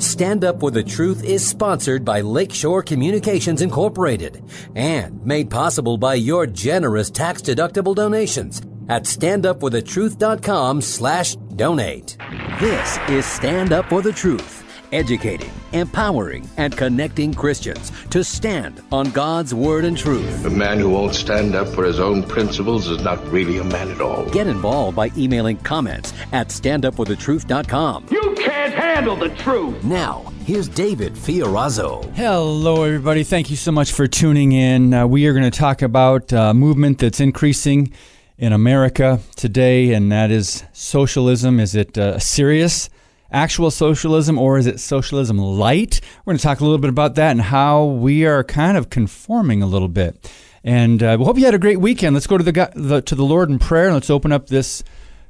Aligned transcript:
Stand 0.00 0.44
Up 0.44 0.60
for 0.60 0.70
the 0.70 0.82
Truth 0.82 1.24
is 1.24 1.46
sponsored 1.46 2.06
by 2.06 2.22
Lakeshore 2.22 2.82
Communications 2.82 3.60
Incorporated 3.60 4.42
and 4.74 5.22
made 5.26 5.50
possible 5.50 5.98
by 5.98 6.14
your 6.14 6.46
generous 6.46 7.10
tax-deductible 7.10 7.94
donations 7.94 8.62
at 8.88 9.02
standupforthetruth.com 9.04 10.80
slash 10.80 11.36
donate. 11.54 12.16
This 12.58 12.98
is 13.10 13.26
Stand 13.26 13.74
Up 13.74 13.90
for 13.90 14.00
the 14.00 14.12
Truth, 14.12 14.59
educating, 14.92 15.50
empowering, 15.72 16.48
and 16.56 16.76
connecting 16.76 17.34
Christians 17.34 17.92
to 18.10 18.24
stand 18.24 18.82
on 18.92 19.10
God's 19.10 19.54
Word 19.54 19.84
and 19.84 19.96
truth. 19.96 20.44
A 20.44 20.50
man 20.50 20.78
who 20.78 20.90
won't 20.90 21.14
stand 21.14 21.54
up 21.54 21.68
for 21.68 21.84
his 21.84 22.00
own 22.00 22.22
principles 22.22 22.88
is 22.88 23.02
not 23.02 23.24
really 23.30 23.58
a 23.58 23.64
man 23.64 23.90
at 23.90 24.00
all. 24.00 24.28
Get 24.30 24.46
involved 24.46 24.96
by 24.96 25.10
emailing 25.16 25.56
comments 25.58 26.12
at 26.32 26.48
standupforthetruth.com. 26.48 28.06
You 28.10 28.34
can't 28.38 28.74
handle 28.74 29.16
the 29.16 29.30
truth. 29.36 29.82
Now, 29.84 30.32
here's 30.44 30.68
David 30.68 31.14
Fiorazo. 31.14 32.04
Hello, 32.14 32.84
everybody. 32.84 33.24
Thank 33.24 33.50
you 33.50 33.56
so 33.56 33.72
much 33.72 33.92
for 33.92 34.06
tuning 34.06 34.52
in. 34.52 34.92
Uh, 34.94 35.06
we 35.06 35.26
are 35.26 35.32
going 35.32 35.50
to 35.50 35.58
talk 35.58 35.82
about 35.82 36.32
a 36.32 36.54
movement 36.54 36.98
that's 36.98 37.20
increasing 37.20 37.92
in 38.40 38.52
America 38.54 39.20
today, 39.36 39.92
and 39.92 40.10
that 40.10 40.30
is 40.30 40.64
socialism. 40.72 41.60
Is 41.60 41.74
it 41.74 41.96
uh, 41.98 42.18
serious, 42.18 42.88
actual 43.32 43.70
socialism, 43.70 44.38
or 44.38 44.58
is 44.58 44.66
it 44.66 44.80
socialism 44.80 45.38
light? 45.38 46.00
We're 46.24 46.32
going 46.32 46.38
to 46.38 46.42
talk 46.42 46.60
a 46.60 46.64
little 46.64 46.78
bit 46.78 46.90
about 46.90 47.14
that 47.16 47.30
and 47.30 47.40
how 47.40 47.84
we 47.84 48.26
are 48.26 48.44
kind 48.44 48.76
of 48.76 48.90
conforming 48.90 49.62
a 49.62 49.66
little 49.66 49.88
bit. 49.88 50.30
And 50.62 51.02
uh, 51.02 51.16
we 51.18 51.24
hope 51.24 51.38
you 51.38 51.44
had 51.44 51.54
a 51.54 51.58
great 51.58 51.80
weekend. 51.80 52.14
Let's 52.14 52.26
go 52.26 52.38
to 52.38 52.44
the, 52.44 52.70
the 52.74 53.00
to 53.02 53.14
the 53.14 53.24
Lord 53.24 53.50
in 53.50 53.58
prayer, 53.58 53.86
and 53.86 53.94
let's 53.94 54.10
open 54.10 54.32
up 54.32 54.48
this 54.48 54.82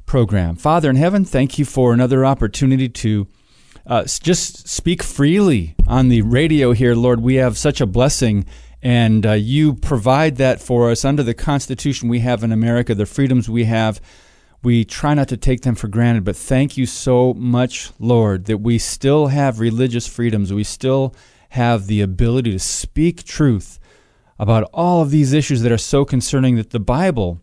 program. 0.06 0.56
Father 0.56 0.90
in 0.90 0.96
heaven, 0.96 1.24
thank 1.24 1.58
you 1.58 1.64
for 1.64 1.92
another 1.92 2.24
opportunity 2.24 2.88
to. 2.88 3.26
Uh, 3.86 4.04
just 4.04 4.68
speak 4.68 5.02
freely 5.02 5.74
on 5.88 6.10
the 6.10 6.22
radio 6.22 6.72
here, 6.72 6.94
Lord. 6.94 7.20
We 7.20 7.36
have 7.36 7.56
such 7.56 7.80
a 7.80 7.86
blessing 7.86 8.44
and 8.82 9.26
uh, 9.26 9.32
you 9.32 9.74
provide 9.74 10.36
that 10.36 10.60
for 10.60 10.90
us 10.90 11.04
under 11.04 11.22
the 11.22 11.34
Constitution 11.34 12.08
we 12.08 12.20
have 12.20 12.42
in 12.42 12.52
America, 12.52 12.94
the 12.94 13.06
freedoms 13.06 13.48
we 13.48 13.64
have. 13.64 14.00
We 14.62 14.84
try 14.84 15.14
not 15.14 15.28
to 15.28 15.36
take 15.36 15.62
them 15.62 15.74
for 15.74 15.88
granted, 15.88 16.24
but 16.24 16.36
thank 16.36 16.76
you 16.76 16.84
so 16.84 17.32
much, 17.34 17.92
Lord, 17.98 18.44
that 18.44 18.58
we 18.58 18.78
still 18.78 19.28
have 19.28 19.58
religious 19.58 20.06
freedoms. 20.06 20.52
We 20.52 20.64
still 20.64 21.14
have 21.50 21.86
the 21.86 22.02
ability 22.02 22.52
to 22.52 22.58
speak 22.58 23.24
truth 23.24 23.78
about 24.38 24.68
all 24.72 25.02
of 25.02 25.10
these 25.10 25.32
issues 25.32 25.62
that 25.62 25.72
are 25.72 25.78
so 25.78 26.04
concerning 26.04 26.56
that 26.56 26.70
the 26.70 26.80
Bible 26.80 27.40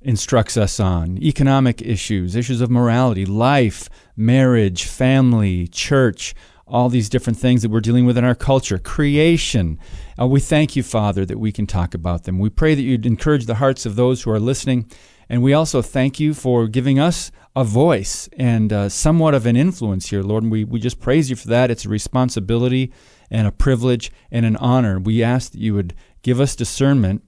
instructs 0.00 0.56
us 0.56 0.78
on 0.80 1.18
economic 1.18 1.82
issues, 1.82 2.36
issues 2.36 2.60
of 2.60 2.70
morality, 2.70 3.24
life, 3.24 3.88
marriage, 4.16 4.84
family, 4.84 5.68
church 5.68 6.34
all 6.66 6.88
these 6.88 7.08
different 7.08 7.38
things 7.38 7.62
that 7.62 7.70
we're 7.70 7.80
dealing 7.80 8.06
with 8.06 8.18
in 8.18 8.24
our 8.24 8.34
culture, 8.34 8.78
creation. 8.78 9.78
Uh, 10.20 10.26
we 10.26 10.40
thank 10.40 10.74
you, 10.74 10.82
Father, 10.82 11.24
that 11.24 11.38
we 11.38 11.52
can 11.52 11.66
talk 11.66 11.94
about 11.94 12.24
them. 12.24 12.38
We 12.38 12.50
pray 12.50 12.74
that 12.74 12.82
you'd 12.82 13.06
encourage 13.06 13.46
the 13.46 13.56
hearts 13.56 13.86
of 13.86 13.94
those 13.94 14.22
who 14.22 14.30
are 14.30 14.40
listening. 14.40 14.90
And 15.28 15.42
we 15.42 15.52
also 15.52 15.82
thank 15.82 16.20
you 16.20 16.34
for 16.34 16.68
giving 16.68 16.98
us 16.98 17.30
a 17.54 17.64
voice 17.64 18.28
and 18.36 18.72
uh, 18.72 18.88
somewhat 18.88 19.34
of 19.34 19.46
an 19.46 19.56
influence 19.56 20.10
here, 20.10 20.22
Lord. 20.22 20.44
And 20.44 20.52
we, 20.52 20.64
we 20.64 20.78
just 20.78 21.00
praise 21.00 21.30
you 21.30 21.36
for 21.36 21.48
that. 21.48 21.70
It's 21.70 21.84
a 21.84 21.88
responsibility 21.88 22.92
and 23.30 23.46
a 23.46 23.52
privilege 23.52 24.12
and 24.30 24.46
an 24.46 24.56
honor. 24.56 24.98
We 24.98 25.22
ask 25.22 25.52
that 25.52 25.60
you 25.60 25.74
would 25.74 25.94
give 26.22 26.40
us 26.40 26.54
discernment, 26.54 27.24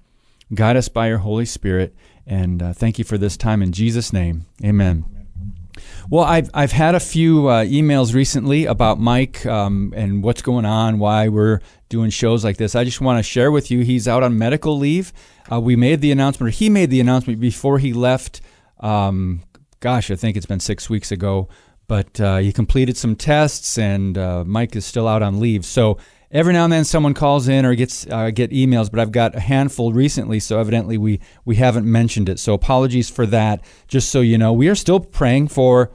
guide 0.55 0.77
us 0.77 0.89
by 0.89 1.09
your 1.09 1.19
Holy 1.19 1.47
Spirit, 1.47 1.95
and 2.27 2.63
uh, 2.63 2.73
thank 2.73 2.99
you 2.99 3.05
for 3.05 3.19
this 3.19 3.37
time 3.37 3.63
in 3.63 3.73
Jesus' 3.73 4.13
name. 4.13 4.47
Amen. 4.63 5.05
Well, 6.11 6.25
I've 6.25 6.51
I've 6.53 6.73
had 6.73 6.95
a 6.95 7.01
few 7.01 7.49
uh, 7.49 7.65
emails 7.65 8.15
recently 8.15 8.65
about 8.65 8.99
Mike 8.99 9.47
um, 9.47 9.93
and 9.97 10.23
what's 10.23 10.43
going 10.43 10.65
on, 10.65 10.99
why 10.99 11.29
we're 11.29 11.61
doing 11.89 12.11
shows 12.11 12.45
like 12.45 12.57
this. 12.57 12.75
I 12.75 12.85
just 12.85 13.01
want 13.01 13.19
to 13.19 13.23
share 13.23 13.51
with 13.51 13.71
you. 13.71 13.81
He's 13.81 14.07
out 14.07 14.23
on 14.23 14.39
medical 14.39 14.79
leave. 14.79 15.13
Uh, 15.51 15.61
we 15.61 15.77
made 15.77 16.01
the 16.01 16.13
announcement, 16.13 16.49
or 16.49 16.57
he 16.57 16.69
made 16.69 16.91
the 16.91 17.01
announcement 17.01 17.41
before 17.41 17.79
he 17.79 17.93
left. 17.93 18.41
Um, 18.81 19.43
gosh, 19.81 20.11
I 20.11 20.17
think 20.17 20.37
it's 20.37 20.47
been 20.47 20.61
six 20.61 20.91
weeks 20.91 21.11
ago. 21.11 21.49
But 21.87 22.21
uh, 22.21 22.37
he 22.37 22.53
completed 22.53 22.99
some 22.99 23.17
tests, 23.17 23.79
and 23.79 24.19
uh, 24.19 24.45
Mike 24.45 24.77
is 24.77 24.85
still 24.85 25.09
out 25.09 25.23
on 25.23 25.41
leave. 25.41 25.65
So 25.65 25.97
every 26.31 26.53
now 26.53 26.65
and 26.65 26.73
then 26.73 26.85
someone 26.85 27.15
calls 27.15 27.49
in 27.49 27.65
or 27.65 27.75
gets 27.75 28.07
uh, 28.07 28.31
get 28.31 28.51
emails, 28.51 28.91
but 28.91 29.01
I've 29.01 29.13
got 29.13 29.35
a 29.35 29.41
handful 29.41 29.95
recently, 29.95 30.39
so 30.41 30.61
evidently 30.61 30.99
we 30.99 31.21
we 31.47 31.57
haven't 31.57 31.91
mentioned 31.91 32.29
it. 32.29 32.39
So 32.39 32.53
apologies 32.53 33.09
for 33.09 33.25
that. 33.27 33.65
Just 33.87 34.11
so 34.11 34.21
you 34.21 34.37
know, 34.37 34.53
we 34.53 34.69
are 34.69 34.75
still 34.75 35.01
praying 35.01 35.49
for 35.49 35.91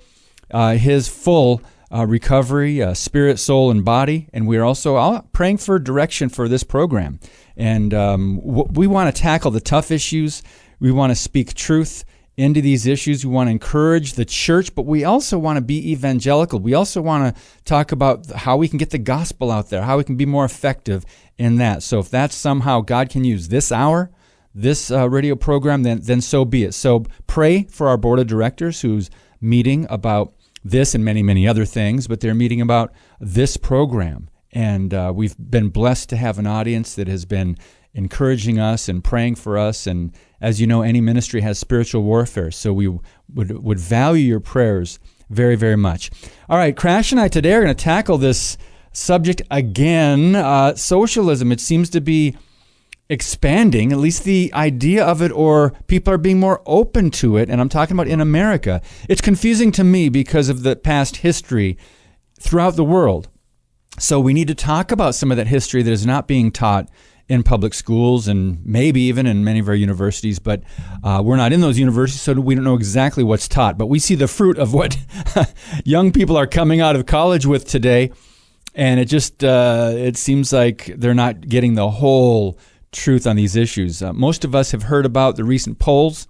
uh, 0.52 0.74
his 0.74 1.08
full. 1.08 1.62
Uh, 1.94 2.06
recovery, 2.06 2.82
uh, 2.82 2.94
spirit, 2.94 3.38
soul, 3.38 3.70
and 3.70 3.86
body. 3.86 4.28
And 4.34 4.48
we're 4.48 4.64
also 4.64 4.96
uh, 4.96 5.22
praying 5.32 5.58
for 5.58 5.78
direction 5.78 6.30
for 6.30 6.48
this 6.48 6.64
program. 6.64 7.20
And 7.56 7.94
um, 7.94 8.40
w- 8.40 8.68
we 8.72 8.88
want 8.88 9.16
to 9.16 9.22
tackle 9.22 9.52
the 9.52 9.62
tough 9.62 9.92
issues. 9.92 10.42
We 10.80 10.92
want 10.92 11.12
to 11.12 11.16
speak 11.16 11.54
truth 11.54 12.04
into 12.36 12.62
these 12.62 12.88
issues. 12.88 13.24
We 13.24 13.32
want 13.32 13.48
to 13.48 13.52
encourage 13.52 14.14
the 14.14 14.26
church, 14.26 14.74
but 14.74 14.88
we 14.88 15.04
also 15.04 15.38
want 15.38 15.58
to 15.58 15.62
be 15.62 15.92
evangelical. 15.92 16.60
We 16.60 16.74
also 16.74 17.00
want 17.00 17.36
to 17.36 17.42
talk 17.64 17.92
about 17.92 18.26
how 18.32 18.58
we 18.58 18.68
can 18.68 18.80
get 18.80 18.90
the 18.90 18.98
gospel 18.98 19.52
out 19.52 19.70
there, 19.70 19.84
how 19.84 19.98
we 19.98 20.04
can 20.04 20.16
be 20.16 20.26
more 20.26 20.46
effective 20.46 21.06
in 21.38 21.58
that. 21.58 21.84
So 21.84 22.00
if 22.00 22.10
that's 22.10 22.34
somehow 22.34 22.82
God 22.82 23.10
can 23.10 23.24
use 23.24 23.50
this 23.50 23.72
hour, 23.72 24.10
this 24.56 24.90
uh, 24.90 25.08
radio 25.10 25.36
program, 25.36 25.84
then 25.84 26.00
then 26.02 26.22
so 26.22 26.46
be 26.46 26.64
it. 26.64 26.74
So 26.74 27.06
pray 27.28 27.64
for 27.64 27.88
our 27.88 27.98
board 27.98 28.20
of 28.20 28.28
directors 28.28 28.82
who's 28.82 29.12
meeting 29.40 29.86
about 29.90 30.34
this 30.64 30.96
and 30.96 31.04
many 31.04 31.24
many 31.24 31.48
other 31.48 31.66
things, 31.66 32.08
but 32.08 32.20
they're 32.20 32.34
meeting 32.34 32.62
about 32.62 32.94
this 33.20 33.58
program. 33.58 34.30
And 34.52 34.94
uh, 34.94 35.12
we've 35.16 35.36
been 35.38 35.70
blessed 35.70 36.10
to 36.10 36.18
have 36.18 36.38
an 36.38 36.46
audience 36.46 36.94
that 36.96 37.08
has 37.08 37.26
been 37.26 37.58
encouraging 37.94 38.60
us 38.60 38.88
and 38.88 39.04
praying 39.04 39.36
for 39.36 39.58
us. 39.58 39.88
And 39.88 40.12
as 40.42 40.60
you 40.62 40.68
know, 40.68 40.82
any 40.82 41.02
ministry 41.02 41.42
has 41.42 41.60
spiritual 41.60 42.04
warfare, 42.04 42.52
so 42.52 42.74
we 42.74 42.88
would, 42.88 43.64
would 43.64 43.80
value 43.80 44.26
your 44.26 44.40
prayers 44.40 45.00
very, 45.30 45.56
very 45.56 45.76
much. 45.76 46.12
All 46.50 46.58
right, 46.58 46.76
Crash 46.76 47.12
and 47.12 47.20
I 47.20 47.28
today 47.28 47.54
are 47.54 47.64
going 47.64 47.76
to 47.76 47.84
tackle 47.84 48.18
this 48.18 48.58
subject 48.92 49.42
again 49.50 50.36
uh, 50.36 50.76
socialism. 50.76 51.52
It 51.52 51.60
seems 51.60 51.90
to 51.92 52.02
be 52.02 52.36
expanding, 53.10 53.92
at 53.92 53.98
least 53.98 54.24
the 54.24 54.52
idea 54.54 55.04
of 55.04 55.22
it, 55.22 55.32
or 55.32 55.74
people 55.88 56.14
are 56.14 56.18
being 56.18 56.40
more 56.40 56.62
open 56.66 57.12
to 57.12 57.38
it. 57.38 57.50
And 57.50 57.60
I'm 57.60 57.70
talking 57.70 57.96
about 57.96 58.08
in 58.08 58.22
America. 58.22 58.82
It's 59.10 59.22
confusing 59.22 59.72
to 59.74 59.84
me 59.84 60.10
because 60.10 60.50
of 60.50 60.64
the 60.64 60.76
past 60.76 61.18
history 61.18 61.78
throughout 62.40 62.76
the 62.76 62.84
world. 62.84 63.30
So 64.00 64.20
we 64.20 64.34
need 64.34 64.48
to 64.48 64.56
talk 64.56 64.92
about 64.92 65.16
some 65.16 65.32
of 65.32 65.38
that 65.38 65.48
history 65.48 65.84
that 65.84 65.92
is 65.92 66.06
not 66.06 66.28
being 66.28 66.52
taught 66.52 66.90
in 67.30 67.44
public 67.44 67.74
schools 67.74 68.28
and 68.28 68.64
maybe 68.66 69.02
even 69.02 69.26
in 69.26 69.44
many 69.44 69.60
of 69.60 69.70
our 69.70 69.76
universities, 69.76 70.40
but 70.40 70.62
uh, 71.04 71.22
we're 71.24 71.38
not 71.38 71.54
in 71.54 71.62
those 71.62 71.80
universities, 71.80 72.22
so 72.22 72.34
we 72.34 72.54
don't 72.54 72.64
know 72.64 72.76
exactly 72.76 73.24
what's 73.24 73.48
taught. 73.48 73.78
But 73.78 73.88
we 73.88 74.00
see 74.00 74.16
the 74.16 74.28
fruit 74.28 74.58
of 74.58 74.74
what 74.74 74.98
young 75.86 76.12
people 76.12 76.36
are 76.36 76.48
coming 76.48 76.82
out 76.82 76.96
of 76.96 77.06
college 77.06 77.46
with 77.46 77.66
today, 77.66 78.12
and 78.76 79.00
it 79.00 79.06
just 79.06 79.44
uh, 79.44 79.92
it 79.94 80.18
seems 80.18 80.52
like 80.52 80.86
they're 80.98 81.14
not 81.14 81.48
getting 81.48 81.76
the 81.76 81.90
whole 81.90 82.58
truth 82.94 83.28
on 83.28 83.36
these 83.36 83.56
issues. 83.56 84.02
Uh, 84.02 84.14
most 84.14 84.46
of 84.46 84.56
us 84.56 84.72
have 84.72 84.84
heard 84.84 85.06
about 85.06 85.36
the 85.36 85.44
recent 85.44 85.80
polls. 85.80 86.28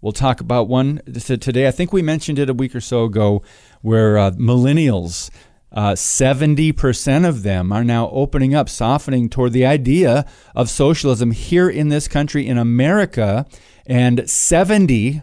We'll 0.00 0.12
talk 0.12 0.40
about 0.40 0.68
one 0.68 1.00
today. 1.06 1.66
I 1.66 1.70
think 1.70 1.92
we 1.92 2.02
mentioned 2.02 2.38
it 2.38 2.50
a 2.50 2.54
week 2.54 2.74
or 2.74 2.80
so 2.80 3.04
ago, 3.04 3.42
where 3.82 4.18
uh, 4.18 4.30
millennials 4.32 5.30
uh, 5.72 5.92
70% 5.92 7.28
of 7.28 7.42
them 7.42 7.72
are 7.72 7.84
now 7.84 8.08
opening 8.10 8.54
up, 8.54 8.68
softening 8.68 9.28
toward 9.28 9.52
the 9.52 9.66
idea 9.66 10.24
of 10.54 10.70
socialism 10.70 11.32
here 11.32 11.68
in 11.68 11.88
this 11.88 12.08
country, 12.08 12.46
in 12.46 12.56
America. 12.56 13.46
And 13.86 14.28
70 14.28 15.22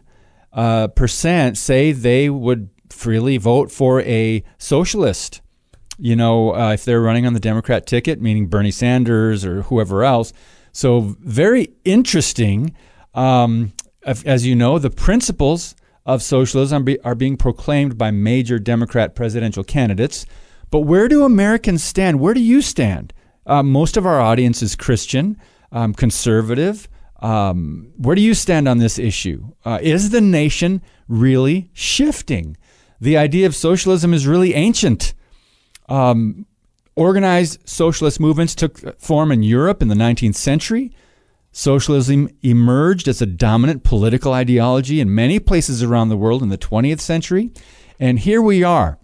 uh, 0.51 0.87
percent 0.89 1.57
say 1.57 1.91
they 1.91 2.29
would 2.29 2.69
freely 2.89 3.37
vote 3.37 3.71
for 3.71 4.01
a 4.01 4.43
socialist. 4.59 5.41
You 5.97 6.15
know, 6.15 6.55
uh, 6.55 6.73
if 6.73 6.85
they're 6.85 7.01
running 7.01 7.25
on 7.25 7.33
the 7.33 7.39
Democrat 7.39 7.87
ticket, 7.87 8.21
meaning 8.21 8.47
Bernie 8.47 8.71
Sanders 8.71 9.43
or 9.45 9.63
whoever 9.63 10.03
else. 10.03 10.33
So, 10.73 11.15
very 11.19 11.69
interesting. 11.85 12.75
Um, 13.13 13.73
as 14.05 14.45
you 14.45 14.55
know, 14.55 14.79
the 14.79 14.89
principles 14.89 15.75
of 16.05 16.21
socialism 16.21 16.85
are 17.03 17.15
being 17.15 17.37
proclaimed 17.37 17.97
by 17.97 18.11
major 18.11 18.59
Democrat 18.59 19.15
presidential 19.15 19.63
candidates. 19.63 20.25
But 20.71 20.81
where 20.81 21.07
do 21.07 21.23
Americans 21.23 21.83
stand? 21.83 22.19
Where 22.19 22.33
do 22.33 22.41
you 22.41 22.61
stand? 22.61 23.13
Uh, 23.45 23.63
most 23.63 23.95
of 23.95 24.05
our 24.05 24.19
audience 24.19 24.61
is 24.61 24.75
Christian, 24.75 25.37
um, 25.71 25.93
conservative. 25.93 26.89
Um, 27.21 27.93
where 27.97 28.15
do 28.15 28.21
you 28.21 28.33
stand 28.33 28.67
on 28.67 28.79
this 28.79 28.97
issue? 28.99 29.53
Uh, 29.63 29.79
is 29.81 30.09
the 30.09 30.21
nation 30.21 30.81
really 31.07 31.69
shifting? 31.73 32.57
The 32.99 33.17
idea 33.17 33.45
of 33.45 33.55
socialism 33.55 34.13
is 34.13 34.27
really 34.27 34.53
ancient. 34.55 35.13
Um, 35.87 36.45
organized 36.95 37.67
socialist 37.67 38.19
movements 38.19 38.55
took 38.55 38.99
form 38.99 39.31
in 39.31 39.43
Europe 39.43 39.81
in 39.81 39.87
the 39.87 39.95
19th 39.95 40.35
century. 40.35 40.95
Socialism 41.51 42.29
emerged 42.41 43.07
as 43.07 43.21
a 43.21 43.27
dominant 43.27 43.83
political 43.83 44.33
ideology 44.33 44.99
in 44.99 45.13
many 45.13 45.39
places 45.39 45.83
around 45.83 46.09
the 46.09 46.17
world 46.17 46.41
in 46.41 46.49
the 46.49 46.57
20th 46.57 46.99
century. 46.99 47.51
And 47.99 48.19
here 48.19 48.41
we 48.41 48.63
are 48.63 48.99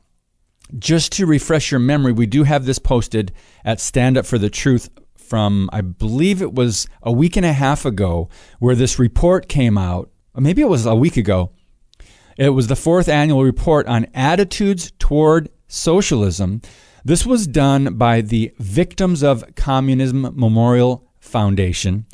just 0.77 1.11
to 1.13 1.25
refresh 1.25 1.71
your 1.71 1.79
memory, 1.79 2.11
we 2.11 2.25
do 2.25 2.43
have 2.43 2.65
this 2.65 2.79
posted 2.79 3.31
at 3.65 3.79
Stand 3.79 4.17
Up 4.17 4.25
for 4.25 4.37
the 4.37 4.49
Truth 4.49 4.89
from, 5.15 5.69
I 5.73 5.81
believe 5.81 6.41
it 6.41 6.53
was 6.53 6.87
a 7.01 7.11
week 7.11 7.35
and 7.35 7.45
a 7.45 7.53
half 7.53 7.85
ago, 7.85 8.29
where 8.59 8.75
this 8.75 8.99
report 8.99 9.47
came 9.47 9.77
out. 9.77 10.09
Maybe 10.35 10.61
it 10.61 10.69
was 10.69 10.85
a 10.85 10.95
week 10.95 11.17
ago. 11.17 11.51
It 12.37 12.49
was 12.49 12.67
the 12.67 12.75
fourth 12.75 13.09
annual 13.09 13.43
report 13.43 13.87
on 13.87 14.07
attitudes 14.13 14.91
toward 14.99 15.49
socialism. 15.67 16.61
This 17.05 17.25
was 17.25 17.47
done 17.47 17.95
by 17.95 18.21
the 18.21 18.53
Victims 18.59 19.23
of 19.23 19.43
Communism 19.55 20.33
Memorial 20.35 21.07
Foundation 21.19 22.05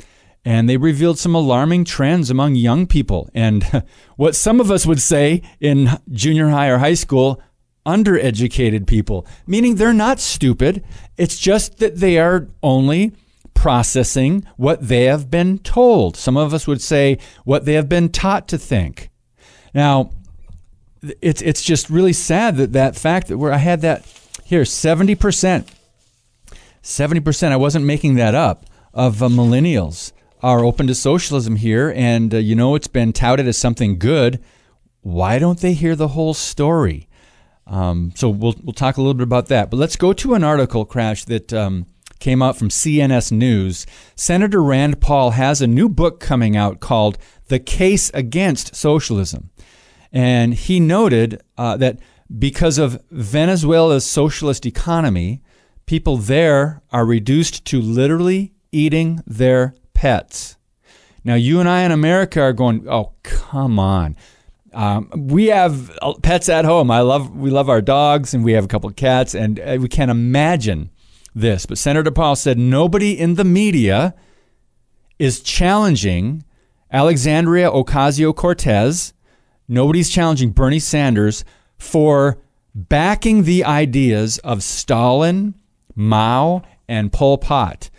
and 0.46 0.68
they 0.68 0.76
revealed 0.76 1.18
some 1.18 1.34
alarming 1.34 1.84
trends 1.84 2.30
among 2.30 2.54
young 2.54 2.86
people 2.86 3.28
and 3.34 3.84
what 4.16 4.36
some 4.36 4.60
of 4.60 4.70
us 4.70 4.86
would 4.86 5.02
say 5.02 5.42
in 5.60 5.90
junior 6.12 6.50
high 6.50 6.68
or 6.68 6.78
high 6.78 6.94
school 6.94 7.42
undereducated 7.84 8.86
people, 8.86 9.26
meaning 9.46 9.74
they're 9.74 9.92
not 9.92 10.20
stupid. 10.20 10.84
It's 11.16 11.38
just 11.38 11.78
that 11.78 11.96
they 11.96 12.18
are 12.18 12.48
only 12.62 13.12
processing 13.54 14.46
what 14.56 14.86
they 14.86 15.04
have 15.04 15.30
been 15.30 15.58
told. 15.58 16.16
Some 16.16 16.36
of 16.36 16.54
us 16.54 16.68
would 16.68 16.80
say 16.80 17.18
what 17.44 17.64
they 17.64 17.74
have 17.74 17.88
been 17.88 18.08
taught 18.08 18.46
to 18.48 18.58
think. 18.58 19.10
Now, 19.74 20.10
it's 21.20 21.42
it's 21.42 21.62
just 21.62 21.90
really 21.90 22.12
sad 22.12 22.56
that 22.56 22.72
that 22.72 22.96
fact 22.96 23.28
that 23.28 23.38
where 23.38 23.52
I 23.52 23.58
had 23.58 23.80
that 23.82 24.04
here 24.44 24.62
70% 24.62 25.66
70% 26.82 27.50
I 27.50 27.56
wasn't 27.56 27.84
making 27.84 28.14
that 28.14 28.34
up 28.34 28.64
of 28.94 29.22
uh, 29.22 29.28
millennials 29.28 30.12
are 30.40 30.64
open 30.64 30.86
to 30.86 30.94
socialism 30.94 31.56
here, 31.56 31.92
and 31.96 32.32
uh, 32.32 32.38
you 32.38 32.54
know 32.54 32.76
it's 32.76 32.86
been 32.86 33.12
touted 33.12 33.48
as 33.48 33.58
something 33.58 33.98
good. 33.98 34.42
Why 35.00 35.40
don't 35.40 35.58
they 35.58 35.72
hear 35.72 35.96
the 35.96 36.08
whole 36.08 36.34
story? 36.34 37.08
Um, 37.66 38.12
so 38.14 38.28
we'll 38.28 38.54
we'll 38.62 38.72
talk 38.72 38.96
a 38.96 39.00
little 39.00 39.14
bit 39.14 39.24
about 39.24 39.46
that. 39.46 39.70
But 39.70 39.78
let's 39.78 39.96
go 39.96 40.12
to 40.12 40.34
an 40.34 40.44
article 40.44 40.84
crash 40.84 41.24
that 41.24 41.52
um, 41.52 41.86
came 42.20 42.42
out 42.42 42.56
from 42.56 42.68
CNS 42.68 43.32
News. 43.32 43.86
Senator 44.14 44.62
Rand 44.62 45.00
Paul 45.00 45.32
has 45.32 45.60
a 45.60 45.66
new 45.66 45.88
book 45.88 46.20
coming 46.20 46.56
out 46.56 46.78
called 46.78 47.18
"The 47.48 47.58
Case 47.58 48.10
Against 48.14 48.76
Socialism," 48.76 49.50
and 50.12 50.54
he 50.54 50.78
noted 50.78 51.42
uh, 51.58 51.76
that 51.78 51.98
because 52.38 52.78
of 52.78 53.02
Venezuela's 53.10 54.04
socialist 54.04 54.66
economy, 54.66 55.42
people 55.86 56.16
there 56.16 56.82
are 56.90 57.06
reduced 57.06 57.64
to 57.66 57.80
literally 57.80 58.52
eating 58.72 59.20
their 59.26 59.74
pets. 59.94 60.56
Now, 61.24 61.34
you 61.34 61.60
and 61.60 61.68
I 61.68 61.82
in 61.82 61.92
America 61.92 62.40
are 62.40 62.52
going, 62.52 62.86
oh, 62.88 63.12
come 63.22 63.78
on. 63.78 64.16
Um, 64.72 65.10
we 65.16 65.46
have 65.46 65.96
uh, 66.02 66.14
pets 66.22 66.48
at 66.48 66.64
home. 66.64 66.90
I 66.90 67.00
love, 67.00 67.34
we 67.34 67.50
love 67.50 67.68
our 67.68 67.80
dogs, 67.80 68.34
and 68.34 68.44
we 68.44 68.52
have 68.52 68.64
a 68.64 68.68
couple 68.68 68.90
of 68.90 68.96
cats, 68.96 69.34
and 69.34 69.58
uh, 69.58 69.78
we 69.80 69.88
can't 69.88 70.10
imagine 70.10 70.90
this. 71.34 71.66
But 71.66 71.78
Senator 71.78 72.10
Paul 72.10 72.36
said 72.36 72.58
nobody 72.58 73.18
in 73.18 73.34
the 73.34 73.44
media 73.44 74.14
is 75.18 75.40
challenging 75.40 76.44
Alexandria 76.92 77.70
Ocasio 77.70 78.34
Cortez. 78.34 79.14
Nobody's 79.66 80.10
challenging 80.10 80.50
Bernie 80.50 80.78
Sanders 80.78 81.44
for 81.78 82.38
backing 82.74 83.44
the 83.44 83.64
ideas 83.64 84.38
of 84.38 84.62
Stalin, 84.62 85.54
Mao, 85.94 86.62
and 86.88 87.12
Pol 87.12 87.38
Pot. 87.38 87.90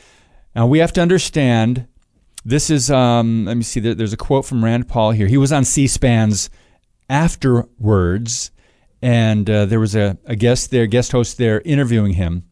Now 0.55 0.67
we 0.67 0.79
have 0.79 0.93
to 0.93 1.01
understand. 1.01 1.87
This 2.45 2.69
is 2.69 2.89
um, 2.89 3.45
let 3.45 3.57
me 3.57 3.63
see. 3.63 3.79
There's 3.79 4.13
a 4.13 4.17
quote 4.17 4.45
from 4.45 4.63
Rand 4.63 4.87
Paul 4.87 5.11
here. 5.11 5.27
He 5.27 5.37
was 5.37 5.51
on 5.51 5.65
C-SPAN's 5.65 6.49
afterwards, 7.09 8.51
and 9.01 9.49
uh, 9.49 9.65
there 9.65 9.79
was 9.79 9.95
a, 9.95 10.17
a 10.25 10.35
guest 10.35 10.71
there, 10.71 10.87
guest 10.87 11.11
host 11.11 11.37
there, 11.37 11.61
interviewing 11.61 12.13
him. 12.13 12.43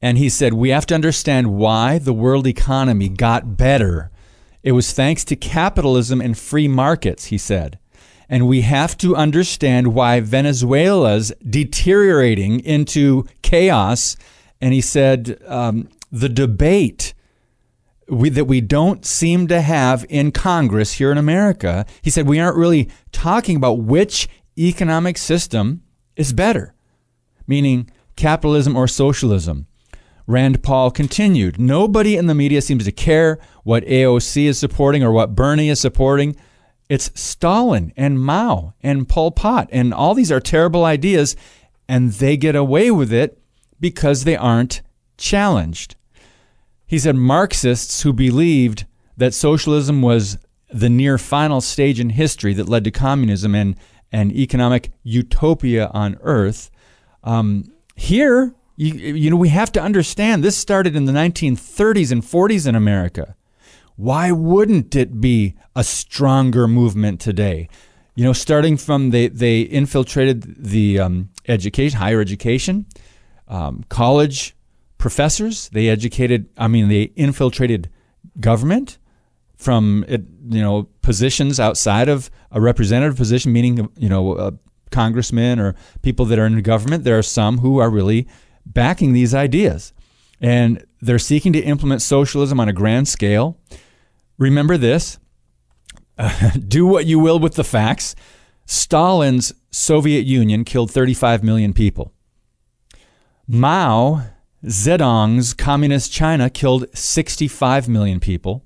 And 0.00 0.18
he 0.18 0.28
said, 0.28 0.54
We 0.54 0.70
have 0.70 0.86
to 0.86 0.94
understand 0.94 1.54
why 1.54 1.98
the 1.98 2.12
world 2.12 2.46
economy 2.46 3.08
got 3.08 3.56
better. 3.56 4.10
It 4.62 4.72
was 4.72 4.92
thanks 4.92 5.24
to 5.26 5.36
capitalism 5.36 6.20
and 6.20 6.36
free 6.36 6.68
markets, 6.68 7.26
he 7.26 7.38
said. 7.38 7.78
And 8.32 8.48
we 8.48 8.62
have 8.62 8.96
to 8.96 9.14
understand 9.14 9.92
why 9.92 10.20
Venezuela's 10.20 11.34
deteriorating 11.48 12.60
into 12.60 13.26
chaos. 13.42 14.16
And 14.58 14.72
he 14.72 14.80
said, 14.80 15.38
um, 15.46 15.90
the 16.10 16.30
debate 16.30 17.12
we, 18.08 18.30
that 18.30 18.46
we 18.46 18.62
don't 18.62 19.04
seem 19.04 19.48
to 19.48 19.60
have 19.60 20.06
in 20.08 20.32
Congress 20.32 20.94
here 20.94 21.12
in 21.12 21.18
America. 21.18 21.84
He 22.00 22.08
said 22.08 22.26
we 22.26 22.40
aren't 22.40 22.56
really 22.56 22.88
talking 23.12 23.56
about 23.56 23.80
which 23.80 24.30
economic 24.58 25.18
system 25.18 25.82
is 26.16 26.32
better, 26.32 26.74
meaning 27.46 27.90
capitalism 28.16 28.76
or 28.76 28.88
socialism. 28.88 29.66
Rand 30.26 30.62
Paul 30.62 30.90
continued 30.90 31.60
Nobody 31.60 32.16
in 32.16 32.28
the 32.28 32.34
media 32.34 32.62
seems 32.62 32.84
to 32.84 32.92
care 32.92 33.38
what 33.62 33.84
AOC 33.84 34.46
is 34.46 34.58
supporting 34.58 35.02
or 35.02 35.12
what 35.12 35.34
Bernie 35.34 35.68
is 35.68 35.80
supporting. 35.80 36.34
It's 36.92 37.10
Stalin 37.18 37.94
and 37.96 38.20
Mao 38.20 38.74
and 38.82 39.08
Pol 39.08 39.30
Pot, 39.30 39.66
and 39.72 39.94
all 39.94 40.12
these 40.12 40.30
are 40.30 40.40
terrible 40.40 40.84
ideas, 40.84 41.34
and 41.88 42.12
they 42.12 42.36
get 42.36 42.54
away 42.54 42.90
with 42.90 43.10
it 43.10 43.40
because 43.80 44.24
they 44.24 44.36
aren't 44.36 44.82
challenged. 45.16 45.96
He 46.84 46.98
said 46.98 47.16
Marxists 47.16 48.02
who 48.02 48.12
believed 48.12 48.84
that 49.16 49.32
socialism 49.32 50.02
was 50.02 50.36
the 50.68 50.90
near 50.90 51.16
final 51.16 51.62
stage 51.62 51.98
in 51.98 52.10
history 52.10 52.52
that 52.52 52.68
led 52.68 52.84
to 52.84 52.90
communism 52.90 53.54
and, 53.54 53.74
and 54.12 54.30
economic 54.30 54.90
utopia 55.02 55.90
on 55.94 56.18
earth. 56.20 56.70
Um, 57.24 57.72
here, 57.96 58.54
you, 58.76 58.92
you 58.92 59.30
know, 59.30 59.36
we 59.36 59.48
have 59.48 59.72
to 59.72 59.80
understand 59.80 60.44
this 60.44 60.58
started 60.58 60.94
in 60.94 61.06
the 61.06 61.12
1930s 61.12 62.12
and 62.12 62.22
40s 62.22 62.66
in 62.66 62.74
America. 62.74 63.34
Why 63.96 64.32
wouldn't 64.32 64.94
it 64.96 65.20
be 65.20 65.54
a 65.76 65.84
stronger 65.84 66.66
movement 66.66 67.20
today? 67.20 67.68
You 68.14 68.24
know, 68.24 68.32
starting 68.32 68.76
from 68.76 69.10
they, 69.10 69.28
they 69.28 69.60
infiltrated 69.62 70.64
the 70.64 70.98
um, 70.98 71.30
education, 71.48 71.98
higher 71.98 72.20
education, 72.20 72.86
um, 73.48 73.84
college 73.88 74.54
professors. 74.98 75.68
They 75.70 75.88
educated, 75.88 76.48
I 76.56 76.68
mean, 76.68 76.88
they 76.88 77.12
infiltrated 77.16 77.88
government 78.38 78.98
from 79.56 80.04
it. 80.08 80.22
you 80.48 80.60
know 80.60 80.88
positions 81.02 81.60
outside 81.60 82.08
of 82.08 82.30
a 82.50 82.60
representative 82.60 83.16
position, 83.16 83.52
meaning 83.52 83.88
you 83.96 84.08
know 84.08 84.32
uh, 84.34 84.50
congressmen 84.90 85.58
or 85.58 85.74
people 86.02 86.26
that 86.26 86.38
are 86.38 86.46
in 86.46 86.60
government. 86.62 87.04
There 87.04 87.18
are 87.18 87.22
some 87.22 87.58
who 87.58 87.78
are 87.78 87.90
really 87.90 88.26
backing 88.66 89.12
these 89.12 89.34
ideas, 89.34 89.92
and 90.42 90.84
they're 91.00 91.18
seeking 91.18 91.54
to 91.54 91.60
implement 91.60 92.02
socialism 92.02 92.60
on 92.60 92.68
a 92.68 92.72
grand 92.72 93.08
scale. 93.08 93.56
Remember 94.36 94.76
this: 94.76 95.18
uh, 96.18 96.50
do 96.68 96.86
what 96.86 97.06
you 97.06 97.18
will 97.18 97.38
with 97.38 97.54
the 97.54 97.64
facts. 97.64 98.14
Stalin's 98.66 99.52
Soviet 99.70 100.24
Union 100.26 100.64
killed 100.64 100.90
35 100.90 101.42
million 101.42 101.72
people. 101.72 102.12
Mao 103.48 104.24
Zedong's 104.64 105.54
communist 105.54 106.12
China 106.12 106.48
killed 106.48 106.86
65 106.94 107.88
million 107.88 108.20
people. 108.20 108.64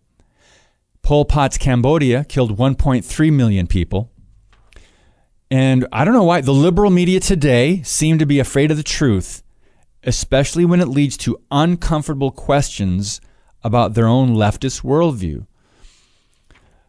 Pol 1.02 1.24
Pot's 1.24 1.56
Cambodia 1.56 2.24
killed 2.24 2.58
1.3 2.58 3.32
million 3.32 3.66
people. 3.66 4.10
And 5.50 5.86
I 5.92 6.04
don't 6.04 6.14
know 6.14 6.24
why 6.24 6.40
the 6.40 6.52
liberal 6.52 6.90
media 6.90 7.20
today 7.20 7.82
seem 7.82 8.18
to 8.18 8.26
be 8.26 8.40
afraid 8.40 8.70
of 8.70 8.76
the 8.76 8.82
truth, 8.82 9.42
especially 10.06 10.64
when 10.64 10.80
it 10.80 10.88
leads 10.88 11.16
to 11.18 11.38
uncomfortable 11.50 12.30
questions 12.30 13.20
about 13.62 13.94
their 13.94 14.06
own 14.06 14.30
leftist 14.30 14.82
worldview. 14.82 15.46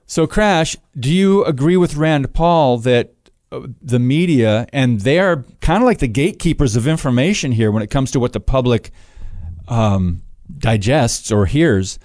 So, 0.06 0.26
Crash, 0.26 0.78
do 0.98 1.14
you 1.14 1.44
agree 1.44 1.76
with 1.76 1.96
Rand 1.96 2.34
Paul 2.34 2.78
that 2.80 3.14
the 3.50 4.00
media, 4.00 4.68
and 4.74 5.02
they 5.02 5.20
are 5.20 5.46
kind 5.62 5.82
of 5.82 5.86
like 5.86 6.00
the 6.00 6.08
gatekeepers 6.08 6.76
of 6.76 6.88
information 6.88 7.52
here 7.52 7.72
when 7.72 7.84
it 7.84 7.90
comes 7.90 8.12
to 8.12 8.20
what 8.20 8.34
the 8.34 8.40
public 8.40 8.92
um, 9.68 10.22
digests 10.58 11.32
or 11.32 11.46
hears. 11.46 12.00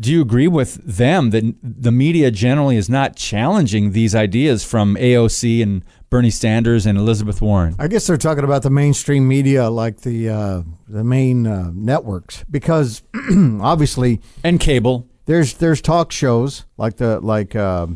Do 0.00 0.10
you 0.10 0.22
agree 0.22 0.48
with 0.48 0.76
them 0.76 1.28
that 1.30 1.54
the 1.62 1.92
media 1.92 2.30
generally 2.30 2.78
is 2.78 2.88
not 2.88 3.16
challenging 3.16 3.92
these 3.92 4.14
ideas 4.14 4.64
from 4.64 4.96
AOC 4.96 5.62
and 5.62 5.84
Bernie 6.08 6.30
Sanders 6.30 6.86
and 6.86 6.96
Elizabeth 6.96 7.42
Warren? 7.42 7.76
I 7.78 7.86
guess 7.86 8.06
they're 8.06 8.16
talking 8.16 8.44
about 8.44 8.62
the 8.62 8.70
mainstream 8.70 9.28
media, 9.28 9.68
like 9.68 10.00
the 10.00 10.30
uh, 10.30 10.62
the 10.88 11.04
main 11.04 11.46
uh, 11.46 11.70
networks, 11.74 12.44
because 12.50 13.02
obviously 13.60 14.22
and 14.42 14.58
cable. 14.58 15.06
There's 15.26 15.54
there's 15.54 15.82
talk 15.82 16.12
shows 16.12 16.64
like 16.78 16.96
the 16.96 17.20
like. 17.20 17.54
Uh, 17.54 17.88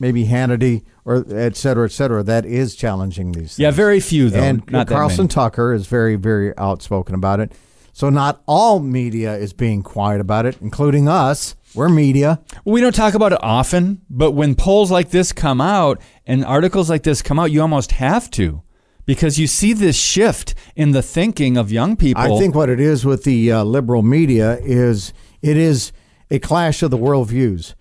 maybe 0.00 0.24
Hannity 0.26 0.82
or 1.04 1.24
et 1.30 1.56
cetera, 1.56 1.84
et 1.84 1.92
cetera, 1.92 2.22
that 2.24 2.44
is 2.44 2.74
challenging 2.74 3.30
these 3.30 3.56
things. 3.56 3.58
Yeah, 3.60 3.70
very 3.70 4.00
few 4.00 4.30
though. 4.30 4.40
And 4.40 4.66
Carlson 4.88 5.28
Tucker 5.28 5.72
is 5.72 5.86
very, 5.86 6.16
very 6.16 6.56
outspoken 6.58 7.14
about 7.14 7.38
it. 7.38 7.52
So 7.96 8.10
not 8.10 8.42
all 8.44 8.78
media 8.78 9.38
is 9.38 9.54
being 9.54 9.82
quiet 9.82 10.20
about 10.20 10.44
it, 10.44 10.58
including 10.60 11.08
us. 11.08 11.56
We're 11.74 11.88
media. 11.88 12.42
We 12.62 12.82
don't 12.82 12.94
talk 12.94 13.14
about 13.14 13.32
it 13.32 13.38
often, 13.42 14.02
but 14.10 14.32
when 14.32 14.54
polls 14.54 14.90
like 14.90 15.12
this 15.12 15.32
come 15.32 15.62
out 15.62 16.02
and 16.26 16.44
articles 16.44 16.90
like 16.90 17.04
this 17.04 17.22
come 17.22 17.38
out, 17.38 17.50
you 17.50 17.62
almost 17.62 17.92
have 17.92 18.30
to 18.32 18.60
because 19.06 19.38
you 19.38 19.46
see 19.46 19.72
this 19.72 19.96
shift 19.96 20.54
in 20.74 20.90
the 20.90 21.00
thinking 21.00 21.56
of 21.56 21.72
young 21.72 21.96
people. 21.96 22.22
I 22.22 22.38
think 22.38 22.54
what 22.54 22.68
it 22.68 22.80
is 22.80 23.06
with 23.06 23.24
the 23.24 23.50
uh, 23.50 23.64
liberal 23.64 24.02
media 24.02 24.58
is 24.58 25.14
it 25.40 25.56
is 25.56 25.90
a 26.30 26.38
clash 26.38 26.82
of 26.82 26.90
the 26.90 26.98
worldviews, 26.98 27.72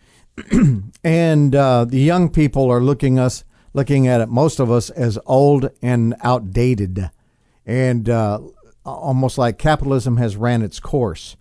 and 1.04 1.54
uh, 1.54 1.84
the 1.84 2.00
young 2.00 2.30
people 2.30 2.72
are 2.72 2.80
looking 2.80 3.20
us 3.20 3.44
looking 3.74 4.08
at 4.08 4.22
it. 4.22 4.30
Most 4.30 4.62
of 4.62 4.72
us 4.72 4.90
as 4.92 5.20
old 5.26 5.72
and 5.82 6.16
outdated, 6.22 7.10
and 7.66 8.08
uh, 8.10 8.40
almost 8.86 9.38
like 9.38 9.58
capitalism 9.58 10.18
has 10.18 10.36
ran 10.38 10.62
its 10.62 10.80
course, 10.80 11.36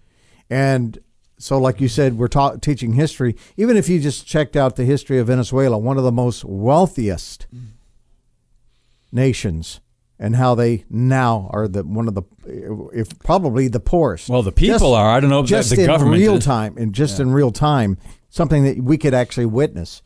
and 0.50 0.98
so 1.38 1.58
like 1.58 1.80
you 1.80 1.88
said, 1.88 2.16
we're 2.16 2.28
ta- 2.28 2.56
teaching 2.56 2.94
history. 2.94 3.36
Even 3.56 3.76
if 3.76 3.88
you 3.88 4.00
just 4.00 4.26
checked 4.26 4.56
out 4.56 4.76
the 4.76 4.84
history 4.84 5.18
of 5.18 5.26
Venezuela, 5.26 5.76
one 5.76 5.98
of 5.98 6.04
the 6.04 6.12
most 6.12 6.44
wealthiest 6.44 7.46
nations 9.12 9.80
and 10.18 10.36
how 10.36 10.54
they 10.54 10.84
now 10.88 11.50
are 11.52 11.66
the 11.66 11.82
one 11.82 12.06
of 12.08 12.14
the 12.14 12.22
if 12.92 13.18
probably 13.20 13.68
the 13.68 13.80
poorest. 13.80 14.28
Well, 14.28 14.42
the 14.42 14.52
people 14.52 14.74
Just- 14.74 14.84
are. 14.84 15.10
I 15.10 15.20
don't 15.20 15.30
know 15.30 15.40
if 15.40 15.46
just 15.46 15.70
the 15.70 15.80
in 15.80 15.86
government 15.86 16.20
real 16.20 16.36
is. 16.36 16.44
time 16.44 16.76
and 16.78 16.94
just 16.94 17.20
in 17.20 17.32
real 17.32 17.50
time, 17.50 17.98
something 18.30 18.64
that 18.64 18.78
we 18.78 18.96
could 18.96 19.14
actually 19.14 19.46
witness. 19.46 20.02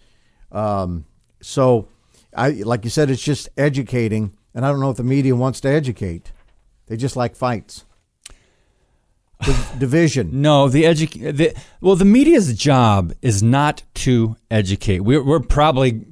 Um, 0.50 1.04
so, 1.42 1.88
I 2.34 2.50
like 2.50 2.84
you 2.84 2.90
said, 2.90 3.10
it's 3.10 3.22
just 3.22 3.48
educating, 3.56 4.32
and 4.54 4.64
I 4.64 4.70
don't 4.70 4.80
know 4.80 4.90
if 4.90 4.96
the 4.96 5.04
media 5.04 5.36
wants 5.36 5.60
to 5.60 5.68
educate. 5.68 6.32
They 6.88 6.96
just 6.96 7.16
like 7.16 7.36
fights, 7.36 7.84
Div- 9.44 9.72
division. 9.78 10.40
No, 10.40 10.68
the 10.68 10.84
edu- 10.84 11.36
the 11.36 11.54
well, 11.80 11.96
the 11.96 12.04
media's 12.04 12.54
job 12.54 13.12
is 13.22 13.42
not 13.42 13.82
to 13.94 14.36
educate. 14.50 15.00
We're, 15.00 15.22
we're 15.22 15.40
probably 15.40 16.06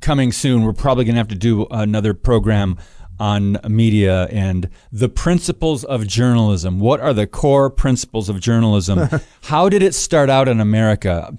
coming 0.00 0.32
soon. 0.32 0.62
We're 0.62 0.72
probably 0.72 1.04
going 1.04 1.14
to 1.14 1.20
have 1.20 1.28
to 1.28 1.34
do 1.34 1.66
another 1.70 2.14
program 2.14 2.78
on 3.20 3.56
media 3.68 4.24
and 4.26 4.68
the 4.90 5.08
principles 5.08 5.84
of 5.84 6.06
journalism. 6.08 6.80
What 6.80 6.98
are 7.00 7.12
the 7.12 7.26
core 7.26 7.70
principles 7.70 8.28
of 8.28 8.40
journalism? 8.40 9.08
How 9.42 9.68
did 9.68 9.82
it 9.82 9.94
start 9.94 10.28
out 10.28 10.48
in 10.48 10.60
America? 10.60 11.36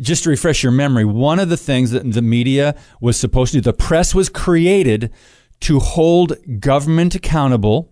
Just 0.00 0.24
to 0.24 0.30
refresh 0.30 0.62
your 0.62 0.72
memory, 0.72 1.04
one 1.04 1.38
of 1.38 1.48
the 1.48 1.56
things 1.56 1.90
that 1.90 2.10
the 2.10 2.22
media 2.22 2.74
was 3.00 3.16
supposed 3.18 3.52
to 3.52 3.58
do, 3.58 3.60
the 3.60 3.72
press 3.74 4.14
was 4.14 4.28
created 4.30 5.12
to 5.60 5.78
hold 5.78 6.34
government 6.58 7.14
accountable. 7.14 7.91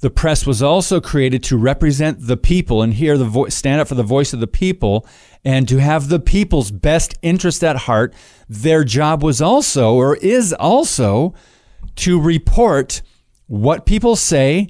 The 0.00 0.10
press 0.10 0.46
was 0.46 0.62
also 0.62 1.00
created 1.00 1.42
to 1.44 1.56
represent 1.56 2.26
the 2.26 2.36
people 2.36 2.82
and 2.82 2.94
hear 2.94 3.16
the 3.16 3.24
voice, 3.24 3.54
stand 3.54 3.80
up 3.80 3.88
for 3.88 3.94
the 3.94 4.02
voice 4.02 4.32
of 4.32 4.40
the 4.40 4.46
people, 4.46 5.06
and 5.44 5.68
to 5.68 5.78
have 5.78 6.08
the 6.08 6.20
people's 6.20 6.70
best 6.70 7.14
interest 7.22 7.64
at 7.64 7.76
heart. 7.76 8.14
Their 8.48 8.84
job 8.84 9.22
was 9.22 9.40
also, 9.40 9.94
or 9.94 10.16
is 10.16 10.52
also, 10.52 11.34
to 11.96 12.20
report 12.20 13.00
what 13.46 13.86
people 13.86 14.16
say 14.16 14.68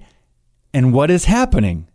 and 0.72 0.92
what 0.92 1.10
is 1.10 1.24
happening, 1.24 1.88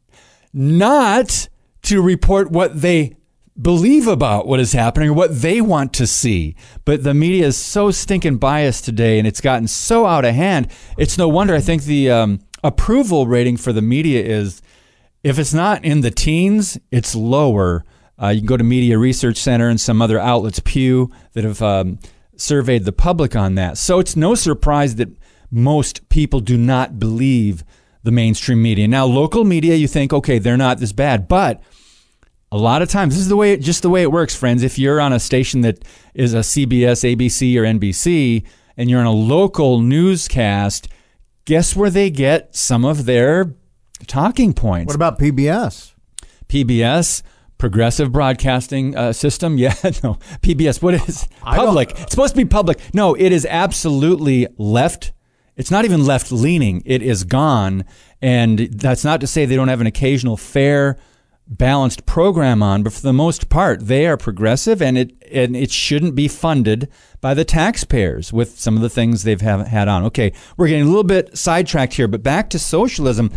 not 0.54 1.48
to 1.84 2.02
report 2.02 2.52
what 2.52 2.82
they 2.82 3.16
believe 3.62 4.08
about 4.08 4.48
what 4.48 4.60
is 4.60 4.74
happening 4.74 5.10
or 5.10 5.14
what 5.14 5.42
they 5.42 5.62
want 5.62 5.94
to 5.94 6.08
see. 6.08 6.56
But 6.86 7.04
the 7.04 7.14
media 7.14 7.48
is 7.48 7.58
so 7.58 7.92
stinking 7.92 8.38
biased 8.38 8.86
today 8.86 9.20
and 9.20 9.28
it's 9.28 9.42
gotten 9.42 9.68
so 9.68 10.06
out 10.06 10.26
of 10.26 10.36
hand. 10.36 10.70
It's 10.98 11.18
no 11.18 11.28
wonder 11.28 11.54
I 11.54 11.60
think 11.60 11.84
the 11.84 12.10
um, 12.10 12.40
approval 12.63 13.27
rating 13.27 13.58
for 13.58 13.74
the 13.74 13.82
media 13.82 14.24
is 14.24 14.62
if 15.24 15.38
it's 15.38 15.53
not 15.53 15.84
in 15.86 16.01
the 16.01 16.12
teens, 16.12 16.77
it's 16.91 17.15
lower. 17.15 17.84
Uh, 18.22 18.30
you 18.30 18.41
can 18.41 18.48
go 18.48 18.58
to 18.58 18.63
Media 18.63 18.98
Research 18.98 19.38
Center 19.38 19.70
and 19.70 19.80
some 19.80 20.01
other 20.01 20.20
outlets, 20.20 20.60
Pew, 20.60 21.12
that 21.34 21.44
have 21.44 21.62
um, 21.62 22.00
surveyed 22.36 22.86
the 22.86 22.91
public 22.91 23.36
on 23.36 23.56
that. 23.56 23.77
So 23.77 24.00
it's 24.00 24.15
no 24.15 24.36
surprise 24.36 24.96
that 24.96 25.10
most 25.50 26.08
people 26.10 26.39
do 26.39 26.58
not 26.58 27.00
believe 27.00 27.63
the 28.03 28.12
mainstream 28.12 28.62
media. 28.62 28.88
Now, 28.88 29.06
local 29.06 29.44
media, 29.44 29.75
you 29.75 29.88
think, 29.88 30.13
okay, 30.13 30.39
they're 30.39 30.58
not 30.58 30.80
this 30.80 30.91
bad, 30.91 31.27
but 31.27 31.62
a 32.51 32.58
lot 32.58 32.82
of 32.82 32.89
times 32.89 33.13
this 33.13 33.22
is 33.22 33.30
the 33.30 33.36
way 33.36 33.56
just 33.58 33.82
the 33.82 33.89
way 33.89 34.01
it 34.01 34.12
works, 34.12 34.36
friends. 34.36 34.63
If 34.63 34.80
you're 34.80 35.00
on 35.00 35.13
a 35.13 35.20
station 35.20 35.62
that 35.62 35.84
is 36.13 36.34
a 36.34 36.39
CBS, 36.39 37.15
ABC, 37.15 37.56
or 37.58 37.63
NBC, 37.63 38.44
and 38.75 38.89
you're 38.89 39.00
on 39.00 39.06
a 39.06 39.12
local 39.12 39.80
newscast, 39.80 40.88
guess 41.46 41.76
where 41.76 41.90
they 41.90 42.10
get 42.10 42.56
some 42.56 42.86
of 42.86 43.06
their 43.06 43.56
talking 44.08 44.54
points? 44.54 44.88
What 44.88 44.96
about 44.96 45.20
PBS? 45.20 45.94
PBS, 46.48 47.24
Progressive 47.58 48.12
Broadcasting 48.12 48.96
uh, 48.96 49.14
System. 49.14 49.58
Yeah, 49.62 49.76
no, 50.04 50.18
PBS. 50.42 50.82
What 50.82 50.96
is 50.96 51.28
I 51.44 51.56
public? 51.56 51.92
It's 51.92 52.12
supposed 52.12 52.34
to 52.36 52.42
be 52.42 52.46
public. 52.46 52.80
No, 52.94 53.14
it 53.14 53.32
is 53.32 53.46
absolutely 53.50 54.48
left. 54.58 55.14
It's 55.56 55.72
not 55.72 55.86
even 55.86 56.06
left 56.06 56.32
leaning. 56.32 56.82
It 56.86 57.02
is 57.02 57.24
gone. 57.24 57.86
And 58.22 58.60
that's 58.60 59.04
not 59.04 59.22
to 59.22 59.28
say 59.28 59.46
they 59.46 59.56
don't 59.56 59.68
have 59.68 59.82
an 59.82 59.88
occasional 59.88 60.38
fair, 60.38 60.98
balanced 61.48 62.06
program 62.06 62.64
on, 62.64 62.84
but 62.84 62.94
for 62.94 63.02
the 63.02 63.14
most 63.14 63.50
part, 63.50 63.88
they 63.88 64.08
are 64.08 64.18
progressive, 64.18 64.82
and 64.82 64.98
it 64.98 65.12
and 65.32 65.56
it 65.56 65.72
shouldn't 65.72 66.16
be 66.16 66.28
funded 66.28 66.90
by 67.20 67.34
the 67.34 67.46
taxpayers 67.46 68.32
with 68.34 68.60
some 68.60 68.76
of 68.76 68.82
the 68.82 68.90
things 68.90 69.24
they've 69.24 69.42
have, 69.42 69.68
had 69.68 69.88
on. 69.88 70.04
Okay, 70.06 70.34
we're 70.58 70.68
getting 70.68 70.86
a 70.86 70.90
little 70.90 71.04
bit 71.04 71.38
sidetracked 71.38 71.94
here, 71.94 72.08
but 72.08 72.24
back 72.24 72.50
to 72.52 72.60
socialism. 72.60 73.32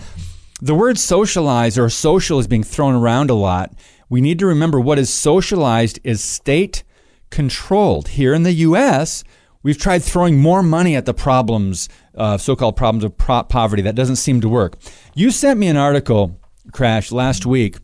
The 0.60 0.74
word 0.74 0.98
socialize 0.98 1.76
or 1.76 1.90
social 1.90 2.38
is 2.38 2.46
being 2.46 2.62
thrown 2.62 2.94
around 2.94 3.28
a 3.28 3.34
lot. 3.34 3.74
We 4.08 4.20
need 4.20 4.38
to 4.38 4.46
remember 4.46 4.80
what 4.80 4.98
is 4.98 5.12
socialized 5.12 5.98
is 6.04 6.22
state 6.22 6.84
controlled. 7.30 8.08
Here 8.08 8.32
in 8.32 8.44
the 8.44 8.52
U.S., 8.52 9.24
we've 9.62 9.76
tried 9.78 10.02
throwing 10.02 10.38
more 10.38 10.62
money 10.62 10.94
at 10.94 11.04
the 11.04 11.12
problems, 11.12 11.88
uh, 12.14 12.38
so 12.38 12.54
called 12.54 12.76
problems 12.76 13.02
of 13.04 13.18
pro- 13.18 13.42
poverty. 13.42 13.82
That 13.82 13.96
doesn't 13.96 14.16
seem 14.16 14.40
to 14.42 14.48
work. 14.48 14.76
You 15.14 15.30
sent 15.30 15.58
me 15.58 15.66
an 15.66 15.76
article, 15.76 16.38
Crash, 16.72 17.10
last 17.10 17.44
week 17.44 17.76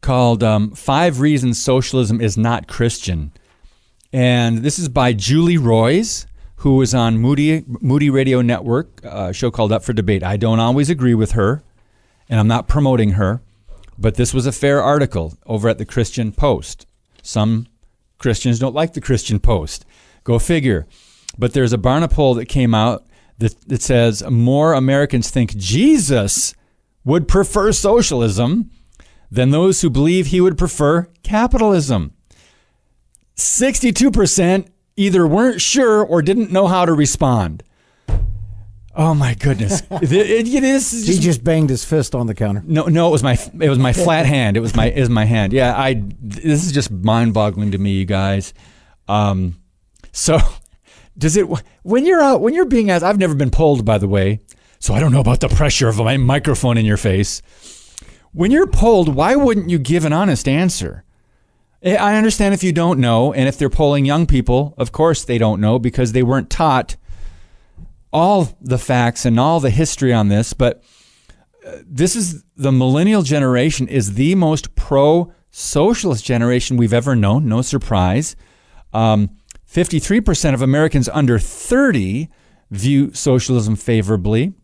called 0.00 0.42
um, 0.42 0.72
Five 0.72 1.20
Reasons 1.20 1.62
Socialism 1.62 2.20
is 2.20 2.36
Not 2.36 2.66
Christian. 2.66 3.32
And 4.12 4.58
this 4.58 4.78
is 4.78 4.88
by 4.88 5.12
Julie 5.12 5.58
Roys, 5.58 6.26
who 6.56 6.76
was 6.76 6.94
on 6.94 7.18
Moody, 7.18 7.64
Moody 7.66 8.10
Radio 8.10 8.42
Network, 8.42 9.00
a 9.04 9.32
show 9.32 9.50
called 9.50 9.72
Up 9.72 9.84
for 9.84 9.92
Debate. 9.92 10.22
I 10.22 10.36
don't 10.36 10.60
always 10.60 10.90
agree 10.90 11.14
with 11.14 11.32
her, 11.32 11.62
and 12.28 12.40
I'm 12.40 12.48
not 12.48 12.68
promoting 12.68 13.12
her, 13.12 13.40
but 13.98 14.16
this 14.16 14.34
was 14.34 14.46
a 14.46 14.52
fair 14.52 14.82
article 14.82 15.38
over 15.46 15.68
at 15.68 15.78
the 15.78 15.84
Christian 15.84 16.32
Post. 16.32 16.86
Some 17.22 17.66
Christians 18.18 18.58
don't 18.58 18.74
like 18.74 18.94
the 18.94 19.00
Christian 19.00 19.38
Post. 19.38 19.84
Go 20.24 20.38
figure. 20.38 20.86
But 21.38 21.52
there's 21.52 21.72
a 21.72 21.78
Barna 21.78 22.10
poll 22.10 22.34
that 22.34 22.46
came 22.46 22.74
out 22.74 23.06
that, 23.38 23.58
that 23.68 23.82
says 23.82 24.22
more 24.28 24.74
Americans 24.74 25.30
think 25.30 25.56
Jesus 25.56 26.54
would 27.04 27.28
prefer 27.28 27.72
socialism 27.72 28.70
than 29.30 29.50
those 29.50 29.80
who 29.82 29.90
believe 29.90 30.26
he 30.28 30.40
would 30.40 30.58
prefer 30.58 31.06
capitalism. 31.22 32.12
62% 33.36 34.66
either 34.96 35.26
weren't 35.26 35.60
sure 35.60 36.02
or 36.04 36.20
didn't 36.22 36.50
know 36.52 36.66
how 36.66 36.84
to 36.84 36.92
respond. 36.92 37.62
Oh 38.94 39.14
my 39.14 39.34
goodness! 39.34 39.82
It- 39.90 40.12
it- 40.12 40.48
it 40.48 40.64
is 40.64 40.90
He 40.90 41.06
just- 41.06 41.22
just 41.22 41.44
banged 41.44 41.70
his 41.70 41.84
fist 41.84 42.14
on 42.14 42.26
the 42.26 42.34
counter. 42.34 42.62
no, 42.66 42.84
no, 42.86 43.08
it 43.08 43.12
was 43.12 43.22
my 43.22 43.38
it 43.60 43.68
was 43.68 43.78
my 43.78 43.92
flat 43.92 44.26
hand. 44.36 44.56
It 44.56 44.60
was 44.60 44.74
my 44.74 44.90
is 44.90 45.08
my 45.08 45.24
hand. 45.24 45.52
Yeah, 45.52 45.74
I. 45.76 46.02
This 46.20 46.66
is 46.66 46.72
just 46.72 46.90
mind 46.90 47.32
boggling 47.32 47.70
to 47.70 47.78
me, 47.78 47.92
you 47.92 48.04
guys. 48.04 48.52
Um, 49.06 49.56
so 50.12 50.38
does 51.16 51.36
it 51.36 51.46
when 51.82 52.04
you're 52.04 52.20
out 52.20 52.40
when 52.40 52.52
you're 52.52 52.64
being 52.66 52.90
asked? 52.90 53.04
I've 53.04 53.18
never 53.18 53.34
been 53.36 53.50
polled, 53.50 53.84
by 53.84 53.96
the 53.96 54.08
way, 54.08 54.40
so 54.80 54.92
I 54.92 54.98
don't 55.00 55.12
know 55.12 55.20
about 55.20 55.38
the 55.40 55.48
pressure 55.48 55.88
of 55.88 55.98
my 55.98 56.16
microphone 56.16 56.76
in 56.76 56.84
your 56.84 56.96
face. 56.98 57.42
When 58.32 58.50
you're 58.50 58.66
polled, 58.66 59.14
why 59.14 59.34
wouldn't 59.34 59.70
you 59.70 59.78
give 59.78 60.04
an 60.04 60.12
honest 60.12 60.46
answer? 60.46 61.04
Eh, 61.82 61.96
I 61.96 62.16
understand 62.16 62.54
if 62.54 62.62
you 62.62 62.72
don't 62.72 63.00
know, 63.00 63.32
and 63.32 63.48
if 63.48 63.58
they're 63.58 63.70
polling 63.70 64.04
young 64.04 64.26
people, 64.26 64.74
of 64.78 64.92
course 64.92 65.24
they 65.24 65.38
don't 65.38 65.60
know 65.60 65.78
because 65.78 66.12
they 66.12 66.22
weren't 66.22 66.50
taught 66.50 66.96
all 68.12 68.56
the 68.60 68.78
facts 68.78 69.24
and 69.24 69.38
all 69.40 69.60
the 69.60 69.70
history 69.70 70.12
on 70.12 70.28
this. 70.28 70.52
But 70.52 70.82
uh, 71.66 71.78
this 71.84 72.14
is 72.14 72.44
the 72.56 72.72
millennial 72.72 73.22
generation 73.22 73.88
is 73.88 74.14
the 74.14 74.34
most 74.34 74.74
pro 74.74 75.32
socialist 75.50 76.24
generation 76.24 76.76
we've 76.76 76.92
ever 76.92 77.16
known. 77.16 77.48
No 77.48 77.62
surprise. 77.62 78.36
Um, 78.92 79.30
53% 79.68 80.54
of 80.54 80.62
Americans 80.62 81.08
under 81.08 81.38
30 81.38 82.28
view 82.70 83.12
socialism 83.12 83.76
favorably. 83.76 84.54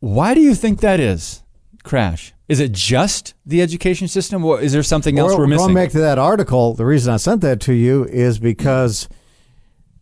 Why 0.00 0.34
do 0.34 0.40
you 0.40 0.54
think 0.54 0.80
that 0.80 0.98
is, 0.98 1.42
Crash? 1.82 2.32
Is 2.48 2.60
it 2.60 2.72
just 2.72 3.34
the 3.46 3.62
education 3.62 4.08
system, 4.08 4.44
or 4.44 4.60
is 4.60 4.72
there 4.72 4.82
something 4.82 5.18
else 5.18 5.30
Well, 5.30 5.40
we're 5.40 5.46
missing? 5.46 5.66
Going 5.66 5.74
back 5.74 5.92
to 5.92 6.00
that 6.00 6.18
article, 6.18 6.74
the 6.74 6.84
reason 6.84 7.12
I 7.14 7.16
sent 7.16 7.40
that 7.42 7.60
to 7.62 7.72
you 7.72 8.04
is 8.06 8.38
because 8.38 9.08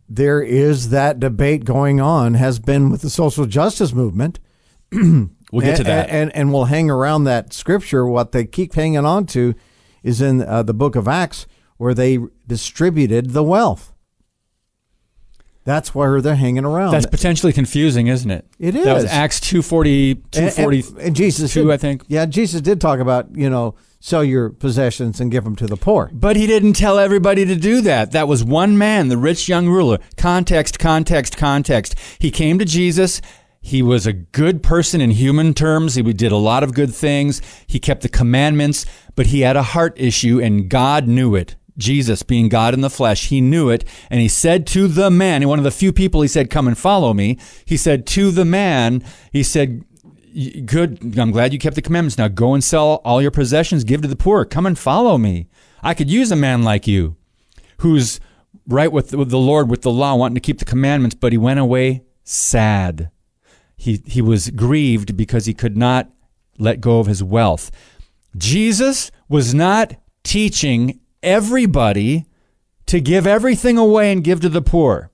there 0.09 0.41
is 0.41 0.89
that 0.89 1.19
debate 1.19 1.63
going 1.63 2.01
on, 2.01 2.33
has 2.33 2.59
been 2.59 2.89
with 2.89 3.01
the 3.01 3.09
social 3.09 3.45
justice 3.45 3.93
movement. 3.93 4.39
we'll 4.91 5.29
get 5.61 5.75
to 5.75 5.81
and, 5.81 5.85
that. 5.85 6.09
And, 6.09 6.35
and 6.35 6.51
we'll 6.51 6.65
hang 6.65 6.89
around 6.89 7.25
that 7.25 7.53
scripture. 7.53 8.05
What 8.05 8.31
they 8.31 8.45
keep 8.45 8.73
hanging 8.73 9.05
on 9.05 9.27
to 9.27 9.53
is 10.01 10.21
in 10.21 10.41
uh, 10.41 10.63
the 10.63 10.73
book 10.73 10.95
of 10.95 11.07
Acts, 11.07 11.45
where 11.77 11.93
they 11.93 12.17
distributed 12.47 13.31
the 13.31 13.43
wealth. 13.43 13.93
That's 15.69 15.93
where 15.93 16.19
they're 16.19 16.33
hanging 16.35 16.65
around. 16.65 16.93
That's 16.93 17.05
potentially 17.05 17.53
confusing, 17.53 18.07
isn't 18.07 18.31
it? 18.31 18.43
It 18.57 18.75
is. 18.75 18.85
That 18.85 18.93
was. 18.95 19.05
Acts 19.05 19.39
240, 19.39 20.23
And- 20.35 20.57
and, 20.57 20.83
and 20.99 21.15
Jesus, 21.15 21.53
two, 21.53 21.65
did- 21.65 21.71
I 21.71 21.77
think. 21.77 22.03
Yeah, 22.07 22.25
Jesus 22.25 22.59
did 22.61 22.81
talk 22.81 22.99
about 22.99 23.27
you 23.35 23.51
know 23.51 23.75
sell 23.99 24.23
your 24.23 24.49
possessions 24.49 25.19
and 25.21 25.29
give 25.29 25.43
them 25.43 25.55
to 25.57 25.67
the 25.67 25.77
poor. 25.77 26.09
But 26.11 26.37
he 26.37 26.47
didn't 26.47 26.73
tell 26.73 26.97
everybody 26.97 27.45
to 27.45 27.55
do 27.55 27.81
that. 27.81 28.13
That 28.13 28.27
was 28.27 28.43
one 28.43 28.79
man, 28.79 29.09
the 29.09 29.17
rich 29.17 29.47
young 29.47 29.67
ruler. 29.69 29.99
Context, 30.17 30.79
context, 30.79 31.37
context. 31.37 31.93
He 32.17 32.31
came 32.31 32.57
to 32.57 32.65
Jesus. 32.65 33.21
He 33.61 33.83
was 33.83 34.07
a 34.07 34.13
good 34.13 34.63
person 34.63 35.01
in 35.01 35.11
human 35.11 35.53
terms. 35.53 35.93
He 35.95 36.01
did 36.01 36.31
a 36.31 36.37
lot 36.37 36.63
of 36.63 36.73
good 36.73 36.95
things. 36.95 37.41
He 37.67 37.77
kept 37.77 38.01
the 38.01 38.09
commandments, 38.09 38.87
but 39.15 39.27
he 39.27 39.41
had 39.41 39.55
a 39.57 39.63
heart 39.63 39.93
issue, 39.97 40.39
and 40.41 40.67
God 40.69 41.07
knew 41.07 41.35
it. 41.35 41.55
Jesus, 41.79 42.21
being 42.21 42.49
God 42.49 42.73
in 42.73 42.81
the 42.81 42.89
flesh, 42.89 43.29
he 43.29 43.41
knew 43.41 43.69
it. 43.69 43.83
And 44.09 44.19
he 44.21 44.27
said 44.27 44.67
to 44.67 44.87
the 44.87 45.09
man, 45.09 45.47
one 45.47 45.59
of 45.59 45.63
the 45.63 45.71
few 45.71 45.91
people 45.91 46.21
he 46.21 46.27
said, 46.27 46.49
Come 46.49 46.67
and 46.67 46.77
follow 46.77 47.13
me. 47.13 47.37
He 47.65 47.77
said 47.77 48.05
to 48.07 48.31
the 48.31 48.45
man, 48.45 49.03
He 49.31 49.41
said, 49.41 49.83
Good. 50.65 51.17
I'm 51.17 51.31
glad 51.31 51.53
you 51.53 51.59
kept 51.59 51.75
the 51.75 51.81
commandments. 51.81 52.17
Now 52.17 52.27
go 52.27 52.53
and 52.53 52.63
sell 52.63 53.01
all 53.03 53.21
your 53.21 53.31
possessions, 53.31 53.83
give 53.83 54.01
to 54.03 54.07
the 54.07 54.15
poor. 54.15 54.45
Come 54.45 54.65
and 54.65 54.77
follow 54.77 55.17
me. 55.17 55.47
I 55.81 55.93
could 55.93 56.09
use 56.09 56.31
a 56.31 56.35
man 56.35 56.61
like 56.63 56.85
you 56.87 57.15
who's 57.79 58.19
right 58.67 58.91
with 58.91 59.09
the 59.09 59.37
Lord, 59.37 59.69
with 59.69 59.81
the 59.81 59.91
law, 59.91 60.15
wanting 60.15 60.35
to 60.35 60.41
keep 60.41 60.59
the 60.59 60.65
commandments, 60.65 61.15
but 61.15 61.31
he 61.31 61.37
went 61.37 61.59
away 61.59 62.03
sad. 62.23 63.09
He, 63.75 64.03
he 64.05 64.21
was 64.21 64.49
grieved 64.51 65.17
because 65.17 65.45
he 65.45 65.53
could 65.53 65.77
not 65.77 66.09
let 66.57 66.81
go 66.81 66.99
of 66.99 67.07
his 67.07 67.23
wealth. 67.23 67.71
Jesus 68.37 69.09
was 69.27 69.53
not 69.53 69.95
teaching 70.23 70.99
everybody 71.23 72.25
to 72.85 72.99
give 72.99 73.27
everything 73.27 73.77
away 73.77 74.11
and 74.11 74.23
give 74.23 74.41
to 74.41 74.49
the 74.49 74.61
poor. 74.61 75.11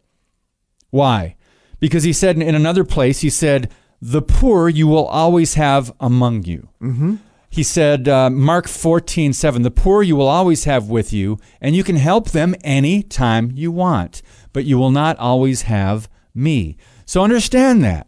Why? 0.90 1.36
Because 1.80 2.04
he 2.04 2.14
said 2.14 2.38
in 2.38 2.56
another 2.56 2.84
place, 2.84 3.20
he 3.20 3.30
said, 3.30 3.72
The 4.02 4.22
poor 4.22 4.70
you 4.70 4.88
will 4.88 5.06
always 5.06 5.56
have 5.56 5.94
among 6.00 6.44
you. 6.46 6.70
Mm-hmm. 6.82 7.16
He 7.50 7.64
said, 7.64 8.08
uh, 8.08 8.30
Mark 8.30 8.68
14, 8.68 9.34
7, 9.34 9.62
The 9.62 9.72
poor 9.72 10.04
you 10.04 10.16
will 10.16 10.28
always 10.28 10.64
have 10.64 10.90
with 10.90 11.14
you, 11.14 11.38
and 11.62 11.76
you 11.76 11.84
can 11.84 11.96
help 11.96 12.32
them 12.32 12.56
any 12.64 13.04
time 13.04 13.52
you 13.54 13.72
want, 13.72 14.22
but 14.54 14.66
you 14.66 14.78
will 14.78 14.92
not 14.92 15.18
always 15.18 15.64
have 15.64 16.10
me. 16.34 16.78
So 17.06 17.24
understand 17.24 17.84
that. 17.84 18.08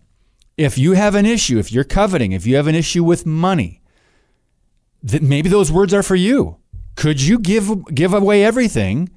If 0.58 0.78
you 0.78 0.94
have 0.94 1.14
an 1.14 1.26
issue, 1.26 1.60
if 1.60 1.72
you're 1.72 1.84
coveting, 1.84 2.32
if 2.32 2.48
you 2.48 2.56
have 2.56 2.68
an 2.68 2.76
issue 2.76 3.04
with 3.04 3.26
money, 3.26 3.82
that 5.04 5.22
maybe 5.22 5.50
those 5.50 5.72
words 5.72 5.94
are 5.94 6.04
for 6.04 6.16
you. 6.16 6.58
Could 6.98 7.22
you 7.22 7.38
give 7.38 7.86
give 7.94 8.14
away 8.14 8.44
everything, 8.44 9.10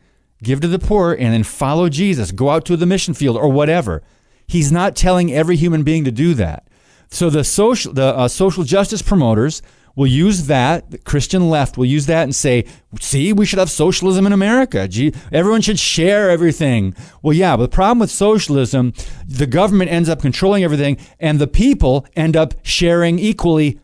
give 0.43 0.61
to 0.61 0.69
the 0.69 0.79
poor, 0.79 1.15
and 1.15 1.33
then 1.33 1.43
follow 1.43 1.89
Jesus? 1.89 2.31
Go 2.31 2.51
out 2.51 2.67
to 2.67 2.77
the 2.77 2.87
mission 2.87 3.15
field 3.15 3.39
or 3.39 3.49
whatever. 3.49 4.03
He's 4.47 4.71
not 4.71 4.95
telling 4.95 5.33
every 5.33 5.57
human 5.57 5.83
being 5.83 6.05
to 6.05 6.13
do 6.13 6.35
that. 6.35 6.69
So 7.09 7.31
the 7.31 7.43
social 7.43 7.95
the 7.95 8.15
uh, 8.15 8.29
social 8.29 8.65
justice 8.65 9.01
promoters 9.01 9.63
will 9.97 10.07
use 10.07 10.47
that. 10.47 10.91
The 10.91 10.99
Christian 10.99 11.49
left 11.49 11.79
will 11.79 11.87
use 11.87 12.05
that 12.05 12.25
and 12.25 12.35
say, 12.35 12.67
"See, 13.01 13.33
we 13.33 13.47
should 13.47 13.59
have 13.59 13.71
socialism 13.71 14.27
in 14.27 14.35
America. 14.35 14.87
Gee, 14.87 15.15
everyone 15.33 15.63
should 15.63 15.79
share 15.79 16.29
everything." 16.29 16.95
Well, 17.23 17.33
yeah, 17.33 17.57
but 17.57 17.71
the 17.71 17.75
problem 17.75 18.01
with 18.01 18.11
socialism, 18.11 18.93
the 19.27 19.47
government 19.47 19.91
ends 19.91 20.11
up 20.11 20.21
controlling 20.21 20.65
everything, 20.65 20.99
and 21.19 21.39
the 21.39 21.49
people 21.49 22.07
end 22.15 22.37
up 22.37 22.53
sharing 22.63 23.19
equally 23.19 23.81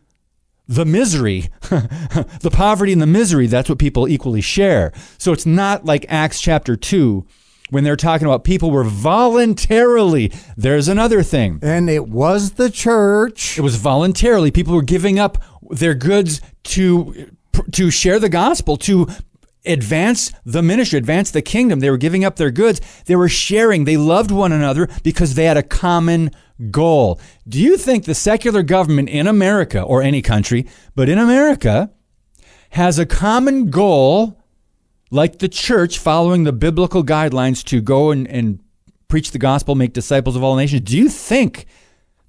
the 0.68 0.84
misery, 0.84 1.48
the 1.62 2.50
poverty 2.52 2.92
and 2.92 3.02
the 3.02 3.06
misery, 3.06 3.46
that's 3.46 3.68
what 3.68 3.78
people 3.78 4.08
equally 4.08 4.40
share. 4.40 4.92
So 5.18 5.32
it's 5.32 5.46
not 5.46 5.84
like 5.84 6.06
Acts 6.08 6.40
chapter 6.40 6.76
2 6.76 7.26
when 7.70 7.84
they're 7.84 7.96
talking 7.96 8.26
about 8.26 8.44
people 8.44 8.70
were 8.70 8.84
voluntarily. 8.84 10.32
There's 10.56 10.88
another 10.88 11.22
thing. 11.22 11.58
And 11.62 11.90
it 11.90 12.08
was 12.08 12.52
the 12.52 12.70
church. 12.70 13.58
It 13.58 13.62
was 13.62 13.76
voluntarily. 13.76 14.50
People 14.50 14.74
were 14.74 14.82
giving 14.82 15.18
up 15.18 15.38
their 15.70 15.94
goods 15.94 16.40
to 16.64 17.32
to 17.72 17.90
share 17.90 18.18
the 18.18 18.28
gospel, 18.28 18.76
to 18.76 19.08
advance 19.64 20.30
the 20.44 20.62
ministry, 20.62 20.98
advance 20.98 21.30
the 21.30 21.42
kingdom. 21.42 21.80
They 21.80 21.90
were 21.90 21.96
giving 21.96 22.24
up 22.24 22.36
their 22.36 22.50
goods. 22.50 22.80
They 23.06 23.16
were 23.16 23.28
sharing. 23.28 23.84
They 23.84 23.96
loved 23.96 24.30
one 24.30 24.52
another 24.52 24.88
because 25.02 25.34
they 25.34 25.44
had 25.44 25.56
a 25.56 25.62
common 25.62 26.30
goal. 26.70 27.20
Do 27.46 27.60
you 27.60 27.76
think 27.76 28.04
the 28.04 28.14
secular 28.14 28.62
government 28.62 29.08
in 29.08 29.26
America 29.26 29.82
or 29.82 30.02
any 30.02 30.22
country, 30.22 30.66
but 30.94 31.08
in 31.08 31.18
America, 31.18 31.90
has 32.70 32.98
a 32.98 33.06
common 33.06 33.70
goal 33.70 34.42
like 35.10 35.38
the 35.38 35.48
church 35.48 35.98
following 35.98 36.44
the 36.44 36.52
biblical 36.52 37.04
guidelines 37.04 37.64
to 37.64 37.80
go 37.80 38.10
and, 38.10 38.26
and 38.28 38.60
preach 39.08 39.30
the 39.30 39.38
gospel, 39.38 39.74
make 39.74 39.92
disciples 39.92 40.36
of 40.36 40.42
all 40.42 40.56
nations? 40.56 40.82
Do 40.82 40.96
you 40.96 41.08
think 41.08 41.66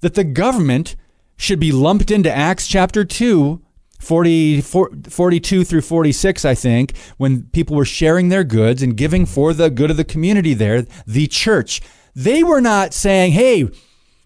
that 0.00 0.14
the 0.14 0.24
government 0.24 0.96
should 1.36 1.60
be 1.60 1.72
lumped 1.72 2.10
into 2.10 2.30
Acts 2.30 2.66
chapter 2.66 3.04
2, 3.04 3.62
40, 4.00 4.60
42 4.60 5.64
through 5.64 5.80
46, 5.80 6.44
I 6.44 6.54
think, 6.54 6.96
when 7.16 7.44
people 7.44 7.76
were 7.76 7.84
sharing 7.84 8.28
their 8.28 8.44
goods 8.44 8.82
and 8.82 8.96
giving 8.96 9.26
for 9.26 9.52
the 9.52 9.70
good 9.70 9.90
of 9.90 9.96
the 9.96 10.04
community 10.04 10.54
there, 10.54 10.86
the 11.06 11.26
church. 11.26 11.80
They 12.14 12.42
were 12.42 12.60
not 12.60 12.94
saying, 12.94 13.32
hey, 13.32 13.68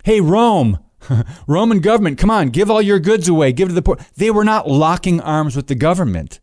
hey, 0.02 0.20
Rome, 0.20 0.78
Roman 1.46 1.80
government, 1.80 2.18
come 2.18 2.30
on, 2.30 2.48
give 2.48 2.70
all 2.70 2.82
your 2.82 2.98
goods 2.98 3.28
away, 3.28 3.52
give 3.52 3.68
to 3.68 3.74
the 3.74 3.82
poor. 3.82 3.98
They 4.16 4.30
were 4.30 4.44
not 4.44 4.68
locking 4.68 5.20
arms 5.20 5.56
with 5.56 5.66
the 5.66 5.74
government. 5.74 6.40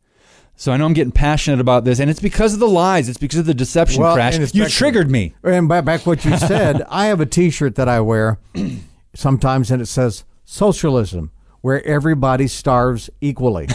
So 0.55 0.73
I 0.73 0.77
know 0.77 0.85
I'm 0.85 0.93
getting 0.93 1.13
passionate 1.13 1.61
about 1.61 1.85
this, 1.85 2.01
and 2.01 2.09
it's 2.09 2.19
because 2.19 2.53
of 2.53 2.59
the 2.59 2.67
lies. 2.67 3.07
It's 3.07 3.17
because 3.17 3.39
of 3.39 3.45
the 3.45 3.53
deception 3.53 4.01
Well, 4.01 4.13
crash. 4.13 4.53
You 4.53 4.67
triggered 4.67 5.09
me. 5.09 5.33
And 5.41 5.69
back, 5.69 6.05
what 6.05 6.25
you 6.25 6.35
said, 6.37 6.83
I 6.89 7.05
have 7.05 7.21
a 7.21 7.25
T-shirt 7.25 7.75
that 7.75 7.87
I 7.87 8.01
wear 8.01 8.39
sometimes, 9.15 9.71
and 9.71 9.81
it 9.81 9.85
says 9.85 10.25
"Socialism," 10.43 11.31
where 11.61 11.81
everybody 11.85 12.47
starves 12.47 13.09
equally. 13.21 13.69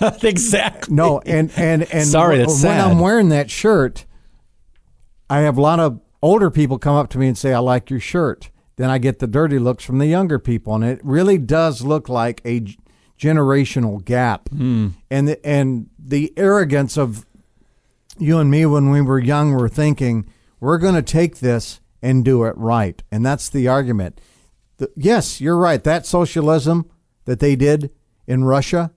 exactly. 0.22 0.94
No, 0.94 1.20
and 1.26 1.50
and 1.56 1.82
and 1.92 2.06
Sorry, 2.06 2.38
that's 2.38 2.50
when 2.50 2.58
sad. 2.58 2.88
I'm 2.88 3.00
wearing 3.00 3.30
that 3.30 3.50
shirt, 3.50 4.06
I 5.28 5.40
have 5.40 5.58
a 5.58 5.60
lot 5.60 5.80
of 5.80 6.00
older 6.22 6.52
people 6.52 6.78
come 6.78 6.94
up 6.94 7.10
to 7.10 7.18
me 7.18 7.26
and 7.26 7.36
say, 7.36 7.52
"I 7.52 7.58
like 7.58 7.90
your 7.90 7.98
shirt." 7.98 8.50
Then 8.78 8.90
I 8.90 8.98
get 8.98 9.18
the 9.18 9.26
dirty 9.26 9.58
looks 9.58 9.84
from 9.84 9.98
the 9.98 10.06
younger 10.06 10.38
people, 10.38 10.72
and 10.76 10.84
it 10.84 11.00
really 11.02 11.36
does 11.36 11.82
look 11.82 12.08
like 12.08 12.40
a 12.44 12.64
generational 13.18 14.02
gap. 14.04 14.48
Hmm. 14.50 14.90
And 15.10 15.26
the, 15.26 15.44
and 15.44 15.90
the 15.98 16.32
arrogance 16.36 16.96
of 16.96 17.26
you 18.18 18.38
and 18.38 18.48
me 18.48 18.66
when 18.66 18.90
we 18.90 19.00
were 19.00 19.18
young 19.18 19.52
were 19.52 19.68
thinking 19.68 20.30
we're 20.60 20.78
going 20.78 20.94
to 20.94 21.02
take 21.02 21.38
this 21.38 21.80
and 22.00 22.24
do 22.24 22.44
it 22.44 22.56
right, 22.56 23.02
and 23.10 23.26
that's 23.26 23.48
the 23.48 23.66
argument. 23.66 24.20
The, 24.76 24.88
yes, 24.94 25.40
you're 25.40 25.58
right. 25.58 25.82
That 25.82 26.06
socialism 26.06 26.88
that 27.24 27.40
they 27.40 27.56
did 27.56 27.90
in 28.28 28.44
Russia 28.44 28.92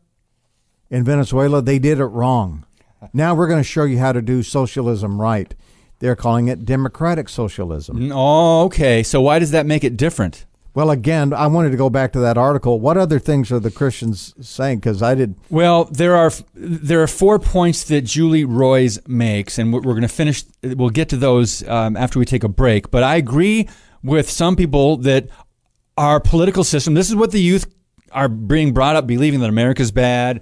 in 0.91 1.03
Venezuela, 1.03 1.59
they 1.59 1.79
did 1.79 1.99
it 1.99 2.05
wrong. 2.05 2.65
Now 3.13 3.33
we're 3.33 3.47
going 3.47 3.59
to 3.59 3.63
show 3.63 3.85
you 3.85 3.97
how 3.97 4.11
to 4.11 4.21
do 4.21 4.43
socialism 4.43 5.19
right. 5.19 5.55
They're 6.01 6.15
calling 6.15 6.47
it 6.47 6.65
democratic 6.65 7.29
socialism. 7.29 8.11
Oh, 8.11 8.63
okay. 8.65 9.03
So 9.03 9.21
why 9.21 9.37
does 9.37 9.51
that 9.51 9.67
make 9.67 9.83
it 9.83 9.95
different? 9.95 10.47
Well, 10.73 10.89
again, 10.89 11.31
I 11.31 11.45
wanted 11.45 11.69
to 11.71 11.77
go 11.77 11.91
back 11.91 12.11
to 12.13 12.19
that 12.21 12.39
article. 12.39 12.79
What 12.79 12.97
other 12.97 13.19
things 13.19 13.51
are 13.51 13.59
the 13.59 13.69
Christians 13.69 14.33
saying? 14.41 14.79
Because 14.79 15.03
I 15.03 15.13
did. 15.13 15.35
Well, 15.51 15.83
there 15.83 16.15
are 16.15 16.31
there 16.55 17.03
are 17.03 17.07
four 17.07 17.37
points 17.37 17.83
that 17.83 18.01
Julie 18.01 18.45
Roys 18.45 18.97
makes, 19.07 19.59
and 19.59 19.71
we're, 19.71 19.81
we're 19.81 19.93
going 19.93 20.01
to 20.01 20.07
finish. 20.07 20.43
We'll 20.63 20.89
get 20.89 21.07
to 21.09 21.17
those 21.17 21.67
um, 21.67 21.95
after 21.95 22.17
we 22.17 22.25
take 22.25 22.43
a 22.43 22.49
break. 22.49 22.89
But 22.89 23.03
I 23.03 23.17
agree 23.17 23.69
with 24.01 24.27
some 24.27 24.55
people 24.55 24.97
that 24.97 25.27
our 25.97 26.19
political 26.19 26.63
system. 26.63 26.95
This 26.95 27.09
is 27.09 27.15
what 27.15 27.31
the 27.31 27.41
youth 27.41 27.71
are 28.11 28.27
being 28.27 28.73
brought 28.73 28.95
up 28.95 29.05
believing 29.05 29.41
that 29.41 29.49
America's 29.49 29.91
bad, 29.91 30.41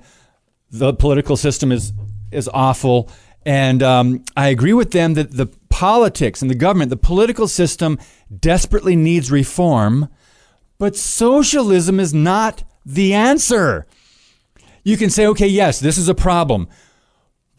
the 0.72 0.93
political 0.93 1.36
system 1.36 1.72
is 1.72 1.91
is 2.32 2.50
awful, 2.54 3.10
and 3.50 3.82
um, 3.82 4.24
I 4.38 4.50
agree 4.50 4.74
with 4.74 4.92
them 4.92 5.16
that 5.16 5.32
the 5.32 5.48
politics 5.70 6.42
and 6.42 6.52
the 6.52 6.56
government, 6.56 6.90
the 6.90 6.98
political 6.98 7.48
system, 7.48 7.98
desperately 8.40 8.96
needs 8.96 9.32
reform. 9.32 10.10
But 10.78 10.96
socialism 10.96 12.00
is 12.00 12.14
not 12.14 12.64
the 12.86 13.14
answer 13.14 13.88
you 14.84 14.98
can 14.98 15.10
say, 15.10 15.28
okay, 15.28 15.48
yes, 15.48 15.80
this 15.80 15.98
is 15.98 16.10
a 16.10 16.16
problem. 16.16 16.68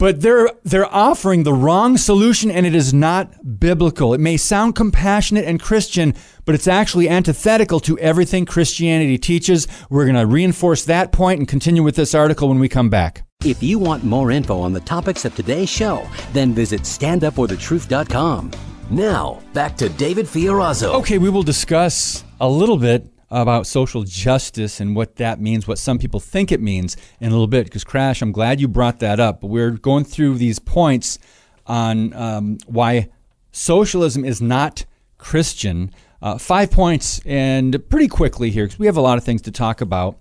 But 0.00 0.22
they're 0.22 0.50
they're 0.64 0.92
offering 0.92 1.42
the 1.42 1.52
wrong 1.52 1.98
solution 1.98 2.50
and 2.50 2.64
it 2.64 2.74
is 2.74 2.94
not 2.94 3.60
biblical. 3.60 4.14
It 4.14 4.20
may 4.20 4.38
sound 4.38 4.74
compassionate 4.74 5.44
and 5.44 5.60
Christian, 5.60 6.14
but 6.46 6.54
it's 6.54 6.66
actually 6.66 7.06
antithetical 7.06 7.80
to 7.80 7.98
everything 7.98 8.46
Christianity 8.46 9.18
teaches. 9.18 9.68
We're 9.90 10.06
going 10.06 10.16
to 10.16 10.24
reinforce 10.24 10.86
that 10.86 11.12
point 11.12 11.40
and 11.40 11.46
continue 11.46 11.82
with 11.82 11.96
this 11.96 12.14
article 12.14 12.48
when 12.48 12.58
we 12.58 12.66
come 12.66 12.88
back. 12.88 13.26
If 13.44 13.62
you 13.62 13.78
want 13.78 14.02
more 14.02 14.30
info 14.30 14.58
on 14.58 14.72
the 14.72 14.80
topics 14.80 15.26
of 15.26 15.34
today's 15.34 15.68
show, 15.68 16.08
then 16.32 16.54
visit 16.54 16.80
standupforthetruth.com. 16.82 18.52
Now, 18.88 19.42
back 19.52 19.76
to 19.76 19.90
David 19.90 20.24
Fiorazo. 20.24 20.94
Okay, 20.94 21.18
we 21.18 21.28
will 21.28 21.42
discuss 21.42 22.24
a 22.40 22.48
little 22.48 22.78
bit 22.78 23.06
about 23.30 23.66
social 23.66 24.02
justice 24.02 24.80
and 24.80 24.96
what 24.96 25.16
that 25.16 25.40
means, 25.40 25.68
what 25.68 25.78
some 25.78 25.98
people 25.98 26.20
think 26.20 26.50
it 26.50 26.60
means 26.60 26.96
in 27.20 27.28
a 27.28 27.30
little 27.30 27.46
bit. 27.46 27.64
Because, 27.64 27.84
Crash, 27.84 28.22
I'm 28.22 28.32
glad 28.32 28.60
you 28.60 28.68
brought 28.68 29.00
that 29.00 29.20
up. 29.20 29.40
But 29.40 29.48
we're 29.48 29.70
going 29.70 30.04
through 30.04 30.38
these 30.38 30.58
points 30.58 31.18
on 31.66 32.12
um, 32.14 32.58
why 32.66 33.08
socialism 33.52 34.24
is 34.24 34.40
not 34.40 34.84
Christian. 35.18 35.92
Uh, 36.22 36.36
five 36.36 36.70
points, 36.70 37.20
and 37.24 37.88
pretty 37.88 38.08
quickly 38.08 38.50
here, 38.50 38.64
because 38.64 38.78
we 38.78 38.86
have 38.86 38.96
a 38.96 39.00
lot 39.00 39.16
of 39.16 39.24
things 39.24 39.40
to 39.42 39.50
talk 39.50 39.80
about. 39.80 40.18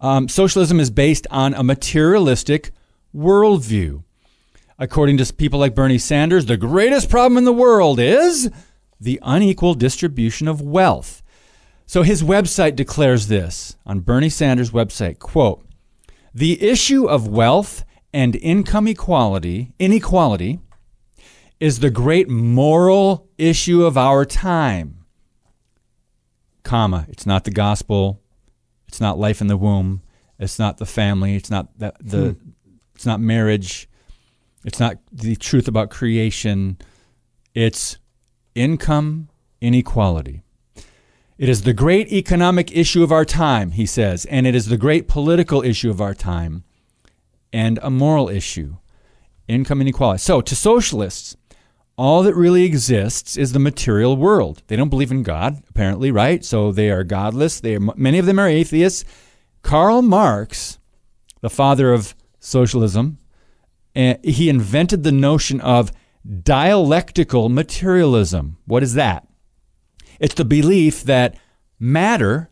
Um, 0.00 0.28
socialism 0.28 0.80
is 0.80 0.90
based 0.90 1.26
on 1.30 1.54
a 1.54 1.62
materialistic 1.62 2.72
worldview. 3.14 4.02
According 4.78 5.18
to 5.18 5.32
people 5.34 5.60
like 5.60 5.74
Bernie 5.74 5.98
Sanders, 5.98 6.46
the 6.46 6.56
greatest 6.56 7.10
problem 7.10 7.36
in 7.36 7.44
the 7.44 7.52
world 7.52 8.00
is 8.00 8.50
the 8.98 9.20
unequal 9.22 9.74
distribution 9.74 10.48
of 10.48 10.62
wealth. 10.62 11.22
So 11.90 12.04
his 12.04 12.22
website 12.22 12.76
declares 12.76 13.26
this 13.26 13.76
on 13.84 13.98
Bernie 13.98 14.28
Sanders' 14.28 14.70
website, 14.70 15.18
quote, 15.18 15.66
"The 16.32 16.62
issue 16.62 17.06
of 17.06 17.26
wealth 17.26 17.84
and 18.12 18.36
income 18.36 18.86
equality, 18.86 19.72
inequality 19.80 20.60
is 21.58 21.80
the 21.80 21.90
great 21.90 22.28
moral 22.28 23.28
issue 23.38 23.82
of 23.82 23.98
our 23.98 24.24
time." 24.24 25.04
Comma, 26.62 27.06
it's 27.08 27.26
not 27.26 27.42
the 27.42 27.50
gospel, 27.50 28.22
it's 28.86 29.00
not 29.00 29.18
life 29.18 29.40
in 29.40 29.48
the 29.48 29.56
womb, 29.56 30.02
it's 30.38 30.60
not 30.60 30.78
the 30.78 30.86
family, 30.86 31.34
it's 31.34 31.50
not 31.50 31.76
the, 31.76 31.92
the 32.00 32.34
hmm. 32.34 32.50
it's 32.94 33.04
not 33.04 33.20
marriage, 33.20 33.88
it's 34.64 34.78
not 34.78 34.98
the 35.10 35.34
truth 35.34 35.66
about 35.66 35.90
creation, 35.90 36.78
it's 37.52 37.98
income 38.54 39.28
inequality. 39.60 40.44
It 41.40 41.48
is 41.48 41.62
the 41.62 41.72
great 41.72 42.12
economic 42.12 42.70
issue 42.76 43.02
of 43.02 43.10
our 43.10 43.24
time, 43.24 43.70
he 43.70 43.86
says, 43.86 44.26
and 44.26 44.46
it 44.46 44.54
is 44.54 44.66
the 44.66 44.76
great 44.76 45.08
political 45.08 45.62
issue 45.62 45.88
of 45.88 45.98
our 45.98 46.12
time 46.12 46.64
and 47.50 47.78
a 47.80 47.88
moral 47.88 48.28
issue 48.28 48.76
income 49.48 49.80
inequality. 49.80 50.18
So, 50.18 50.42
to 50.42 50.54
socialists, 50.54 51.38
all 51.96 52.22
that 52.24 52.34
really 52.34 52.64
exists 52.64 53.38
is 53.38 53.54
the 53.54 53.58
material 53.58 54.18
world. 54.18 54.62
They 54.66 54.76
don't 54.76 54.90
believe 54.90 55.10
in 55.10 55.22
God, 55.22 55.62
apparently, 55.70 56.10
right? 56.10 56.44
So 56.44 56.72
they 56.72 56.90
are 56.90 57.04
godless. 57.04 57.58
They 57.58 57.76
are, 57.76 57.80
many 57.80 58.18
of 58.18 58.26
them 58.26 58.38
are 58.38 58.46
atheists. 58.46 59.06
Karl 59.62 60.02
Marx, 60.02 60.78
the 61.40 61.48
father 61.48 61.94
of 61.94 62.14
socialism, 62.38 63.16
eh, 63.96 64.16
he 64.22 64.50
invented 64.50 65.04
the 65.04 65.10
notion 65.10 65.58
of 65.62 65.90
dialectical 66.42 67.48
materialism. 67.48 68.58
What 68.66 68.82
is 68.82 68.92
that? 68.92 69.26
It's 70.20 70.34
the 70.34 70.44
belief 70.44 71.02
that 71.04 71.34
matter, 71.80 72.50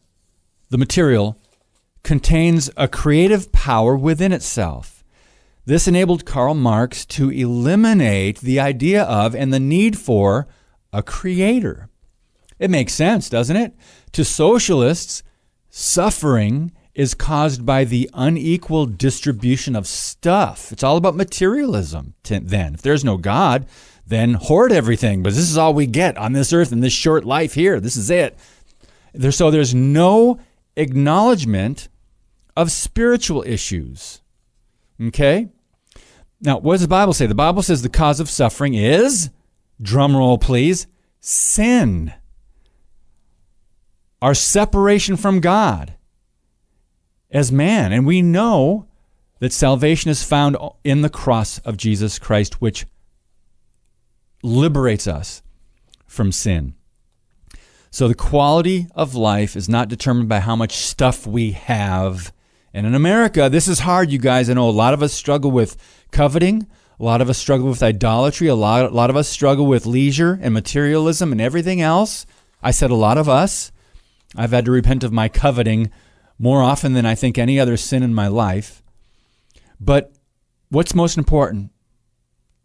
the 0.71 0.79
material, 0.79 1.39
contains 2.03 2.71
a 2.77 2.89
creative 2.89 3.53
power 3.53 3.95
within 3.95 4.33
itself. 4.33 5.05
This 5.67 5.87
enabled 5.87 6.25
Karl 6.25 6.55
Marx 6.55 7.05
to 7.07 7.31
eliminate 7.31 8.41
the 8.41 8.59
idea 8.59 9.03
of 9.03 9.37
and 9.37 9.53
the 9.53 9.61
need 9.61 9.99
for 9.99 10.49
a 10.95 11.03
creator. 11.03 11.91
It 12.59 12.71
makes 12.71 12.95
sense, 12.95 13.29
doesn't 13.29 13.57
it? 13.57 13.75
To 14.13 14.25
socialists, 14.25 15.23
suffering 15.69 16.73
is 16.95 17.13
caused 17.15 17.67
by 17.67 17.85
the 17.85 18.09
unequal 18.15 18.87
distribution 18.87 19.77
of 19.77 19.87
stuff. 19.87 20.73
It's 20.73 20.83
all 20.83 20.97
about 20.97 21.15
materialism 21.15 22.15
then. 22.25 22.75
If 22.75 22.83
there's 22.83 23.05
no 23.05 23.19
God, 23.19 23.67
then 24.09 24.35
hoard 24.35 24.73
everything. 24.73 25.23
But 25.23 25.35
this 25.35 25.51
is 25.51 25.59
all 25.59 25.75
we 25.75 25.87
get 25.87 26.17
on 26.17 26.33
this 26.33 26.53
earth 26.53 26.73
in 26.73 26.81
this 26.81 26.93
short 26.93 27.25
life 27.25 27.55
here. 27.55 27.79
This 27.79 27.97
is 27.97 28.11
it. 28.11 28.39
There, 29.13 29.33
so 29.33 29.51
there's 29.51 29.75
no 29.75 30.39
acknowledgement 30.77 31.89
of 32.57 32.73
spiritual 32.73 33.45
issues. 33.47 34.23
Okay? 35.01 35.51
Now, 36.41 36.59
what 36.59 36.75
does 36.75 36.83
the 36.83 36.89
Bible 36.89 37.13
say? 37.13 37.27
The 37.27 37.35
Bible 37.35 37.63
says 37.63 37.83
the 37.83 37.89
cause 37.89 38.19
of 38.19 38.31
suffering 38.31 38.75
is, 38.75 39.31
drumroll 39.83 40.41
please, 40.41 40.87
sin. 41.21 42.13
Our 44.23 44.35
separation 44.35 45.17
from 45.17 45.41
God 45.41 45.95
as 47.31 47.53
man. 47.53 47.93
And 47.93 48.07
we 48.07 48.23
know 48.23 48.87
that 49.41 49.53
salvation 49.53 50.11
is 50.11 50.25
found 50.25 50.57
in 50.83 51.03
the 51.03 51.11
cross 51.11 51.59
of 51.61 51.77
Jesus 51.77 52.19
Christ, 52.19 52.61
which 52.61 52.87
liberates 54.43 55.07
us 55.07 55.43
from 56.07 56.33
sin. 56.33 56.75
So 57.91 58.07
the 58.07 58.15
quality 58.15 58.87
of 58.95 59.15
life 59.15 59.57
is 59.57 59.69
not 59.69 59.89
determined 59.89 60.29
by 60.29 60.41
how 60.41 60.55
much 60.55 60.77
stuff 60.77 61.27
we 61.27 61.53
have. 61.53 62.33
And 62.75 62.87
in 62.87 62.95
America, 62.95 63.49
this 63.49 63.67
is 63.67 63.81
hard, 63.81 64.11
you 64.11 64.19
guys. 64.19 64.51
I 64.51 64.55
know 64.55 64.69
a 64.69 64.71
lot 64.71 64.95
of 64.95 65.03
us 65.03 65.13
struggle 65.13 65.51
with 65.51 65.77
coveting. 66.11 66.67
A 67.01 67.05
lot 67.05 67.21
of 67.21 67.31
us 67.31 67.39
struggle 67.39 67.69
with 67.69 67.83
idolatry. 67.83 68.49
A 68.49 68.55
lot, 68.55 68.85
a 68.85 68.95
lot 68.95 69.11
of 69.11 69.17
us 69.17 69.29
struggle 69.29 69.67
with 69.67 69.87
leisure 69.87 70.39
and 70.43 70.53
materialism 70.53 71.33
and 71.33 71.41
everything 71.41 71.81
else. 71.81 72.27
I 72.63 72.73
said 72.73 72.91
a 72.91 72.97
lot 72.97 73.19
of 73.19 73.29
us. 73.29 73.73
I've 74.37 74.51
had 74.51 74.67
to 74.67 74.71
repent 74.71 75.05
of 75.05 75.13
my 75.13 75.29
coveting 75.29 75.91
more 76.39 76.63
often 76.63 76.93
than 76.93 77.07
I 77.07 77.15
think 77.15 77.39
any 77.39 77.59
other 77.59 77.77
sin 77.77 78.03
in 78.03 78.15
my 78.15 78.29
life. 78.29 78.83
But 79.81 80.13
what's 80.69 80.95
most 80.95 81.17
important? 81.17 81.71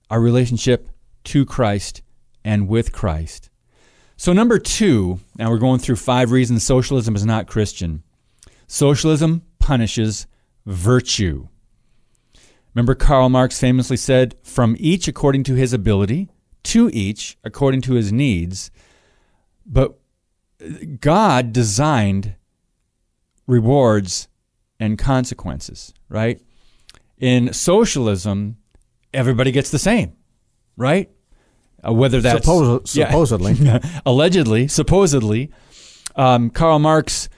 Our 0.10 0.20
relationship 0.20 0.90
to 1.26 1.46
Christ 1.46 2.02
and 2.44 2.68
with 2.68 2.92
Christ. 2.92 3.50
So, 4.16 4.34
number 4.34 4.60
two, 4.60 5.20
now 5.38 5.50
we're 5.50 5.58
going 5.58 5.80
through 5.80 5.96
five 5.96 6.32
reasons 6.32 6.64
socialism 6.64 7.16
is 7.16 7.26
not 7.26 7.48
Christian. 7.48 8.04
Socialism 8.68 9.44
punishes 9.60 10.28
virtue. 10.66 11.48
Remember, 12.74 12.96
Karl 12.96 13.30
Marx 13.30 13.60
famously 13.60 13.98
said, 13.98 14.36
From 14.44 14.76
each 14.80 15.08
according 15.08 15.44
to 15.46 15.56
his 15.56 15.74
ability, 15.74 16.30
to 16.64 16.90
each 16.94 17.38
according 17.44 17.82
to 17.82 17.94
his 17.94 18.12
needs. 18.12 18.72
But 19.66 20.00
God 21.00 21.54
designed 21.54 22.36
rewards 23.48 24.28
and 24.80 24.98
consequences, 24.98 25.94
right? 26.10 26.42
In 27.18 27.54
socialism, 27.54 28.58
everybody 29.14 29.52
gets 29.52 29.70
the 29.70 29.80
same, 29.80 30.14
right? 30.78 31.10
Uh, 31.86 31.94
whether 31.94 32.22
that's 32.22 32.46
Suppos- 32.46 32.88
supposedly, 32.88 33.54
yeah, 33.60 33.80
allegedly, 34.06 34.68
supposedly, 34.68 35.52
um, 36.16 36.50
Karl 36.50 36.80
Marx 36.80 37.30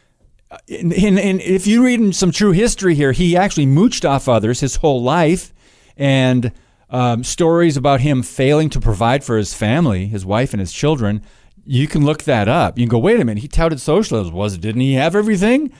in, 0.68 0.92
in, 0.92 1.18
in, 1.18 1.40
if 1.40 1.68
you 1.68 1.84
read 1.84 2.00
in 2.00 2.14
some 2.14 2.32
true 2.32 2.52
history 2.52 2.96
here, 2.96 3.12
he 3.12 3.36
actually 3.36 3.66
mooched 3.66 4.08
off 4.08 4.28
others 4.28 4.60
his 4.60 4.78
whole 4.78 5.02
life, 5.02 5.54
and 5.98 6.52
um, 6.90 7.24
stories 7.24 7.78
about 7.78 8.02
him 8.02 8.22
failing 8.22 8.70
to 8.70 8.80
provide 8.80 9.24
for 9.24 9.38
his 9.38 9.54
family, 9.54 10.08
his 10.08 10.26
wife, 10.26 10.54
and 10.54 10.60
his 10.60 10.72
children. 10.72 11.22
You 11.66 11.88
can 11.88 12.06
look 12.06 12.24
that 12.24 12.48
up. 12.48 12.78
You 12.78 12.86
can 12.86 12.90
go, 12.90 13.00
wait 13.00 13.20
a 13.20 13.26
minute, 13.26 13.42
he 13.42 13.48
touted 13.48 13.80
socialism. 13.80 14.34
Was 14.34 14.54
it? 14.56 14.62
didn't 14.62 14.82
he 14.82 14.94
have 14.94 15.16
everything? 15.16 15.74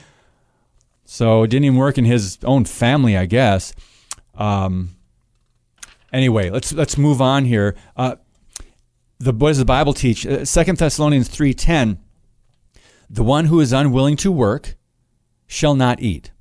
So 1.04 1.44
it 1.44 1.48
didn't 1.48 1.64
even 1.66 1.78
work 1.78 1.98
in 1.98 2.04
his 2.04 2.38
own 2.42 2.64
family, 2.64 3.16
I 3.16 3.26
guess. 3.26 3.72
Um, 4.34 4.95
anyway, 6.16 6.50
let's 6.50 6.72
let's 6.72 6.96
move 6.96 7.20
on 7.20 7.44
here. 7.44 7.76
Uh, 7.96 8.16
the 9.18 9.32
what 9.32 9.48
does 9.48 9.58
the 9.58 9.64
Bible 9.64 9.92
teach? 9.92 10.26
Uh, 10.26 10.44
Second 10.44 10.78
Thessalonians 10.78 11.28
three 11.28 11.54
ten 11.54 11.98
the 13.08 13.22
one 13.22 13.46
who 13.46 13.60
is 13.60 13.72
unwilling 13.72 14.16
to 14.16 14.32
work 14.32 14.76
shall 15.46 15.74
not 15.74 16.00
eat. 16.00 16.32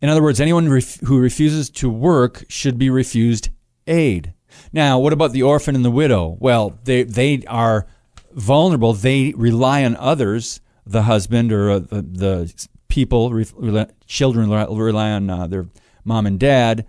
In 0.00 0.08
other 0.08 0.22
words, 0.22 0.40
anyone 0.40 0.68
ref- 0.68 1.00
who 1.00 1.18
refuses 1.18 1.70
to 1.70 1.90
work 1.90 2.44
should 2.48 2.78
be 2.78 2.90
refused 2.90 3.48
aid. 3.86 4.34
Now, 4.72 4.98
what 4.98 5.12
about 5.12 5.32
the 5.32 5.42
orphan 5.42 5.74
and 5.74 5.84
the 5.84 5.90
widow? 5.90 6.36
Well, 6.38 6.78
they, 6.84 7.02
they 7.02 7.42
are 7.46 7.86
vulnerable. 8.32 8.92
They 8.92 9.32
rely 9.36 9.84
on 9.84 9.96
others, 9.96 10.60
the 10.86 11.02
husband 11.02 11.52
or 11.52 11.70
uh, 11.70 11.78
the, 11.80 12.02
the, 12.02 12.68
people, 12.88 13.30
re- 13.30 13.86
children 14.06 14.50
rely 14.50 15.10
on 15.10 15.30
uh, 15.30 15.46
their 15.46 15.66
mom 16.04 16.26
and 16.26 16.38
dad, 16.38 16.86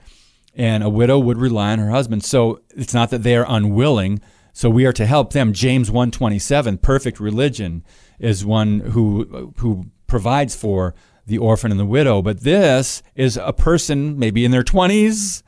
and 0.55 0.83
a 0.83 0.89
widow 0.89 1.17
would 1.19 1.37
rely 1.37 1.71
on 1.71 1.79
her 1.79 1.91
husband. 1.91 2.23
So 2.23 2.61
it's 2.75 2.93
not 2.93 3.09
that 3.09 3.23
they 3.23 3.35
are 3.35 3.45
unwilling. 3.47 4.21
So 4.53 4.69
we 4.69 4.85
are 4.85 4.93
to 4.93 5.05
help 5.05 5.33
them. 5.33 5.51
James 5.53 5.89
127, 5.89 6.77
perfect 6.77 7.19
religion 7.19 7.83
is 8.19 8.45
one 8.45 8.81
who 8.81 9.53
who 9.57 9.85
provides 10.05 10.55
for 10.55 10.93
the 11.25 11.37
orphan 11.37 11.71
and 11.71 11.79
the 11.79 11.85
widow. 11.85 12.21
But 12.21 12.41
this 12.41 13.01
is 13.15 13.37
a 13.37 13.53
person 13.53 14.19
maybe 14.19 14.45
in 14.45 14.51
their 14.51 14.63
20s. 14.63 15.41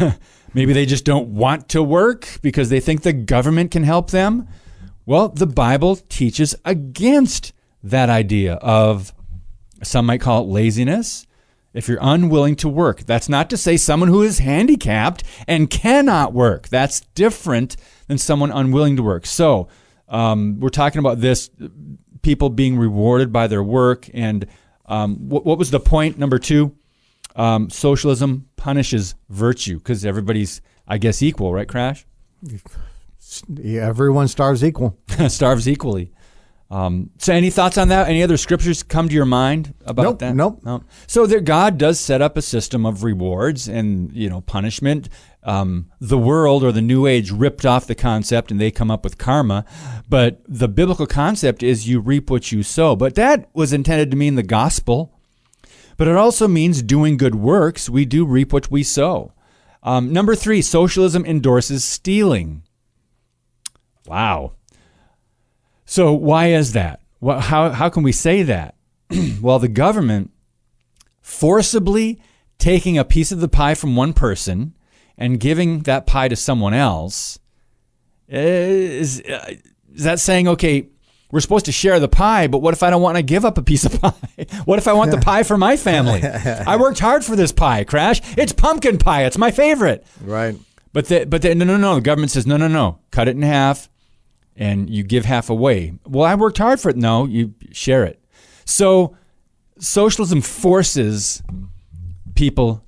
maybe 0.54 0.72
they 0.72 0.86
just 0.86 1.04
don't 1.04 1.28
want 1.28 1.68
to 1.70 1.82
work 1.82 2.38
because 2.42 2.68
they 2.68 2.80
think 2.80 3.02
the 3.02 3.12
government 3.12 3.70
can 3.70 3.84
help 3.84 4.10
them. 4.10 4.48
Well, 5.06 5.28
the 5.28 5.46
Bible 5.46 5.96
teaches 5.96 6.54
against 6.64 7.52
that 7.82 8.08
idea 8.08 8.54
of 8.54 9.12
some 9.82 10.06
might 10.06 10.20
call 10.20 10.42
it 10.42 10.48
laziness. 10.48 11.26
If 11.74 11.88
you're 11.88 11.98
unwilling 12.00 12.56
to 12.56 12.68
work, 12.68 13.04
that's 13.04 13.28
not 13.28 13.48
to 13.50 13.56
say 13.56 13.76
someone 13.76 14.08
who 14.08 14.22
is 14.22 14.38
handicapped 14.40 15.24
and 15.46 15.70
cannot 15.70 16.32
work. 16.32 16.68
That's 16.68 17.00
different 17.14 17.76
than 18.08 18.18
someone 18.18 18.50
unwilling 18.50 18.96
to 18.96 19.02
work. 19.02 19.24
So, 19.26 19.68
um, 20.08 20.60
we're 20.60 20.68
talking 20.68 20.98
about 20.98 21.20
this 21.20 21.50
people 22.20 22.48
being 22.50 22.78
rewarded 22.78 23.32
by 23.32 23.46
their 23.46 23.62
work. 23.62 24.08
And 24.14 24.46
um, 24.86 25.28
what, 25.28 25.44
what, 25.44 25.58
was 25.58 25.70
the 25.70 25.80
point? 25.80 26.18
Number 26.18 26.38
two, 26.38 26.76
um, 27.36 27.70
socialism 27.70 28.48
punishes 28.56 29.14
virtue 29.28 29.78
because 29.78 30.04
everybody's, 30.04 30.60
I 30.86 30.98
guess, 30.98 31.22
equal, 31.22 31.52
right, 31.52 31.68
Crash? 31.68 32.06
Everyone 33.64 34.28
starves 34.28 34.64
equal. 34.64 34.98
starves 35.28 35.68
equally. 35.68 36.12
Um, 36.72 37.10
so, 37.18 37.34
any 37.34 37.50
thoughts 37.50 37.76
on 37.76 37.88
that? 37.88 38.08
Any 38.08 38.22
other 38.22 38.38
scriptures 38.38 38.82
come 38.82 39.06
to 39.06 39.14
your 39.14 39.26
mind 39.26 39.74
about 39.84 40.02
Nope, 40.04 40.18
that? 40.20 40.34
nope. 40.34 40.60
No. 40.64 40.82
So, 41.06 41.26
there, 41.26 41.40
God 41.42 41.76
does 41.76 42.00
set 42.00 42.22
up 42.22 42.38
a 42.38 42.42
system 42.42 42.86
of 42.86 43.04
rewards 43.04 43.68
and 43.68 44.10
you 44.14 44.30
know 44.30 44.40
punishment. 44.40 45.10
Um, 45.42 45.90
the 46.00 46.16
world 46.16 46.64
or 46.64 46.72
the 46.72 46.80
New 46.80 47.06
Age 47.06 47.30
ripped 47.30 47.66
off 47.66 47.86
the 47.86 47.94
concept, 47.94 48.50
and 48.50 48.58
they 48.58 48.70
come 48.70 48.90
up 48.90 49.04
with 49.04 49.18
karma. 49.18 49.66
But 50.08 50.40
the 50.48 50.66
biblical 50.68 51.06
concept 51.06 51.62
is 51.62 51.86
you 51.86 52.00
reap 52.00 52.30
what 52.30 52.52
you 52.52 52.62
sow. 52.62 52.96
But 52.96 53.16
that 53.16 53.50
was 53.52 53.74
intended 53.74 54.10
to 54.12 54.16
mean 54.16 54.36
the 54.36 54.42
gospel. 54.42 55.12
But 55.98 56.08
it 56.08 56.16
also 56.16 56.48
means 56.48 56.80
doing 56.82 57.18
good 57.18 57.34
works. 57.34 57.90
We 57.90 58.06
do 58.06 58.24
reap 58.24 58.50
what 58.50 58.70
we 58.70 58.82
sow. 58.82 59.34
Um, 59.82 60.10
number 60.10 60.34
three, 60.34 60.62
socialism 60.62 61.26
endorses 61.26 61.84
stealing. 61.84 62.62
Wow. 64.06 64.52
So 65.92 66.14
why 66.14 66.46
is 66.46 66.72
that? 66.72 67.02
How, 67.22 67.68
how 67.68 67.90
can 67.90 68.02
we 68.02 68.12
say 68.12 68.44
that? 68.44 68.76
well, 69.42 69.58
the 69.58 69.68
government 69.68 70.30
forcibly 71.20 72.18
taking 72.56 72.96
a 72.96 73.04
piece 73.04 73.30
of 73.30 73.40
the 73.40 73.48
pie 73.48 73.74
from 73.74 73.94
one 73.94 74.14
person 74.14 74.74
and 75.18 75.38
giving 75.38 75.80
that 75.80 76.06
pie 76.06 76.28
to 76.28 76.34
someone 76.34 76.72
else 76.72 77.38
is, 78.26 79.20
uh, 79.20 79.52
is 79.94 80.04
that 80.04 80.18
saying, 80.18 80.48
okay, 80.48 80.88
we're 81.30 81.40
supposed 81.40 81.66
to 81.66 81.72
share 81.72 82.00
the 82.00 82.08
pie, 82.08 82.46
but 82.46 82.60
what 82.62 82.72
if 82.72 82.82
I 82.82 82.88
don't 82.88 83.02
want 83.02 83.18
to 83.18 83.22
give 83.22 83.44
up 83.44 83.58
a 83.58 83.62
piece 83.62 83.84
of 83.84 84.00
pie? 84.00 84.46
what 84.64 84.78
if 84.78 84.88
I 84.88 84.94
want 84.94 85.10
the 85.10 85.18
pie 85.20 85.42
for 85.42 85.58
my 85.58 85.76
family? 85.76 86.22
I 86.22 86.76
worked 86.76 87.00
hard 87.00 87.22
for 87.22 87.36
this 87.36 87.52
pie, 87.52 87.84
Crash. 87.84 88.22
It's 88.38 88.54
pumpkin 88.54 88.96
pie. 88.96 89.26
It's 89.26 89.36
my 89.36 89.50
favorite. 89.50 90.06
Right. 90.22 90.56
But 90.94 91.08
the, 91.08 91.26
but 91.26 91.42
the, 91.42 91.54
no 91.54 91.66
no 91.66 91.76
no 91.76 91.96
the 91.96 92.00
government 92.00 92.30
says 92.30 92.46
no 92.46 92.56
no 92.56 92.68
no 92.68 92.98
cut 93.10 93.28
it 93.28 93.36
in 93.36 93.42
half, 93.42 93.90
and 94.56 94.90
you 94.90 95.02
give 95.02 95.24
half 95.24 95.50
away. 95.50 95.94
Well, 96.06 96.24
I 96.24 96.34
worked 96.34 96.58
hard 96.58 96.80
for 96.80 96.90
it. 96.90 96.96
No, 96.96 97.26
you 97.26 97.54
share 97.72 98.04
it. 98.04 98.22
So 98.64 99.16
socialism 99.78 100.40
forces 100.40 101.42
people 102.34 102.84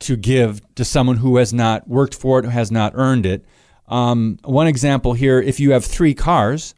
to 0.00 0.16
give 0.16 0.62
to 0.74 0.84
someone 0.84 1.16
who 1.16 1.36
has 1.36 1.52
not 1.52 1.88
worked 1.88 2.14
for 2.14 2.38
it, 2.38 2.44
who 2.44 2.50
has 2.50 2.70
not 2.70 2.92
earned 2.94 3.26
it. 3.26 3.44
Um, 3.88 4.38
one 4.44 4.66
example 4.66 5.14
here: 5.14 5.40
if 5.40 5.60
you 5.60 5.72
have 5.72 5.84
three 5.84 6.14
cars, 6.14 6.74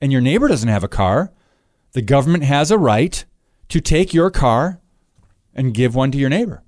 and 0.00 0.12
your 0.12 0.20
neighbor 0.20 0.48
doesn't 0.48 0.68
have 0.68 0.84
a 0.84 0.88
car, 0.88 1.32
the 1.92 2.02
government 2.02 2.44
has 2.44 2.70
a 2.70 2.78
right 2.78 3.24
to 3.68 3.80
take 3.80 4.12
your 4.12 4.30
car 4.30 4.80
and 5.54 5.72
give 5.72 5.94
one 5.94 6.10
to 6.10 6.18
your 6.18 6.28
neighbor. 6.28 6.62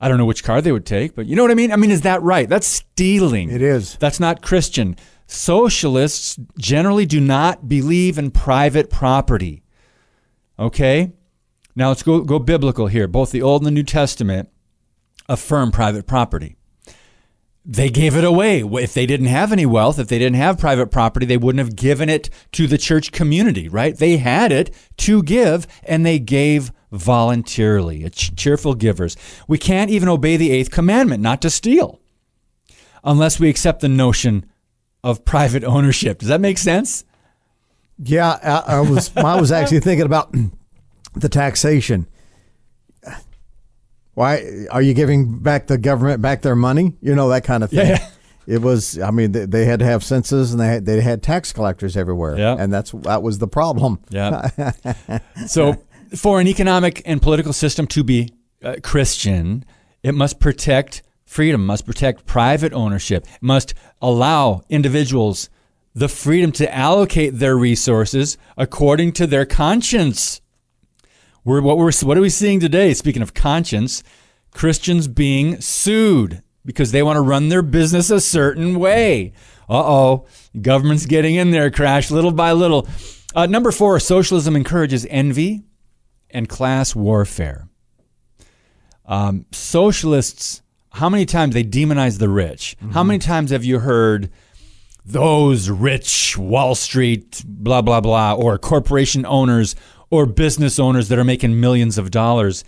I 0.00 0.08
don't 0.08 0.18
know 0.18 0.26
which 0.26 0.42
car 0.42 0.60
they 0.60 0.72
would 0.72 0.84
take, 0.84 1.14
but 1.14 1.26
you 1.26 1.36
know 1.36 1.42
what 1.42 1.52
I 1.52 1.54
mean? 1.54 1.70
I 1.70 1.76
mean, 1.76 1.92
is 1.92 2.00
that 2.00 2.20
right? 2.22 2.48
That's 2.48 2.66
stealing. 2.66 3.50
It 3.50 3.62
is. 3.62 3.96
That's 3.96 4.18
not 4.18 4.42
Christian. 4.42 4.96
Socialists 5.32 6.38
generally 6.58 7.06
do 7.06 7.18
not 7.18 7.66
believe 7.66 8.18
in 8.18 8.30
private 8.30 8.90
property. 8.90 9.62
Okay? 10.58 11.12
Now 11.74 11.88
let's 11.88 12.02
go, 12.02 12.20
go 12.20 12.38
biblical 12.38 12.88
here. 12.88 13.08
Both 13.08 13.32
the 13.32 13.40
Old 13.40 13.62
and 13.62 13.66
the 13.66 13.70
New 13.70 13.82
Testament 13.82 14.50
affirm 15.30 15.72
private 15.72 16.06
property. 16.06 16.56
They 17.64 17.88
gave 17.88 18.14
it 18.14 18.24
away. 18.24 18.60
If 18.60 18.92
they 18.92 19.06
didn't 19.06 19.28
have 19.28 19.52
any 19.52 19.64
wealth, 19.64 19.98
if 19.98 20.08
they 20.08 20.18
didn't 20.18 20.36
have 20.36 20.58
private 20.58 20.88
property, 20.88 21.24
they 21.24 21.38
wouldn't 21.38 21.64
have 21.64 21.76
given 21.76 22.10
it 22.10 22.28
to 22.52 22.66
the 22.66 22.76
church 22.76 23.10
community, 23.10 23.68
right? 23.70 23.96
They 23.96 24.18
had 24.18 24.52
it 24.52 24.74
to 24.98 25.22
give 25.22 25.66
and 25.84 26.04
they 26.04 26.18
gave 26.18 26.72
voluntarily, 26.90 28.06
cheerful 28.10 28.74
givers. 28.74 29.16
We 29.48 29.56
can't 29.56 29.90
even 29.90 30.10
obey 30.10 30.36
the 30.36 30.50
eighth 30.50 30.70
commandment, 30.70 31.22
not 31.22 31.40
to 31.40 31.48
steal, 31.48 32.00
unless 33.02 33.40
we 33.40 33.48
accept 33.48 33.80
the 33.80 33.88
notion 33.88 34.44
of 35.04 35.24
private 35.24 35.64
ownership. 35.64 36.18
Does 36.18 36.28
that 36.28 36.40
make 36.40 36.58
sense? 36.58 37.04
Yeah, 37.98 38.38
I, 38.42 38.76
I 38.76 38.80
was 38.80 39.10
I 39.16 39.40
was 39.40 39.52
actually 39.52 39.80
thinking 39.80 40.06
about 40.06 40.34
the 41.14 41.28
taxation. 41.28 42.06
Why 44.14 44.66
are 44.70 44.82
you 44.82 44.92
giving 44.92 45.38
back 45.38 45.68
the 45.68 45.78
government 45.78 46.20
back 46.20 46.42
their 46.42 46.56
money? 46.56 46.96
You 47.00 47.14
know 47.14 47.30
that 47.30 47.44
kind 47.44 47.64
of 47.64 47.70
thing. 47.70 47.88
Yeah. 47.88 48.10
It 48.46 48.60
was. 48.60 48.98
I 48.98 49.10
mean, 49.10 49.32
they, 49.32 49.46
they 49.46 49.64
had 49.64 49.78
to 49.78 49.84
have 49.84 50.02
census, 50.02 50.50
and 50.50 50.60
they 50.60 50.66
had, 50.66 50.84
they 50.84 51.00
had 51.00 51.22
tax 51.22 51.52
collectors 51.52 51.96
everywhere. 51.96 52.36
Yeah. 52.36 52.56
and 52.58 52.72
that's 52.72 52.90
that 52.90 53.22
was 53.22 53.38
the 53.38 53.46
problem. 53.46 54.00
Yeah. 54.10 54.50
so, 55.46 55.82
for 56.16 56.40
an 56.40 56.48
economic 56.48 57.02
and 57.06 57.22
political 57.22 57.52
system 57.52 57.86
to 57.88 58.02
be 58.02 58.30
uh, 58.62 58.76
Christian, 58.82 59.64
it 60.02 60.14
must 60.14 60.40
protect 60.40 61.02
freedom, 61.32 61.64
must 61.64 61.86
protect 61.86 62.26
private 62.26 62.72
ownership, 62.72 63.26
must 63.40 63.74
allow 64.00 64.62
individuals 64.68 65.48
the 65.94 66.08
freedom 66.08 66.52
to 66.52 66.74
allocate 66.74 67.38
their 67.38 67.56
resources 67.56 68.38
according 68.56 69.12
to 69.12 69.26
their 69.26 69.44
conscience. 69.44 70.40
We're, 71.44 71.60
what, 71.60 71.76
we're, 71.78 71.92
what 72.02 72.16
are 72.16 72.22
we 72.22 72.28
seeing 72.30 72.60
today? 72.60 72.94
Speaking 72.94 73.22
of 73.22 73.34
conscience, 73.34 74.02
Christians 74.52 75.08
being 75.08 75.60
sued 75.60 76.42
because 76.64 76.92
they 76.92 77.02
want 77.02 77.16
to 77.16 77.22
run 77.22 77.48
their 77.48 77.62
business 77.62 78.10
a 78.10 78.20
certain 78.20 78.78
way. 78.78 79.32
Uh 79.68 79.82
oh, 79.84 80.26
government's 80.60 81.06
getting 81.06 81.34
in 81.34 81.50
there, 81.50 81.70
crash 81.70 82.10
little 82.10 82.32
by 82.32 82.52
little. 82.52 82.86
Uh, 83.34 83.46
number 83.46 83.72
four, 83.72 83.98
socialism 83.98 84.54
encourages 84.54 85.06
envy 85.08 85.62
and 86.30 86.48
class 86.48 86.94
warfare. 86.94 87.68
Um, 89.06 89.46
socialists, 89.50 90.61
how 90.92 91.08
many 91.08 91.24
times 91.26 91.54
they 91.54 91.64
demonize 91.64 92.18
the 92.18 92.28
rich? 92.28 92.76
Mm-hmm. 92.78 92.92
How 92.92 93.02
many 93.02 93.18
times 93.18 93.50
have 93.50 93.64
you 93.64 93.80
heard 93.80 94.30
those 95.04 95.70
rich 95.70 96.36
Wall 96.36 96.74
Street, 96.74 97.42
blah, 97.46 97.82
blah, 97.82 98.00
blah, 98.00 98.34
or 98.34 98.58
corporation 98.58 99.24
owners 99.26 99.74
or 100.10 100.26
business 100.26 100.78
owners 100.78 101.08
that 101.08 101.18
are 101.18 101.24
making 101.24 101.58
millions 101.58 101.98
of 101.98 102.10
dollars? 102.10 102.62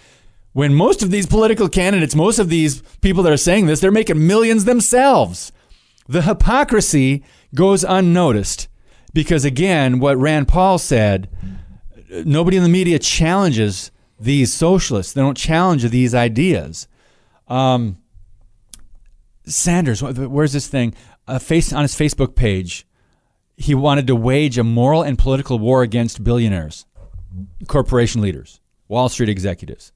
When 0.53 0.73
most 0.73 1.03
of 1.03 1.11
these 1.11 1.27
political 1.27 1.69
candidates, 1.69 2.15
most 2.15 2.39
of 2.39 2.49
these 2.49 2.83
people 3.01 3.23
that 3.25 3.33
are 3.33 3.37
saying 3.37 3.67
this, 3.67 3.81
they're 3.81 3.91
making 3.91 4.27
millions 4.27 4.65
themselves. 4.65 5.53
The 6.09 6.23
hypocrisy 6.23 7.25
goes 7.55 7.85
unnoticed 7.85 8.69
because, 9.13 9.45
again, 9.45 9.99
what 9.99 10.17
Rand 10.17 10.49
Paul 10.49 10.79
said, 10.79 11.29
nobody 12.25 12.57
in 12.57 12.63
the 12.63 12.69
media 12.69 12.99
challenges 12.99 13.91
these 14.19 14.53
socialists. 14.53 15.13
They 15.13 15.21
don't 15.21 15.37
challenge 15.37 15.83
these 15.85 16.15
ideas. 16.15 16.89
Um, 17.49 17.99
Sanders, 19.47 20.03
where's 20.03 20.53
this 20.53 20.69
thing? 20.69 20.95
A 21.27 21.39
face 21.39 21.73
on 21.73 21.83
his 21.83 21.95
Facebook 21.95 22.35
page, 22.35 22.87
he 23.57 23.75
wanted 23.75 24.07
to 24.07 24.17
wage 24.17 24.59
a 24.59 24.65
moral 24.65 25.03
and 25.03 25.19
political 25.19 25.59
war 25.59 25.83
against 25.83 26.25
billionaires, 26.25 26.87
corporation 27.67 28.21
leaders, 28.21 28.61
Wall 28.89 29.09
Street 29.09 29.29
executives. 29.29 29.93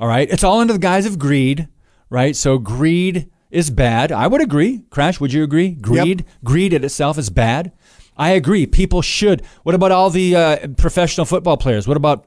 All 0.00 0.08
right, 0.08 0.28
it's 0.30 0.44
all 0.44 0.60
under 0.60 0.74
the 0.74 0.78
guise 0.78 1.06
of 1.06 1.18
greed, 1.18 1.68
right? 2.08 2.36
So 2.36 2.58
greed 2.58 3.30
is 3.50 3.70
bad. 3.70 4.12
I 4.12 4.26
would 4.26 4.40
agree. 4.40 4.82
Crash, 4.90 5.18
would 5.18 5.32
you 5.32 5.42
agree? 5.42 5.70
Greed, 5.70 6.20
yep. 6.20 6.28
greed 6.44 6.72
in 6.72 6.84
itself 6.84 7.18
is 7.18 7.30
bad. 7.30 7.72
I 8.18 8.30
agree. 8.30 8.66
People 8.66 9.00
should. 9.00 9.42
What 9.62 9.76
about 9.76 9.92
all 9.92 10.10
the 10.10 10.34
uh, 10.34 10.68
professional 10.76 11.24
football 11.24 11.56
players? 11.56 11.86
What 11.86 11.96
about 11.96 12.26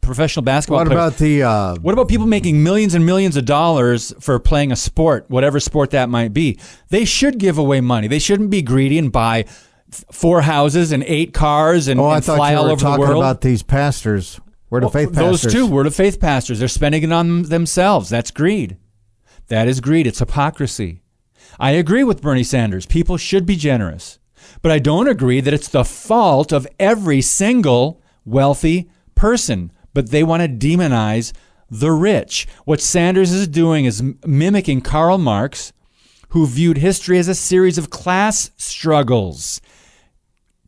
professional 0.00 0.44
basketball 0.44 0.78
what 0.78 0.86
players? 0.86 0.98
about 0.98 1.18
the? 1.18 1.42
Uh, 1.42 1.74
what 1.80 1.92
about 1.92 2.08
people 2.08 2.26
making 2.26 2.62
millions 2.62 2.94
and 2.94 3.04
millions 3.04 3.36
of 3.36 3.44
dollars 3.44 4.14
for 4.20 4.38
playing 4.38 4.70
a 4.70 4.76
sport, 4.76 5.24
whatever 5.28 5.58
sport 5.58 5.90
that 5.90 6.08
might 6.08 6.32
be? 6.32 6.58
They 6.90 7.04
should 7.04 7.38
give 7.38 7.58
away 7.58 7.80
money. 7.80 8.06
They 8.06 8.20
shouldn't 8.20 8.50
be 8.50 8.62
greedy 8.62 8.96
and 8.96 9.10
buy 9.10 9.46
four 9.90 10.42
houses 10.42 10.92
and 10.92 11.02
eight 11.04 11.34
cars 11.34 11.88
and, 11.88 11.98
oh, 11.98 12.10
and 12.10 12.24
fly 12.24 12.54
all 12.54 12.66
over 12.66 12.80
the 12.80 12.90
world. 12.90 13.00
talking 13.00 13.16
about 13.16 13.40
these 13.40 13.64
pastors, 13.64 14.40
word 14.70 14.82
well, 14.82 14.88
of 14.88 14.92
faith 14.92 15.12
those 15.12 15.42
pastors. 15.42 15.52
two 15.52 15.66
word 15.66 15.88
of 15.88 15.96
faith 15.96 16.20
pastors. 16.20 16.60
They're 16.60 16.68
spending 16.68 17.02
it 17.02 17.10
on 17.10 17.42
themselves. 17.42 18.08
That's 18.08 18.30
greed. 18.30 18.76
That 19.48 19.66
is 19.66 19.80
greed. 19.80 20.06
It's 20.06 20.20
hypocrisy. 20.20 21.02
I 21.58 21.72
agree 21.72 22.04
with 22.04 22.22
Bernie 22.22 22.44
Sanders. 22.44 22.86
People 22.86 23.16
should 23.16 23.46
be 23.46 23.56
generous. 23.56 24.17
But 24.62 24.72
I 24.72 24.78
don't 24.78 25.08
agree 25.08 25.40
that 25.40 25.54
it's 25.54 25.68
the 25.68 25.84
fault 25.84 26.52
of 26.52 26.66
every 26.78 27.20
single 27.20 28.02
wealthy 28.24 28.90
person. 29.14 29.72
But 29.94 30.10
they 30.10 30.22
want 30.22 30.42
to 30.42 30.48
demonize 30.48 31.32
the 31.70 31.92
rich. 31.92 32.46
What 32.64 32.80
Sanders 32.80 33.32
is 33.32 33.48
doing 33.48 33.84
is 33.84 34.02
mimicking 34.26 34.80
Karl 34.80 35.18
Marx, 35.18 35.72
who 36.30 36.46
viewed 36.46 36.78
history 36.78 37.18
as 37.18 37.28
a 37.28 37.34
series 37.34 37.78
of 37.78 37.90
class 37.90 38.50
struggles. 38.56 39.60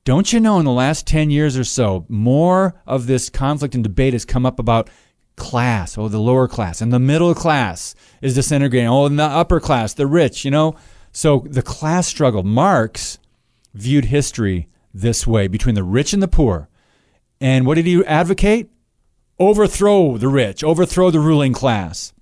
Don't 0.05 0.33
you 0.33 0.40
know, 0.40 0.59
in 0.59 0.64
the 0.64 0.73
last 0.73 1.07
10 1.07 1.31
years 1.31 1.59
or 1.59 1.64
so, 1.64 2.07
more 2.09 2.81
of 2.87 3.07
this 3.07 3.29
conflict 3.29 3.75
and 3.75 3.85
debate 3.85 4.14
has 4.14 4.25
come 4.25 4.47
up 4.47 4.59
about 4.59 4.88
class, 5.37 5.97
oh, 5.97 6.09
the 6.09 6.19
lower 6.19 6.49
class, 6.49 6.81
and 6.81 6.93
the 6.93 6.99
middle 6.99 7.35
class 7.35 7.95
is 8.21 8.35
disintegrating, 8.35 8.88
oh, 8.88 9.07
and 9.07 9.19
the 9.19 9.25
upper 9.25 9.61
class, 9.61 9.95
the 9.95 10.07
rich, 10.07 10.45
you 10.45 10.51
know? 10.51 10.75
So 11.12 11.45
the 11.47 11.62
class 11.62 12.07
struggle, 12.07 12.43
Marx 12.43 13.19
viewed 13.75 14.07
history 14.07 14.69
this 14.93 15.27
way 15.27 15.49
between 15.49 15.75
the 15.75 15.85
rich 15.85 16.13
and 16.13 16.23
the 16.23 16.29
poor. 16.29 16.69
And 17.41 17.67
what 17.67 17.77
did 17.77 17.87
he 17.87 18.05
advocate? 18.05 18.71
Overthrow 19.39 20.19
the 20.19 20.29
rich, 20.29 20.63
overthrow 20.63 21.11
the 21.11 21.21
ruling 21.21 21.53
class. 21.53 22.13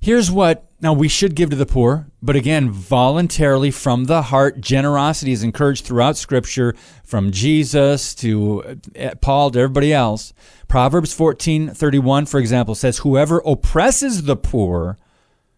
Here's 0.00 0.30
what 0.30 0.70
now 0.80 0.92
we 0.92 1.08
should 1.08 1.34
give 1.34 1.50
to 1.50 1.56
the 1.56 1.66
poor, 1.66 2.06
but 2.22 2.36
again, 2.36 2.70
voluntarily 2.70 3.72
from 3.72 4.04
the 4.04 4.22
heart. 4.22 4.60
Generosity 4.60 5.32
is 5.32 5.42
encouraged 5.42 5.84
throughout 5.84 6.16
Scripture, 6.16 6.76
from 7.02 7.32
Jesus 7.32 8.14
to 8.14 8.78
uh, 8.96 9.16
Paul 9.20 9.50
to 9.50 9.58
everybody 9.58 9.92
else. 9.92 10.32
Proverbs 10.68 11.12
fourteen 11.12 11.70
thirty 11.70 11.98
one, 11.98 12.26
for 12.26 12.38
example, 12.38 12.76
says, 12.76 12.98
"Whoever 12.98 13.42
oppresses 13.44 14.22
the 14.22 14.36
poor 14.36 14.96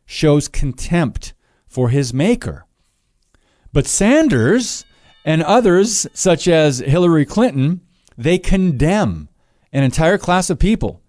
shows 0.06 0.48
contempt 0.48 1.34
for 1.68 1.90
his 1.90 2.14
maker." 2.14 2.64
But 3.72 3.86
Sanders 3.86 4.84
and 5.24 5.42
others, 5.42 6.06
such 6.12 6.48
as 6.48 6.78
Hillary 6.78 7.24
Clinton, 7.24 7.80
they 8.16 8.38
condemn 8.38 9.28
an 9.72 9.84
entire 9.84 10.18
class 10.18 10.50
of 10.50 10.58
people 10.58 11.00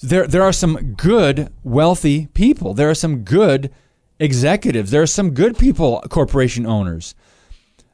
there 0.00 0.26
there 0.26 0.42
are 0.42 0.52
some 0.52 0.94
good 0.94 1.52
wealthy 1.64 2.26
people. 2.28 2.74
There 2.74 2.90
are 2.90 2.94
some 2.94 3.24
good 3.24 3.72
executives. 4.18 4.90
There 4.90 5.02
are 5.02 5.06
some 5.06 5.30
good 5.30 5.58
people, 5.58 6.02
corporation 6.08 6.66
owners. 6.66 7.14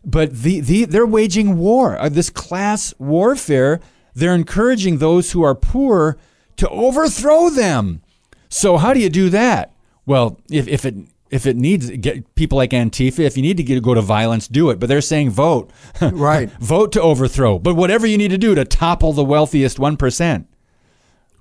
But 0.05 0.35
the, 0.43 0.61
the 0.61 0.85
they're 0.85 1.07
waging 1.07 1.57
war, 1.57 1.99
uh, 1.99 2.09
this 2.09 2.31
class 2.31 2.95
warfare. 2.99 3.81
They're 4.15 4.35
encouraging 4.35 4.99
those 4.99 5.33
who 5.33 5.43
are 5.43 5.55
poor 5.55 6.19
to 6.57 6.69
overthrow 6.69 7.49
them. 7.51 8.03
So 8.49 8.77
how 8.77 8.95
do 8.95 9.01
you 9.01 9.11
do 9.11 9.29
that? 9.31 9.73
Well, 10.07 10.39
if, 10.51 10.69
if 10.69 10.85
it 10.85 10.95
if 11.31 11.47
it 11.47 11.57
needs 11.57 11.91
get 11.91 12.35
people 12.35 12.57
like 12.57 12.71
Antifa, 12.71 13.21
if 13.21 13.37
you 13.37 13.43
need 13.43 13.57
to 13.57 13.63
get, 13.63 13.83
go 13.83 13.95
to 13.95 14.01
violence, 14.01 14.47
do 14.49 14.71
it. 14.71 14.79
But 14.79 14.89
they're 14.89 15.01
saying 15.01 15.31
vote, 15.31 15.71
right? 16.01 16.51
vote 16.61 16.93
to 16.93 17.03
overthrow. 17.03 17.59
But 17.59 17.75
whatever 17.75 18.07
you 18.07 18.19
need 18.19 18.31
to 18.31 18.39
do 18.39 18.55
to 18.55 18.65
topple 18.65 19.13
the 19.13 19.25
wealthiest 19.25 19.79
one 19.79 19.97
percent. 19.97 20.49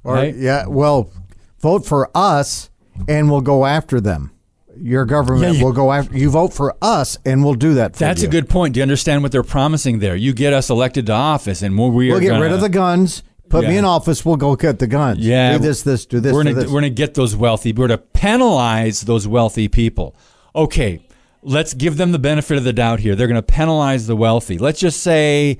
Or, 0.03 0.15
right? 0.15 0.35
Yeah, 0.35 0.67
well, 0.67 1.11
vote 1.59 1.85
for 1.85 2.09
us 2.15 2.69
and 3.07 3.29
we'll 3.29 3.41
go 3.41 3.65
after 3.65 3.99
them. 3.99 4.31
Your 4.75 5.05
government 5.05 5.57
yeah, 5.57 5.63
will 5.63 5.71
go 5.71 5.91
after 5.91 6.17
you. 6.17 6.31
Vote 6.31 6.51
for 6.51 6.75
us, 6.81 7.17
and 7.25 7.43
we'll 7.43 7.53
do 7.53 7.75
that. 7.75 7.93
That's 7.93 8.01
you. 8.01 8.07
That's 8.07 8.23
a 8.23 8.27
good 8.27 8.49
point. 8.49 8.73
Do 8.73 8.79
you 8.79 8.81
understand 8.81 9.21
what 9.21 9.31
they're 9.31 9.43
promising 9.43 9.99
there? 9.99 10.15
You 10.15 10.33
get 10.33 10.51
us 10.51 10.71
elected 10.71 11.05
to 11.07 11.13
office, 11.13 11.61
and 11.61 11.77
we'll, 11.77 11.91
we 11.91 12.09
we'll 12.09 12.19
get 12.19 12.29
gonna, 12.29 12.41
rid 12.41 12.51
of 12.51 12.61
the 12.61 12.69
guns. 12.69 13.21
Put 13.53 13.65
yeah. 13.65 13.69
me 13.69 13.77
in 13.77 13.85
office. 13.85 14.25
We'll 14.25 14.35
go 14.35 14.55
get 14.55 14.79
the 14.79 14.87
guns. 14.87 15.19
Yeah, 15.19 15.53
do 15.53 15.59
this, 15.59 15.83
this, 15.83 16.07
do 16.07 16.19
this. 16.19 16.33
We're 16.33 16.43
we're 16.43 16.65
gonna 16.65 16.89
get 16.89 17.13
those 17.13 17.35
wealthy. 17.35 17.71
We're 17.71 17.87
going 17.87 17.99
to 17.99 18.03
penalize 18.03 19.01
those 19.01 19.27
wealthy 19.27 19.67
people. 19.67 20.15
Okay, 20.55 21.05
let's 21.43 21.75
give 21.75 21.97
them 21.97 22.13
the 22.13 22.17
benefit 22.17 22.57
of 22.57 22.63
the 22.63 22.73
doubt 22.73 23.01
here. 23.01 23.15
They're 23.15 23.27
going 23.27 23.35
to 23.35 23.43
penalize 23.43 24.07
the 24.07 24.15
wealthy. 24.15 24.57
Let's 24.57 24.79
just 24.79 25.01
say, 25.01 25.59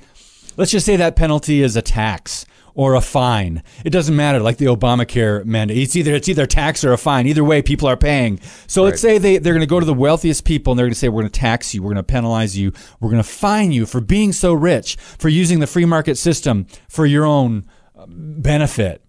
let's 0.56 0.72
just 0.72 0.84
say 0.84 0.96
that 0.96 1.14
penalty 1.14 1.62
is 1.62 1.76
a 1.76 1.82
tax 1.82 2.46
or 2.74 2.96
a 2.96 3.00
fine. 3.00 3.62
It 3.84 3.90
doesn't 3.90 4.16
matter, 4.16 4.40
like 4.40 4.56
the 4.56 4.64
Obamacare 4.64 5.44
mandate. 5.44 5.78
It's 5.78 5.94
either 5.94 6.14
it's 6.14 6.28
either 6.28 6.42
a 6.42 6.48
tax 6.48 6.84
or 6.84 6.92
a 6.92 6.98
fine. 6.98 7.28
Either 7.28 7.44
way, 7.44 7.62
people 7.62 7.86
are 7.86 7.96
paying. 7.96 8.40
So 8.66 8.82
right. 8.82 8.90
let's 8.90 9.02
say 9.02 9.18
they, 9.18 9.38
they're 9.38 9.54
going 9.54 9.60
to 9.60 9.68
go 9.68 9.78
to 9.78 9.86
the 9.86 9.94
wealthiest 9.94 10.44
people 10.44 10.72
and 10.72 10.78
they're 10.80 10.86
going 10.86 10.94
to 10.94 10.98
say, 10.98 11.08
we're 11.08 11.22
going 11.22 11.30
to 11.30 11.40
tax 11.40 11.72
you, 11.72 11.80
we're 11.80 11.90
going 11.90 11.96
to 11.98 12.02
penalize 12.02 12.58
you, 12.58 12.72
we're 12.98 13.10
going 13.10 13.22
to 13.22 13.28
fine 13.28 13.70
you 13.70 13.86
for 13.86 14.00
being 14.00 14.32
so 14.32 14.52
rich, 14.52 14.96
for 14.96 15.28
using 15.28 15.60
the 15.60 15.68
free 15.68 15.84
market 15.84 16.18
system 16.18 16.66
for 16.88 17.06
your 17.06 17.24
own 17.24 17.64
benefit. 18.06 19.04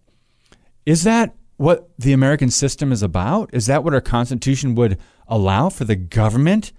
Is 0.85 1.03
that 1.03 1.35
what 1.57 1.89
the 1.97 2.13
American 2.13 2.49
system 2.49 2.91
is 2.91 3.01
about? 3.01 3.49
Is 3.53 3.65
that 3.67 3.83
what 3.83 3.93
our 3.93 4.01
Constitution 4.01 4.75
would 4.75 4.97
allow 5.27 5.69
for 5.69 5.85
the 5.85 5.95
government 5.95 6.71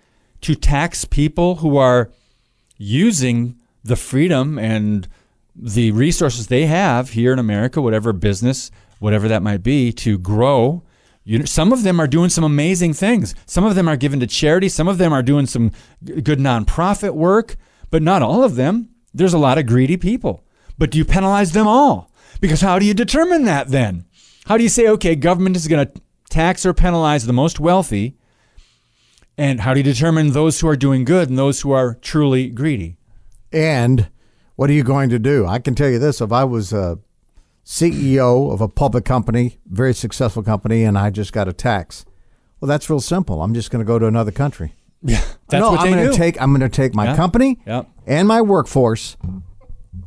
to 0.43 0.55
tax 0.55 1.05
people 1.05 1.57
who 1.57 1.77
are 1.77 2.13
using 2.77 3.57
the 3.83 3.97
freedom 3.97 4.59
and 4.59 5.09
the 5.55 5.91
resources 5.93 6.49
they 6.49 6.67
have 6.67 7.11
here 7.11 7.33
in 7.33 7.39
America, 7.39 7.81
whatever 7.81 8.13
business, 8.13 8.71
whatever 8.99 9.29
that 9.29 9.43
might 9.43 9.63
be, 9.63 9.93
to 9.93 10.19
grow. 10.19 10.83
You 11.25 11.41
know, 11.41 11.45
some 11.45 11.73
of 11.73 11.83
them 11.83 11.99
are 11.99 12.07
doing 12.07 12.29
some 12.29 12.45
amazing 12.45 12.93
things. 12.93 13.35
Some 13.47 13.65
of 13.65 13.75
them 13.75 13.89
are 13.89 13.97
given 13.97 14.21
to 14.21 14.27
charity. 14.27 14.69
Some 14.69 14.87
of 14.87 14.99
them 14.99 15.13
are 15.13 15.23
doing 15.23 15.47
some 15.47 15.73
good 16.05 16.39
nonprofit 16.39 17.15
work, 17.15 17.57
but 17.91 18.03
not 18.03 18.23
all 18.23 18.45
of 18.45 18.57
them. 18.57 18.91
There's 19.15 19.35
a 19.35 19.39
lot 19.39 19.59
of 19.59 19.67
greedy 19.67 19.97
people. 19.97 20.45
But 20.79 20.91
do 20.91 20.99
you 20.99 21.05
penalize 21.05 21.53
them 21.53 21.67
all? 21.67 22.11
Because 22.41 22.61
how 22.61 22.79
do 22.79 22.87
you 22.87 22.95
determine 22.95 23.45
that 23.45 23.69
then? 23.69 24.05
How 24.47 24.57
do 24.57 24.63
you 24.63 24.69
say, 24.69 24.87
okay, 24.89 25.17
government 25.17 25.57
is 25.57 25.69
going 25.69 25.87
to 25.87 26.01
tax 26.29 26.67
or 26.67 26.75
penalize 26.75 27.27
the 27.27 27.33
most 27.33 27.59
wealthy? 27.59 28.17
And 29.39 29.61
how 29.61 29.75
do 29.75 29.81
you 29.81 29.85
determine 29.85 30.33
those 30.33 30.61
who 30.61 30.69
are 30.69 30.77
doing 30.77 31.05
good 31.05 31.29
and 31.29 31.39
those 31.39 31.61
who 31.61 31.73
are 31.73 31.95
truly 31.95 32.49
greedy? 32.49 32.97
And 33.53 34.09
what 34.57 34.71
are 34.71 34.75
you 34.75 34.83
going 34.83 35.11
to 35.11 35.19
do? 35.19 35.47
I 35.47 35.59
can 35.59 35.75
tell 35.75 35.91
you 35.91 35.99
this: 35.99 36.21
if 36.21 36.33
I 36.33 36.45
was 36.45 36.73
a 36.73 36.99
CEO 37.65 38.53
of 38.53 38.61
a 38.61 38.69
public 38.69 39.05
company, 39.05 39.59
very 39.67 39.93
successful 39.93 40.43
company, 40.43 40.85
and 40.85 40.97
I 40.97 41.11
just 41.11 41.33
got 41.33 41.49
a 41.49 41.53
tax, 41.53 42.07
well, 42.61 42.69
that's 42.69 42.89
real 42.89 43.01
simple. 43.01 43.43
I'm 43.43 43.53
just 43.53 43.71
going 43.71 43.85
to 43.85 43.87
go 43.87 43.99
to 43.99 44.07
another 44.07 44.33
country. 44.33 44.75
Yeah, 45.03 45.23
that's 45.49 45.61
no, 45.61 45.73
what 45.73 45.81
I'm 45.81 45.93
going 45.93 46.11
to 46.11 46.17
take. 46.17 46.41
I'm 46.41 46.51
going 46.51 46.69
to 46.69 46.75
take 46.75 46.95
my 46.95 47.07
yeah. 47.07 47.17
company 47.17 47.59
yeah. 47.67 47.83
and 48.07 48.27
my 48.27 48.41
workforce 48.41 49.17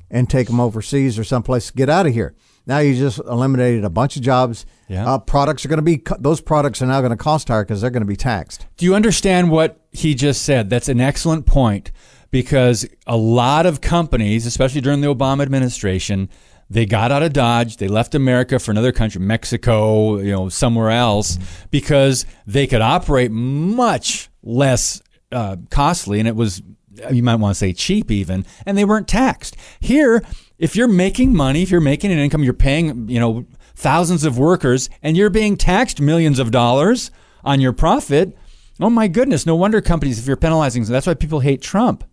and 0.09 0.29
take 0.29 0.47
them 0.47 0.59
overseas 0.59 1.17
or 1.19 1.23
someplace. 1.23 1.67
to 1.67 1.73
Get 1.73 1.89
out 1.89 2.07
of 2.07 2.13
here. 2.13 2.35
Now 2.65 2.79
you 2.79 2.95
just 2.95 3.19
eliminated 3.19 3.83
a 3.83 3.89
bunch 3.89 4.15
of 4.15 4.21
jobs. 4.21 4.65
Yeah. 4.87 5.11
Uh, 5.11 5.17
products 5.17 5.65
are 5.65 5.69
going 5.69 5.77
to 5.77 5.81
be 5.81 6.03
those 6.19 6.39
products 6.39 6.81
are 6.81 6.85
now 6.85 7.01
going 7.01 7.11
to 7.11 7.17
cost 7.17 7.47
higher 7.47 7.63
because 7.63 7.81
they're 7.81 7.89
going 7.89 8.03
to 8.03 8.07
be 8.07 8.15
taxed. 8.15 8.67
Do 8.77 8.85
you 8.85 8.93
understand 8.93 9.49
what 9.49 9.79
he 9.91 10.13
just 10.13 10.43
said? 10.43 10.69
That's 10.69 10.87
an 10.87 11.01
excellent 11.01 11.45
point 11.45 11.91
because 12.31 12.87
a 13.07 13.17
lot 13.17 13.65
of 13.65 13.81
companies, 13.81 14.45
especially 14.45 14.81
during 14.81 15.01
the 15.01 15.13
Obama 15.13 15.41
administration, 15.41 16.29
they 16.69 16.85
got 16.85 17.11
out 17.11 17.23
of 17.23 17.33
Dodge. 17.33 17.77
They 17.77 17.87
left 17.87 18.13
America 18.13 18.59
for 18.59 18.69
another 18.69 18.91
country, 18.91 19.19
Mexico, 19.19 20.19
you 20.19 20.31
know, 20.31 20.49
somewhere 20.49 20.91
else, 20.91 21.39
because 21.71 22.25
they 22.45 22.67
could 22.67 22.81
operate 22.81 23.31
much 23.31 24.29
less 24.43 25.01
uh, 25.31 25.57
costly, 25.71 26.19
and 26.19 26.27
it 26.27 26.35
was 26.35 26.61
Uh, 27.03 27.09
you 27.09 27.23
might 27.23 27.35
want 27.35 27.55
to 27.55 27.59
say 27.59 27.73
cheap 27.73 28.11
even, 28.11 28.45
and 28.65 28.77
they 28.77 28.85
weren't 28.85 29.07
taxed. 29.07 29.55
Here, 29.79 30.23
if 30.57 30.75
you're 30.75 30.87
making 30.87 31.35
money, 31.35 31.63
if 31.63 31.71
you're 31.71 31.81
making 31.81 32.11
an 32.11 32.19
income, 32.19 32.43
you're 32.43 32.53
paying 32.53 33.09
you 33.09 33.19
know 33.19 33.45
thousands 33.75 34.23
of 34.23 34.37
workers, 34.37 34.89
and 35.01 35.15
you're 35.15 35.29
being 35.29 35.57
taxed 35.57 36.01
millions 36.01 36.39
of 36.39 36.51
dollars 36.51 37.11
on 37.43 37.61
your 37.61 37.73
profit. 37.73 38.37
Oh 38.79 38.89
my 38.89 39.07
goodness! 39.07 39.45
No 39.45 39.55
wonder 39.55 39.81
companies, 39.81 40.19
if 40.19 40.27
you're 40.27 40.37
penalizing, 40.37 40.83
that's 40.85 41.07
why 41.07 41.13
people 41.13 41.41
hate 41.41 41.61
Trump 41.61 42.03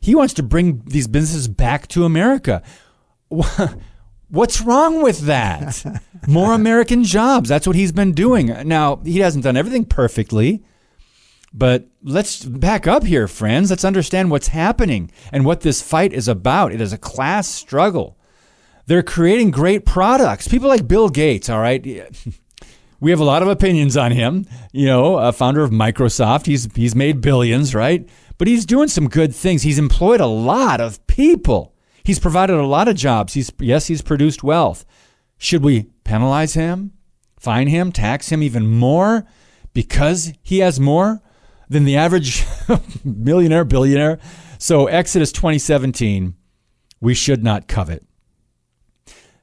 he 0.00 0.14
wants 0.14 0.34
to 0.34 0.42
bring 0.42 0.82
these 0.86 1.08
businesses 1.08 1.48
back 1.48 1.88
to 1.88 2.04
America. 2.04 2.62
What's 4.28 4.60
wrong 4.60 5.02
with 5.02 5.20
that? 5.22 5.84
More 6.28 6.52
American 6.52 7.04
jobs. 7.04 7.48
That's 7.48 7.66
what 7.66 7.76
he's 7.76 7.92
been 7.92 8.12
doing. 8.12 8.46
Now, 8.68 8.96
he 9.04 9.18
hasn't 9.18 9.44
done 9.44 9.56
everything 9.56 9.84
perfectly, 9.84 10.64
but 11.52 11.86
let's 12.02 12.44
back 12.44 12.86
up 12.86 13.04
here, 13.04 13.28
friends. 13.28 13.70
Let's 13.70 13.84
understand 13.84 14.30
what's 14.30 14.48
happening 14.48 15.10
and 15.32 15.44
what 15.44 15.60
this 15.60 15.82
fight 15.82 16.12
is 16.12 16.28
about. 16.28 16.72
It 16.72 16.80
is 16.80 16.92
a 16.92 16.98
class 16.98 17.48
struggle. 17.48 18.18
They're 18.86 19.02
creating 19.02 19.50
great 19.50 19.84
products. 19.84 20.48
People 20.48 20.68
like 20.68 20.86
Bill 20.86 21.08
Gates, 21.08 21.48
all 21.48 21.60
right? 21.60 21.84
We 22.98 23.10
have 23.10 23.20
a 23.20 23.24
lot 23.24 23.42
of 23.42 23.48
opinions 23.48 23.94
on 23.98 24.12
him. 24.12 24.46
You 24.72 24.86
know, 24.86 25.18
a 25.18 25.30
founder 25.30 25.62
of 25.62 25.70
Microsoft. 25.70 26.46
He's 26.46 26.66
he's 26.74 26.94
made 26.94 27.20
billions, 27.20 27.74
right? 27.74 28.08
but 28.38 28.48
he's 28.48 28.66
doing 28.66 28.88
some 28.88 29.08
good 29.08 29.34
things. 29.34 29.62
He's 29.62 29.78
employed 29.78 30.20
a 30.20 30.26
lot 30.26 30.80
of 30.80 31.04
people. 31.06 31.74
He's 32.04 32.18
provided 32.18 32.56
a 32.56 32.66
lot 32.66 32.88
of 32.88 32.96
jobs. 32.96 33.34
He's 33.34 33.50
yes, 33.58 33.86
he's 33.86 34.02
produced 34.02 34.44
wealth. 34.44 34.84
Should 35.38 35.62
we 35.62 35.84
penalize 36.04 36.54
him, 36.54 36.92
fine 37.38 37.68
him, 37.68 37.92
tax 37.92 38.30
him 38.30 38.42
even 38.42 38.66
more 38.66 39.26
because 39.74 40.32
he 40.42 40.58
has 40.58 40.78
more 40.78 41.20
than 41.68 41.84
the 41.84 41.96
average 41.96 42.44
millionaire, 43.04 43.64
billionaire? 43.64 44.18
So 44.58 44.86
Exodus 44.86 45.32
2017, 45.32 46.34
we 47.00 47.14
should 47.14 47.44
not 47.44 47.68
covet. 47.68 48.04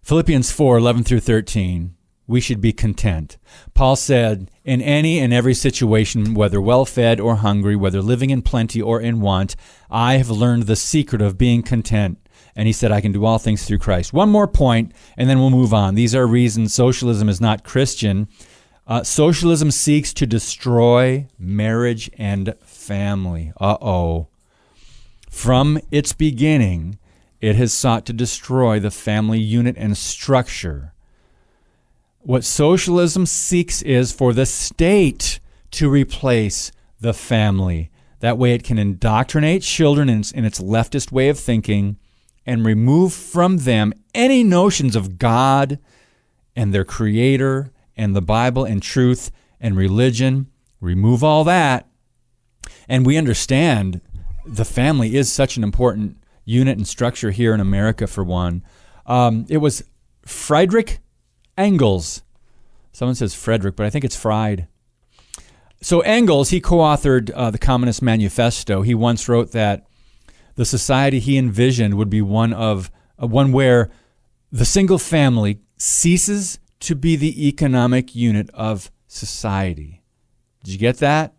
Philippians 0.01 0.51
4, 0.51 0.77
11 0.77 1.03
through 1.03 1.21
13, 1.21 1.95
we 2.27 2.41
should 2.41 2.61
be 2.61 2.73
content. 2.73 3.37
Paul 3.73 3.95
said, 3.95 4.49
In 4.63 4.81
any 4.81 5.19
and 5.19 5.33
every 5.33 5.53
situation, 5.53 6.33
whether 6.33 6.61
well 6.61 6.85
fed 6.85 7.19
or 7.19 7.37
hungry, 7.37 7.75
whether 7.75 8.01
living 8.01 8.29
in 8.29 8.41
plenty 8.41 8.81
or 8.81 8.99
in 8.99 9.21
want, 9.21 9.55
I 9.89 10.17
have 10.17 10.29
learned 10.29 10.63
the 10.63 10.75
secret 10.75 11.21
of 11.21 11.37
being 11.37 11.63
content. 11.63 12.19
And 12.55 12.67
he 12.67 12.73
said, 12.73 12.91
I 12.91 13.01
can 13.01 13.11
do 13.11 13.25
all 13.25 13.39
things 13.39 13.65
through 13.65 13.79
Christ. 13.79 14.13
One 14.13 14.29
more 14.29 14.47
point, 14.47 14.93
and 15.17 15.29
then 15.29 15.39
we'll 15.39 15.49
move 15.49 15.73
on. 15.73 15.95
These 15.95 16.13
are 16.13 16.27
reasons 16.27 16.73
socialism 16.73 17.27
is 17.27 17.41
not 17.41 17.63
Christian. 17.63 18.27
Uh, 18.85 19.03
socialism 19.03 19.71
seeks 19.71 20.13
to 20.13 20.27
destroy 20.27 21.27
marriage 21.39 22.09
and 22.17 22.53
family. 22.61 23.53
Uh 23.59 23.77
oh. 23.81 24.27
From 25.29 25.79
its 25.89 26.13
beginning, 26.13 26.99
it 27.39 27.55
has 27.55 27.73
sought 27.73 28.05
to 28.05 28.13
destroy 28.13 28.79
the 28.79 28.91
family 28.91 29.39
unit 29.39 29.75
and 29.77 29.97
structure 29.97 30.93
what 32.23 32.43
socialism 32.43 33.25
seeks 33.25 33.81
is 33.81 34.11
for 34.11 34.33
the 34.33 34.45
state 34.45 35.39
to 35.71 35.89
replace 35.89 36.71
the 36.99 37.13
family. 37.13 37.91
That 38.21 38.37
way, 38.37 38.53
it 38.53 38.63
can 38.63 38.79
indoctrinate 38.79 39.61
children 39.61 40.07
in, 40.07 40.23
in, 40.33 40.45
its 40.45 40.61
leftist 40.61 41.11
way 41.11 41.27
of 41.27 41.37
thinking 41.37 41.97
and 42.45 42.65
remove 42.65 43.13
from 43.13 43.57
them 43.57 43.93
any 44.15 44.43
notions 44.43 44.95
of 44.95 45.19
God 45.19 45.79
and 46.55 46.73
their 46.73 46.85
creator 46.85 47.72
and 47.95 48.15
the 48.15 48.21
Bible 48.21 48.65
and 48.65 48.81
truth 48.81 49.31
and 49.59 49.77
religion 49.77 50.47
Remove 50.83 51.23
all 51.23 51.45
that. 51.45 51.87
And 52.89 53.05
we 53.05 53.15
understand 53.15 54.01
the 54.45 54.65
family 54.65 55.15
is 55.15 55.31
such 55.31 55.55
an 55.55 55.63
important 55.63 56.17
unit 56.43 56.77
and 56.77 56.85
structure 56.85 57.31
here 57.31 57.53
in 57.53 57.61
America, 57.61 58.05
for 58.05 58.21
one. 58.21 58.63
Um, 59.05 59.45
it 59.47 59.59
was 59.59 59.85
Friedrich 60.25 60.99
Engels. 61.57 62.21
Someone 62.91 63.15
says 63.15 63.33
Frederick, 63.33 63.77
but 63.77 63.85
I 63.85 63.89
think 63.89 64.03
it's 64.03 64.17
Fried. 64.17 64.67
So 65.81 66.01
Engels, 66.01 66.49
he 66.49 66.59
co-authored 66.59 67.31
uh, 67.33 67.49
the 67.49 67.57
Communist 67.57 68.01
Manifesto. 68.01 68.81
He 68.81 68.93
once 68.93 69.29
wrote 69.29 69.51
that 69.53 69.87
the 70.55 70.65
society 70.65 71.19
he 71.19 71.37
envisioned 71.37 71.93
would 71.93 72.09
be 72.09 72.21
one 72.21 72.51
of 72.51 72.91
uh, 73.21 73.27
one 73.27 73.53
where 73.53 73.89
the 74.51 74.65
single 74.65 74.99
family 74.99 75.61
ceases 75.77 76.59
to 76.83 76.95
be 76.95 77.15
the 77.15 77.47
economic 77.47 78.15
unit 78.15 78.49
of 78.53 78.91
society. 79.07 80.01
Did 80.63 80.73
you 80.73 80.79
get 80.79 80.97
that? 80.97 81.33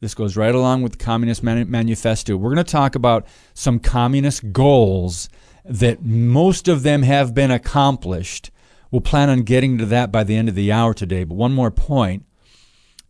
This 0.00 0.14
goes 0.14 0.36
right 0.36 0.54
along 0.54 0.82
with 0.82 0.92
the 0.92 1.04
Communist 1.04 1.42
Manifesto. 1.42 2.36
We're 2.36 2.54
going 2.54 2.64
to 2.64 2.70
talk 2.70 2.94
about 2.94 3.26
some 3.54 3.78
communist 3.78 4.52
goals 4.52 5.28
that 5.64 6.02
most 6.02 6.68
of 6.68 6.82
them 6.82 7.02
have 7.02 7.32
been 7.34 7.50
accomplished. 7.50 8.50
We'll 8.90 9.00
plan 9.00 9.30
on 9.30 9.42
getting 9.42 9.78
to 9.78 9.86
that 9.86 10.12
by 10.12 10.24
the 10.24 10.36
end 10.36 10.50
of 10.50 10.54
the 10.54 10.70
hour 10.70 10.92
today. 10.92 11.24
But 11.24 11.36
one 11.36 11.52
more 11.52 11.70
point 11.70 12.26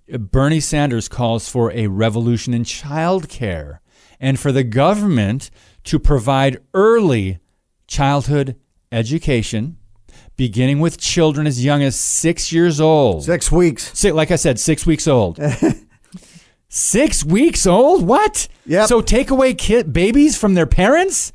Bernie 0.09 0.61
Sanders 0.61 1.09
calls 1.09 1.49
for 1.49 1.73
a 1.73 1.89
revolution 1.89 2.55
in 2.55 2.63
childcare 2.63 3.79
and 4.21 4.39
for 4.39 4.53
the 4.53 4.65
government 4.65 5.51
to 5.85 5.99
provide 5.99 6.63
early 6.75 7.39
childhood 7.87 8.57
education, 8.93 9.79
beginning 10.37 10.81
with 10.81 10.99
children 10.99 11.47
as 11.47 11.65
young 11.65 11.83
as 11.83 11.97
six 11.97 12.53
years 12.53 12.81
old. 12.81 13.25
Six 13.25 13.51
weeks. 13.53 13.97
Six, 13.99 14.15
like 14.15 14.31
I 14.31 14.37
said, 14.37 14.59
six 14.59 14.87
weeks 14.87 15.07
old. 15.07 15.39
six 16.69 17.25
weeks 17.25 17.67
old? 17.67 18.07
What? 18.07 18.49
Yep. 18.67 18.89
So 18.89 19.01
take 19.01 19.31
away 19.31 19.55
kid, 19.55 19.93
babies 19.93 20.37
from 20.37 20.55
their 20.55 20.67
parents? 20.67 21.33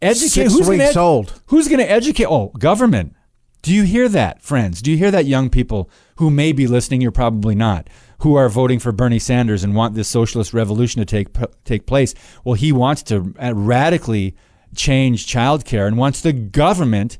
Educate. 0.00 0.28
Six 0.28 0.52
who's 0.52 0.68
weeks 0.68 0.84
ed- 0.84 0.96
old. 0.96 1.40
Who's 1.46 1.68
going 1.68 1.80
to 1.80 1.90
educate? 1.90 2.26
Oh, 2.26 2.48
government. 2.58 3.14
Do 3.62 3.74
you 3.74 3.82
hear 3.82 4.08
that, 4.10 4.42
friends? 4.42 4.80
Do 4.80 4.92
you 4.92 4.96
hear 4.96 5.10
that, 5.10 5.24
young 5.24 5.50
people 5.50 5.90
who 6.16 6.30
may 6.30 6.52
be 6.52 6.68
listening? 6.68 7.00
You're 7.00 7.10
probably 7.10 7.56
not. 7.56 7.88
Who 8.20 8.36
are 8.36 8.48
voting 8.48 8.78
for 8.78 8.92
Bernie 8.92 9.18
Sanders 9.18 9.64
and 9.64 9.74
want 9.74 9.94
this 9.94 10.08
socialist 10.08 10.54
revolution 10.54 11.00
to 11.00 11.04
take 11.04 11.36
take 11.64 11.84
place? 11.86 12.14
Well, 12.44 12.54
he 12.54 12.70
wants 12.70 13.02
to 13.04 13.34
uh, 13.42 13.52
radically 13.54 14.36
change 14.76 15.26
childcare 15.26 15.86
and 15.86 15.98
wants 15.98 16.20
the 16.20 16.32
government 16.32 17.18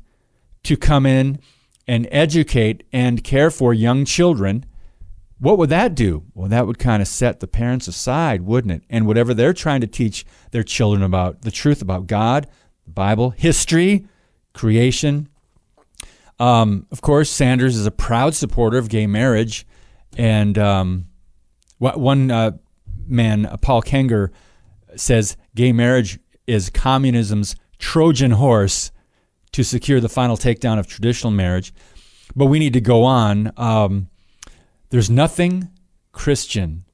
to 0.63 0.77
come 0.77 1.05
in 1.05 1.39
and 1.87 2.07
educate 2.11 2.83
and 2.91 3.23
care 3.23 3.49
for 3.49 3.73
young 3.73 4.05
children. 4.05 4.65
What 5.39 5.57
would 5.57 5.69
that 5.69 5.95
do? 5.95 6.23
Well, 6.33 6.49
that 6.49 6.67
would 6.67 6.79
kind 6.79 7.01
of 7.01 7.07
set 7.07 7.39
the 7.39 7.47
parents 7.47 7.87
aside, 7.87 8.41
wouldn't 8.41 8.73
it? 8.73 8.83
And 8.89 9.05
whatever 9.05 9.33
they're 9.33 9.53
trying 9.53 9.81
to 9.81 9.87
teach 9.87 10.25
their 10.51 10.63
children 10.63 11.03
about 11.03 11.43
the 11.43 11.51
truth 11.51 11.81
about 11.81 12.07
God, 12.07 12.47
the 12.85 12.91
Bible, 12.91 13.29
history, 13.31 14.07
creation. 14.53 15.29
Um, 16.39 16.87
of 16.91 17.01
course, 17.01 17.29
Sanders 17.29 17.77
is 17.77 17.85
a 17.85 17.91
proud 17.91 18.35
supporter 18.35 18.77
of 18.77 18.89
gay 18.89 19.07
marriage. 19.07 19.65
And 20.17 20.57
um, 20.57 21.05
one 21.77 22.31
uh, 22.31 22.51
man, 23.05 23.45
uh, 23.45 23.57
Paul 23.57 23.81
Kengor, 23.81 24.31
says 24.95 25.37
gay 25.55 25.71
marriage 25.71 26.19
is 26.47 26.69
communism's 26.69 27.55
Trojan 27.77 28.31
horse 28.31 28.91
to 29.57 29.63
secure 29.63 29.99
the 29.99 30.07
final 30.07 30.37
takedown 30.37 30.77
of 30.77 30.85
traditional 30.85 31.31
marriage. 31.31 31.73
But 32.35 32.45
we 32.45 32.59
need 32.59 32.73
to 32.73 32.79
go 32.79 33.03
on. 33.03 33.51
Um, 33.57 34.07
there's 34.91 35.09
nothing 35.09 35.69
Christian 36.11 36.85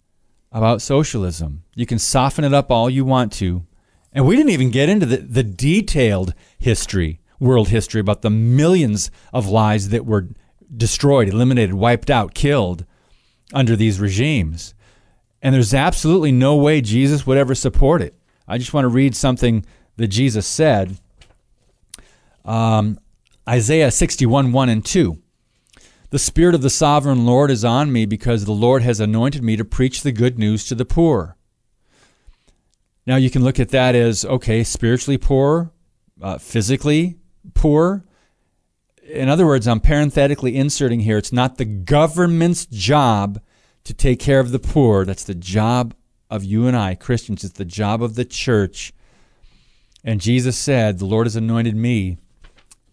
about 0.50 0.82
socialism. 0.82 1.66
You 1.76 1.86
can 1.86 2.00
soften 2.00 2.46
it 2.46 2.54
up 2.54 2.72
all 2.72 2.90
you 2.90 3.04
want 3.04 3.34
to. 3.34 3.66
And 4.14 4.26
we 4.26 4.38
didn't 4.38 4.52
even 4.52 4.72
get 4.72 4.88
into 4.88 5.06
the, 5.06 5.18
the 5.18 5.44
detailed 5.44 6.34
history, 6.58 7.20
world 7.38 7.68
history, 7.68 8.00
about 8.00 8.22
the 8.22 8.30
millions 8.30 9.12
of 9.34 9.46
lives 9.46 9.90
that 9.90 10.06
were 10.06 10.30
destroyed, 10.74 11.28
eliminated, 11.28 11.74
wiped 11.74 12.10
out, 12.10 12.34
killed 12.34 12.86
under 13.54 13.76
these 13.76 14.00
regimes. 14.00 14.74
And 15.42 15.54
there's 15.54 15.74
absolutely 15.74 16.32
no 16.32 16.56
way 16.56 16.80
Jesus 16.80 17.28
would 17.28 17.38
ever 17.38 17.56
support 17.56 18.02
it. 18.02 18.16
I 18.48 18.58
just 18.58 18.74
want 18.74 18.86
to 18.86 18.90
read 18.90 19.18
something 19.18 19.66
that 19.98 20.08
Jesus 20.08 20.48
said. 20.48 20.98
Um, 22.46 23.00
Isaiah 23.48 23.92
61, 23.92 24.52
1 24.52 24.70
and 24.70 24.86
2. 24.86 25.18
The 26.10 26.20
Spirit 26.20 26.56
of 26.56 26.62
the 26.62 26.70
Sovereign 26.70 27.26
Lord 27.26 27.50
is 27.50 27.66
on 27.66 27.92
me 27.92 28.06
because 28.06 28.46
the 28.46 28.52
Lord 28.52 28.84
has 28.84 29.00
anointed 29.00 29.44
me 29.44 29.56
to 29.56 29.66
preach 29.66 30.02
the 30.02 30.12
good 30.12 30.38
news 30.38 30.66
to 30.68 30.76
the 30.76 30.86
poor. 30.86 31.36
Now 33.06 33.16
you 33.16 33.30
can 33.30 33.44
look 33.44 33.60
at 33.60 33.70
that 33.70 33.96
as 33.96 34.24
okay, 34.24 34.64
spiritually 34.64 35.18
poor, 35.18 35.72
uh, 36.22 36.38
physically 36.38 37.18
poor. 37.54 38.06
In 39.04 39.28
other 39.28 39.46
words, 39.46 39.68
I'm 39.68 39.80
parenthetically 39.80 40.56
inserting 40.56 41.02
here 41.02 41.18
it's 41.18 41.34
not 41.34 41.58
the 41.58 41.66
government's 41.66 42.66
job 42.66 43.42
to 43.84 43.94
take 43.94 44.20
care 44.20 44.40
of 44.40 44.52
the 44.52 44.60
poor. 44.60 45.06
That's 45.06 45.26
the 45.26 45.36
job 45.36 45.94
of 46.30 46.44
you 46.44 46.68
and 46.68 46.78
I, 46.78 46.96
Christians. 46.96 47.44
It's 47.44 47.58
the 47.58 47.66
job 47.66 48.02
of 48.02 48.16
the 48.16 48.26
church. 48.26 48.94
And 50.04 50.22
Jesus 50.22 50.58
said, 50.58 51.00
The 51.00 51.06
Lord 51.06 51.26
has 51.26 51.36
anointed 51.36 51.76
me, 51.76 52.18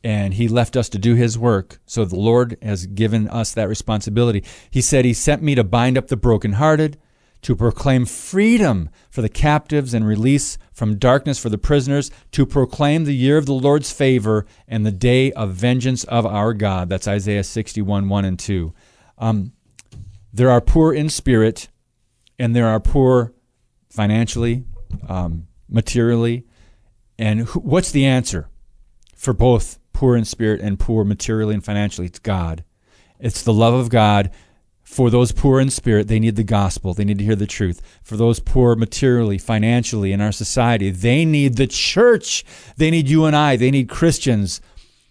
and 0.02 0.34
He 0.34 0.48
left 0.48 0.76
us 0.76 0.88
to 0.90 0.98
do 0.98 1.14
His 1.14 1.38
work. 1.38 1.80
So 1.86 2.04
the 2.04 2.16
Lord 2.16 2.56
has 2.62 2.86
given 2.86 3.28
us 3.28 3.52
that 3.52 3.68
responsibility. 3.68 4.44
He 4.70 4.80
said, 4.80 5.04
He 5.04 5.14
sent 5.14 5.42
me 5.42 5.54
to 5.54 5.64
bind 5.64 5.98
up 5.98 6.08
the 6.08 6.16
brokenhearted 6.16 6.98
to 7.42 7.56
proclaim 7.56 8.04
freedom 8.04 8.90
for 9.10 9.22
the 9.22 9.28
captives 9.28 9.94
and 9.94 10.06
release 10.06 10.58
from 10.72 10.98
darkness 10.98 11.38
for 11.38 11.48
the 11.48 11.58
prisoners, 11.58 12.10
to 12.32 12.44
proclaim 12.44 13.04
the 13.04 13.14
year 13.14 13.36
of 13.36 13.46
the 13.46 13.54
Lord's 13.54 13.90
favor 13.90 14.46
and 14.68 14.84
the 14.84 14.92
day 14.92 15.32
of 15.32 15.52
vengeance 15.52 16.04
of 16.04 16.26
our 16.26 16.52
God. 16.52 16.88
That's 16.88 17.08
Isaiah 17.08 17.44
61, 17.44 18.08
1 18.08 18.24
and 18.24 18.38
2. 18.38 18.72
Um, 19.18 19.52
there 20.32 20.50
are 20.50 20.60
poor 20.60 20.92
in 20.92 21.08
spirit, 21.08 21.68
and 22.38 22.54
there 22.54 22.68
are 22.68 22.80
poor 22.80 23.32
financially, 23.90 24.64
um, 25.08 25.46
materially. 25.68 26.46
And 27.18 27.46
wh- 27.48 27.64
what's 27.64 27.90
the 27.90 28.06
answer 28.06 28.48
for 29.16 29.32
both 29.32 29.78
poor 30.00 30.16
in 30.16 30.24
spirit 30.24 30.60
and 30.60 30.78
poor 30.78 31.04
materially 31.04 31.54
and 31.54 31.64
financially? 31.64 32.06
It's 32.06 32.18
God. 32.18 32.64
It's 33.18 33.42
the 33.42 33.52
love 33.52 33.74
of 33.74 33.90
God 33.90 34.30
for 34.90 35.08
those 35.08 35.30
poor 35.30 35.60
in 35.60 35.70
spirit, 35.70 36.08
they 36.08 36.18
need 36.18 36.34
the 36.34 36.42
gospel. 36.42 36.94
They 36.94 37.04
need 37.04 37.18
to 37.18 37.24
hear 37.24 37.36
the 37.36 37.46
truth. 37.46 37.80
For 38.02 38.16
those 38.16 38.40
poor 38.40 38.74
materially, 38.74 39.38
financially 39.38 40.10
in 40.10 40.20
our 40.20 40.32
society, 40.32 40.90
they 40.90 41.24
need 41.24 41.56
the 41.56 41.68
church. 41.68 42.44
They 42.76 42.90
need 42.90 43.08
you 43.08 43.24
and 43.24 43.36
I. 43.36 43.54
They 43.54 43.70
need 43.70 43.88
Christians 43.88 44.60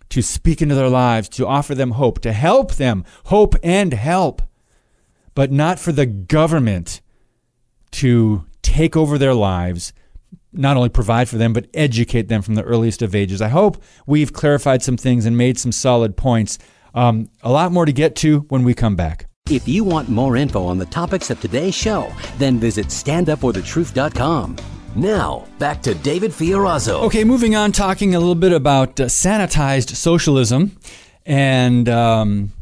to 0.09 0.21
speak 0.21 0.61
into 0.61 0.75
their 0.75 0.89
lives, 0.89 1.29
to 1.29 1.47
offer 1.47 1.75
them 1.75 1.91
hope, 1.91 2.19
to 2.19 2.33
help 2.33 2.75
them, 2.75 3.05
hope 3.27 3.55
and 3.63 3.93
help, 3.93 4.41
but 5.33 5.49
not 5.49 5.79
for 5.79 5.93
the 5.93 6.05
government 6.05 6.99
to 7.91 8.43
take 8.61 8.97
over 8.97 9.17
their 9.17 9.33
lives, 9.33 9.93
not 10.51 10.77
only 10.77 10.89
provide 10.89 11.29
for 11.29 11.37
them, 11.37 11.53
but 11.53 11.67
educate 11.73 12.27
them 12.27 12.41
from 12.41 12.55
the 12.55 12.63
earliest 12.63 13.01
of 13.01 13.15
ages. 13.15 13.41
I 13.41 13.49
hope 13.49 13.81
we've 14.05 14.33
clarified 14.33 14.81
some 14.81 14.97
things 14.97 15.25
and 15.25 15.37
made 15.37 15.57
some 15.57 15.71
solid 15.71 16.17
points. 16.17 16.57
Um, 16.93 17.29
a 17.43 17.51
lot 17.51 17.71
more 17.71 17.85
to 17.85 17.93
get 17.93 18.15
to 18.17 18.39
when 18.49 18.63
we 18.63 18.73
come 18.73 18.95
back. 18.95 19.27
If 19.49 19.67
you 19.67 19.83
want 19.83 20.09
more 20.09 20.35
info 20.35 20.63
on 20.65 20.77
the 20.77 20.85
topics 20.85 21.29
of 21.29 21.39
today's 21.41 21.75
show, 21.75 22.11
then 22.37 22.59
visit 22.59 22.87
standupforthetruth.com. 22.87 24.57
Now, 24.95 25.45
back 25.59 25.81
to 25.83 25.95
David 25.95 26.31
Fiorazo. 26.31 27.03
Okay, 27.03 27.23
moving 27.23 27.55
on, 27.55 27.71
talking 27.71 28.15
a 28.15 28.19
little 28.19 28.35
bit 28.35 28.51
about 28.51 28.99
uh, 28.99 29.05
sanitized 29.05 29.95
socialism 29.95 30.77
and 31.25 31.87
um, 31.87 32.53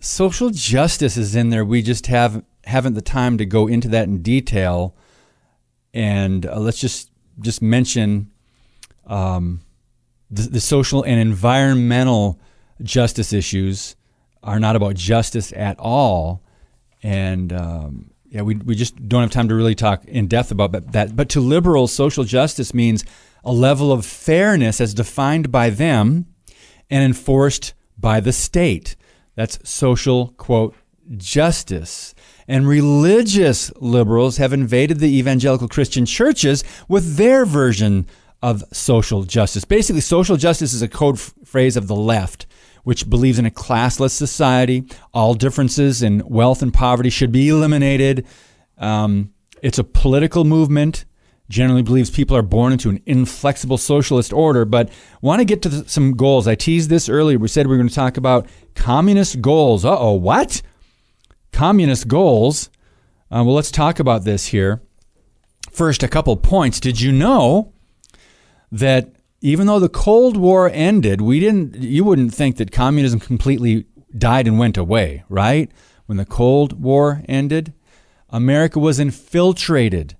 social 0.00 0.50
justice 0.50 1.16
is 1.16 1.36
in 1.36 1.50
there. 1.50 1.64
We 1.64 1.82
just 1.82 2.06
have 2.06 2.42
haven't 2.64 2.94
the 2.94 3.02
time 3.02 3.38
to 3.38 3.44
go 3.44 3.66
into 3.66 3.88
that 3.88 4.08
in 4.08 4.22
detail. 4.22 4.96
And 5.94 6.46
uh, 6.46 6.58
let's 6.58 6.80
just 6.80 7.10
just 7.40 7.62
mention 7.62 8.30
um, 9.06 9.60
the, 10.30 10.42
the 10.42 10.60
social 10.60 11.02
and 11.02 11.20
environmental 11.20 12.40
justice 12.82 13.32
issues 13.32 13.96
are 14.42 14.58
not 14.58 14.76
about 14.76 14.94
justice 14.94 15.52
at 15.52 15.78
all. 15.78 16.42
And 17.02 17.52
um, 17.52 18.10
yeah, 18.28 18.42
we, 18.42 18.56
we 18.56 18.74
just 18.74 19.08
don't 19.08 19.22
have 19.22 19.30
time 19.30 19.48
to 19.48 19.54
really 19.54 19.74
talk 19.74 20.04
in 20.06 20.26
depth 20.26 20.50
about 20.50 20.92
that. 20.92 21.14
But 21.14 21.28
to 21.30 21.40
liberals, 21.40 21.92
social 21.92 22.24
justice 22.24 22.72
means 22.72 23.04
a 23.44 23.52
level 23.52 23.92
of 23.92 24.06
fairness 24.06 24.80
as 24.80 24.94
defined 24.94 25.52
by 25.52 25.70
them 25.70 26.26
and 26.90 27.04
enforced 27.04 27.74
by 27.98 28.20
the 28.20 28.32
state. 28.32 28.96
That's 29.34 29.58
social, 29.68 30.28
quote, 30.36 30.74
justice. 31.16 32.14
And 32.48 32.66
religious 32.66 33.72
liberals 33.76 34.36
have 34.36 34.52
invaded 34.52 34.98
the 34.98 35.16
evangelical 35.18 35.68
Christian 35.68 36.06
churches 36.06 36.64
with 36.88 37.16
their 37.16 37.44
version 37.44 38.06
of 38.42 38.64
social 38.72 39.22
justice. 39.22 39.64
Basically, 39.64 40.00
social 40.00 40.36
justice 40.36 40.72
is 40.72 40.82
a 40.82 40.88
code 40.88 41.16
f- 41.16 41.32
phrase 41.44 41.76
of 41.76 41.86
the 41.86 41.94
left 41.94 42.46
which 42.84 43.08
believes 43.08 43.38
in 43.38 43.46
a 43.46 43.50
classless 43.50 44.10
society. 44.10 44.84
All 45.14 45.34
differences 45.34 46.02
in 46.02 46.22
wealth 46.26 46.62
and 46.62 46.72
poverty 46.72 47.10
should 47.10 47.32
be 47.32 47.48
eliminated. 47.48 48.26
Um, 48.78 49.32
it's 49.62 49.78
a 49.78 49.84
political 49.84 50.44
movement. 50.44 51.04
Generally 51.48 51.82
believes 51.82 52.10
people 52.10 52.36
are 52.36 52.42
born 52.42 52.72
into 52.72 52.88
an 52.88 53.02
inflexible 53.04 53.76
socialist 53.76 54.32
order, 54.32 54.64
but 54.64 54.90
want 55.20 55.40
to 55.40 55.44
get 55.44 55.62
to 55.62 55.68
the, 55.68 55.88
some 55.88 56.16
goals. 56.16 56.48
I 56.48 56.54
teased 56.54 56.88
this 56.88 57.08
earlier. 57.08 57.38
We 57.38 57.48
said 57.48 57.66
we 57.66 57.74
are 57.74 57.78
going 57.78 57.88
to 57.88 57.94
talk 57.94 58.16
about 58.16 58.48
communist 58.74 59.40
goals. 59.40 59.84
Uh 59.84 59.98
oh, 59.98 60.12
what? 60.12 60.62
Communist 61.52 62.08
goals? 62.08 62.70
Uh, 63.30 63.42
well, 63.44 63.54
let's 63.54 63.70
talk 63.70 63.98
about 63.98 64.24
this 64.24 64.46
here. 64.46 64.82
First, 65.70 66.02
a 66.02 66.08
couple 66.08 66.36
points. 66.36 66.80
Did 66.80 67.00
you 67.00 67.12
know 67.12 67.72
that 68.70 69.12
even 69.40 69.66
though 69.66 69.80
the 69.80 69.88
Cold 69.88 70.36
War 70.36 70.70
ended, 70.72 71.20
we 71.20 71.40
didn't 71.40 71.76
you 71.76 72.04
wouldn't 72.04 72.34
think 72.34 72.56
that 72.56 72.72
communism 72.72 73.20
completely 73.20 73.86
died 74.16 74.46
and 74.46 74.58
went 74.58 74.76
away, 74.76 75.24
right? 75.28 75.70
When 76.06 76.18
the 76.18 76.24
Cold 76.24 76.80
War 76.80 77.22
ended, 77.28 77.72
America 78.30 78.78
was 78.78 78.98
infiltrated 78.98 80.16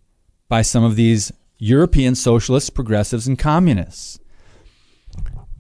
by 0.49 0.63
some 0.63 0.85
of 0.85 0.97
these 0.97 1.33
European 1.59 2.15
socialists, 2.15 2.71
progressives, 2.71 3.27
and 3.27 3.39
communists. 3.39 4.19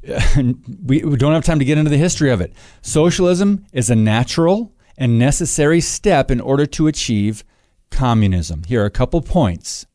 we, 0.84 1.00
don't 1.00 1.32
have 1.32 1.44
time 1.44 1.60
to 1.60 1.64
get 1.64 1.78
into 1.78 1.90
the 1.90 1.96
history 1.96 2.30
of 2.30 2.40
it. 2.40 2.52
Socialism 2.82 3.64
is 3.72 3.88
a 3.88 3.94
natural 3.94 4.71
and 4.97 5.18
necessary 5.18 5.80
step 5.80 6.30
in 6.30 6.40
order 6.40 6.66
to 6.66 6.86
achieve 6.86 7.45
communism. 7.90 8.62
Here 8.64 8.82
are 8.82 8.86
a 8.86 8.90
couple 8.90 9.20
points. 9.20 9.86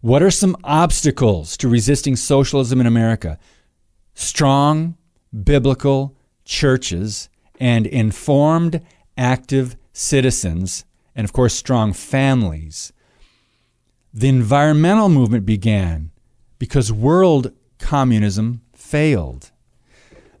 What 0.00 0.22
are 0.22 0.30
some 0.30 0.56
obstacles 0.64 1.56
to 1.58 1.68
resisting 1.68 2.16
socialism 2.16 2.80
in 2.80 2.86
America? 2.86 3.38
Strong 4.14 4.96
biblical 5.44 6.16
churches 6.44 7.28
and 7.60 7.86
informed, 7.86 8.82
active 9.16 9.76
citizens, 9.92 10.84
and 11.14 11.24
of 11.24 11.32
course, 11.32 11.54
strong 11.54 11.92
families 11.92 12.92
the 14.14 14.28
environmental 14.28 15.08
movement 15.08 15.46
began 15.46 16.10
because 16.58 16.92
world 16.92 17.52
communism 17.78 18.60
failed. 18.74 19.50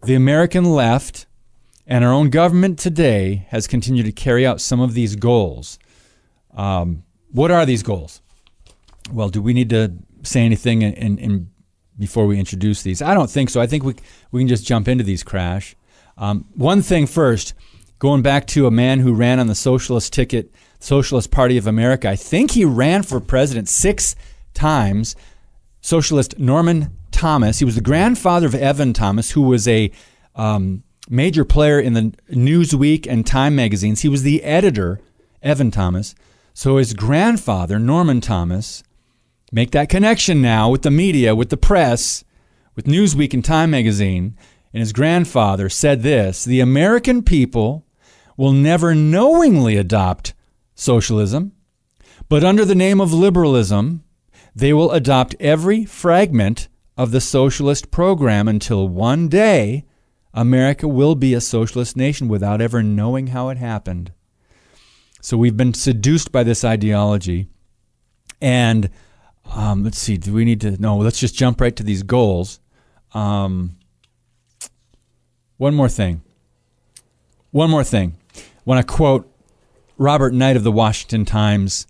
The 0.04 0.14
American 0.14 0.64
left 0.64 1.26
and 1.92 2.06
our 2.06 2.10
own 2.10 2.30
government 2.30 2.78
today 2.78 3.46
has 3.50 3.66
continued 3.66 4.06
to 4.06 4.12
carry 4.12 4.46
out 4.46 4.62
some 4.62 4.80
of 4.80 4.94
these 4.94 5.14
goals. 5.14 5.78
Um, 6.56 7.02
what 7.32 7.50
are 7.50 7.66
these 7.66 7.82
goals? 7.82 8.22
Well, 9.12 9.28
do 9.28 9.42
we 9.42 9.52
need 9.52 9.68
to 9.68 9.92
say 10.22 10.40
anything 10.40 10.80
in, 10.80 10.94
in, 10.94 11.18
in, 11.18 11.50
before 11.98 12.26
we 12.26 12.38
introduce 12.38 12.82
these? 12.82 13.02
I 13.02 13.12
don't 13.12 13.28
think 13.28 13.50
so. 13.50 13.60
I 13.60 13.66
think 13.66 13.84
we, 13.84 13.94
we 14.30 14.40
can 14.40 14.48
just 14.48 14.64
jump 14.64 14.88
into 14.88 15.04
these, 15.04 15.22
Crash. 15.22 15.76
Um, 16.16 16.46
one 16.54 16.80
thing 16.80 17.06
first, 17.06 17.52
going 17.98 18.22
back 18.22 18.46
to 18.46 18.66
a 18.66 18.70
man 18.70 19.00
who 19.00 19.12
ran 19.12 19.38
on 19.38 19.46
the 19.46 19.54
socialist 19.54 20.14
ticket 20.14 20.50
Socialist 20.80 21.30
Party 21.30 21.58
of 21.58 21.66
America. 21.66 22.08
I 22.08 22.16
think 22.16 22.52
he 22.52 22.64
ran 22.64 23.02
for 23.02 23.20
president 23.20 23.68
six 23.68 24.16
times. 24.54 25.14
Socialist 25.82 26.38
Norman 26.38 26.96
Thomas. 27.10 27.58
He 27.58 27.66
was 27.66 27.74
the 27.74 27.82
grandfather 27.82 28.46
of 28.46 28.54
Evan 28.54 28.94
Thomas, 28.94 29.32
who 29.32 29.42
was 29.42 29.68
a 29.68 29.92
um, 30.34 30.84
major 31.08 31.44
player 31.44 31.80
in 31.80 31.92
the 31.94 32.12
Newsweek 32.30 33.06
and 33.08 33.26
Time 33.26 33.54
magazines. 33.54 34.02
He 34.02 34.08
was 34.08 34.22
the 34.22 34.42
editor, 34.42 35.00
Evan 35.42 35.70
Thomas. 35.70 36.14
So 36.54 36.76
his 36.76 36.94
grandfather, 36.94 37.78
Norman 37.78 38.20
Thomas, 38.20 38.82
make 39.50 39.70
that 39.72 39.88
connection 39.88 40.40
now 40.40 40.70
with 40.70 40.82
the 40.82 40.90
media, 40.90 41.34
with 41.34 41.50
the 41.50 41.56
press, 41.56 42.24
with 42.74 42.86
Newsweek 42.86 43.34
and 43.34 43.44
Time 43.44 43.70
magazine. 43.70 44.36
And 44.72 44.80
his 44.80 44.92
grandfather 44.92 45.68
said 45.68 46.02
this 46.02 46.44
The 46.44 46.60
American 46.60 47.22
people 47.22 47.86
will 48.36 48.52
never 48.52 48.94
knowingly 48.94 49.76
adopt 49.76 50.34
socialism, 50.74 51.52
but 52.28 52.44
under 52.44 52.64
the 52.64 52.74
name 52.74 53.00
of 53.00 53.12
liberalism, 53.12 54.04
they 54.54 54.72
will 54.72 54.90
adopt 54.90 55.34
every 55.40 55.84
fragment 55.84 56.68
of 56.96 57.10
the 57.10 57.20
socialist 57.20 57.90
program 57.90 58.48
until 58.48 58.88
one 58.88 59.28
day 59.28 59.84
America 60.34 60.88
will 60.88 61.14
be 61.14 61.34
a 61.34 61.40
socialist 61.40 61.96
nation 61.96 62.28
without 62.28 62.60
ever 62.60 62.82
knowing 62.82 63.28
how 63.28 63.48
it 63.48 63.58
happened. 63.58 64.12
So 65.20 65.36
we've 65.36 65.56
been 65.56 65.74
seduced 65.74 66.32
by 66.32 66.42
this 66.42 66.64
ideology. 66.64 67.48
And 68.40 68.90
um, 69.54 69.84
let's 69.84 69.98
see, 69.98 70.16
do 70.16 70.32
we 70.32 70.44
need 70.44 70.60
to? 70.62 70.80
No, 70.80 70.96
let's 70.96 71.20
just 71.20 71.34
jump 71.34 71.60
right 71.60 71.74
to 71.76 71.82
these 71.82 72.02
goals. 72.02 72.60
Um, 73.14 73.76
one 75.58 75.74
more 75.74 75.88
thing. 75.88 76.22
One 77.50 77.70
more 77.70 77.84
thing. 77.84 78.16
I 78.34 78.40
want 78.64 78.86
to 78.86 78.92
quote 78.92 79.30
Robert 79.98 80.32
Knight 80.32 80.56
of 80.56 80.64
the 80.64 80.72
Washington 80.72 81.24
Times. 81.24 81.86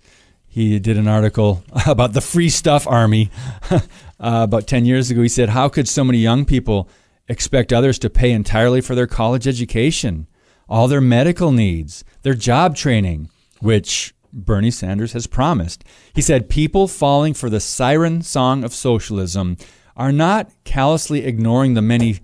He 0.47 0.79
did 0.79 0.99
an 0.99 1.09
article 1.09 1.65
about 1.87 2.13
the 2.13 2.21
Free 2.21 2.51
Stuff 2.51 2.87
Army 2.87 3.31
uh, 3.71 3.81
about 4.19 4.67
10 4.67 4.85
years 4.85 5.11
ago. 5.11 5.23
He 5.23 5.29
said, 5.29 5.51
How 5.51 5.69
could 5.69 5.89
so 5.89 6.05
many 6.05 6.19
young 6.19 6.45
people 6.45 6.89
expect 7.33 7.73
others 7.73 7.99
to 8.01 8.11
pay 8.11 8.31
entirely 8.31 8.81
for 8.81 8.95
their 8.95 9.07
college 9.07 9.49
education, 9.49 10.29
all 10.69 10.87
their 10.87 11.01
medical 11.01 11.51
needs, 11.51 12.05
their 12.23 12.35
job 12.35 12.77
training, 12.77 13.29
which 13.61 14.15
Bernie 14.33 14.71
Sanders 14.71 15.13
has 15.15 15.27
promised? 15.27 15.83
He 16.15 16.23
said, 16.23 16.49
People 16.49 16.87
falling 16.87 17.35
for 17.35 17.51
the 17.51 17.59
siren 17.59 18.23
song 18.23 18.63
of 18.63 18.75
socialism 18.75 19.57
are 19.97 20.13
not 20.13 20.53
callously 20.65 21.25
ignoring 21.25 21.75
the 21.75 21.83
many, 21.83 22.21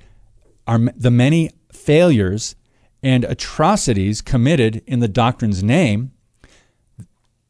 are, 0.66 0.78
the 0.94 1.11
many 1.11 1.50
failures 1.72 2.54
and 3.02 3.24
atrocities 3.24 4.20
committed 4.20 4.82
in 4.86 5.00
the 5.00 5.09
doctrine's 5.09 5.62
name, 5.62 6.12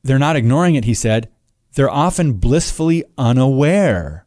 they're 0.02 0.18
not 0.18 0.36
ignoring 0.36 0.74
it, 0.74 0.84
he 0.84 0.94
said. 0.94 1.28
They're 1.74 1.90
often 1.90 2.34
blissfully 2.34 3.04
unaware. 3.16 4.26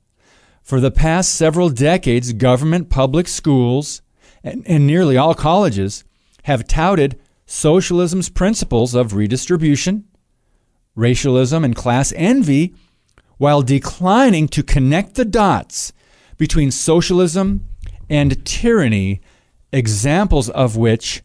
For 0.61 0.79
the 0.79 0.91
past 0.91 1.33
several 1.33 1.69
decades, 1.69 2.33
government, 2.33 2.89
public 2.89 3.27
schools, 3.27 4.01
and, 4.43 4.63
and 4.67 4.87
nearly 4.87 5.17
all 5.17 5.35
colleges 5.35 6.03
have 6.43 6.67
touted 6.67 7.19
socialism's 7.45 8.29
principles 8.29 8.95
of 8.95 9.13
redistribution, 9.13 10.05
racialism, 10.95 11.63
and 11.63 11.75
class 11.75 12.13
envy 12.15 12.73
while 13.37 13.61
declining 13.61 14.47
to 14.47 14.63
connect 14.63 15.15
the 15.15 15.25
dots 15.25 15.91
between 16.37 16.71
socialism 16.71 17.65
and 18.09 18.43
tyranny 18.45 19.21
examples 19.73 20.49
of 20.49 20.77
which 20.77 21.23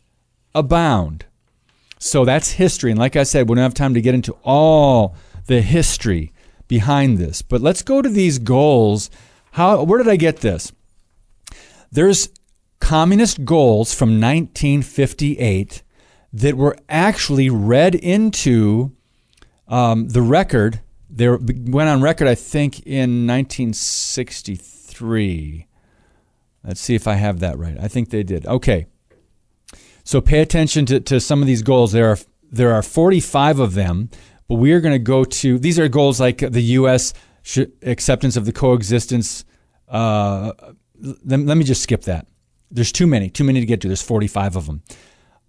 abound. 0.54 1.26
So 1.98 2.24
that's 2.24 2.52
history. 2.52 2.90
And 2.90 2.98
like 2.98 3.16
I 3.16 3.22
said, 3.22 3.48
we 3.48 3.54
don't 3.54 3.62
have 3.62 3.74
time 3.74 3.94
to 3.94 4.00
get 4.00 4.14
into 4.14 4.36
all 4.44 5.16
the 5.46 5.62
history 5.62 6.32
behind 6.68 7.18
this. 7.18 7.42
But 7.42 7.60
let's 7.60 7.82
go 7.82 8.02
to 8.02 8.08
these 8.08 8.38
goals. 8.38 9.10
How 9.56 9.82
where 9.84 9.96
did 9.96 10.08
I 10.08 10.16
get 10.16 10.40
this? 10.40 10.70
There's 11.90 12.28
communist 12.78 13.46
goals 13.46 13.94
from 13.94 14.20
1958 14.20 15.82
that 16.34 16.58
were 16.58 16.76
actually 16.90 17.48
read 17.48 17.94
into 17.94 18.92
um, 19.66 20.08
the 20.08 20.20
record. 20.20 20.82
They 21.08 21.30
went 21.30 21.88
on 21.88 22.02
record, 22.02 22.28
I 22.28 22.34
think, 22.34 22.80
in 22.80 23.26
1963. 23.26 25.66
Let's 26.62 26.82
see 26.82 26.94
if 26.94 27.08
I 27.08 27.14
have 27.14 27.40
that 27.40 27.56
right. 27.56 27.78
I 27.80 27.88
think 27.88 28.10
they 28.10 28.22
did. 28.22 28.44
Okay. 28.44 28.84
So 30.04 30.20
pay 30.20 30.40
attention 30.40 30.84
to, 30.84 31.00
to 31.00 31.18
some 31.18 31.40
of 31.40 31.46
these 31.46 31.62
goals. 31.62 31.92
There 31.92 32.10
are 32.10 32.18
there 32.52 32.74
are 32.74 32.82
45 32.82 33.58
of 33.58 33.72
them, 33.72 34.10
but 34.48 34.56
we 34.56 34.72
are 34.72 34.82
going 34.82 34.92
to 34.92 34.98
go 34.98 35.24
to 35.24 35.58
these 35.58 35.78
are 35.78 35.88
goals 35.88 36.20
like 36.20 36.40
the 36.40 36.60
U.S. 36.60 37.14
Sh- 37.42 37.60
acceptance 37.80 38.36
of 38.36 38.44
the 38.44 38.52
coexistence. 38.52 39.45
Uh, 39.88 40.52
let, 41.00 41.40
let, 41.40 41.56
me 41.56 41.64
just 41.64 41.82
skip 41.82 42.02
that. 42.02 42.26
There's 42.70 42.92
too 42.92 43.06
many, 43.06 43.30
too 43.30 43.44
many 43.44 43.60
to 43.60 43.66
get 43.66 43.80
to. 43.82 43.88
There's 43.88 44.02
45 44.02 44.56
of 44.56 44.66
them. 44.66 44.82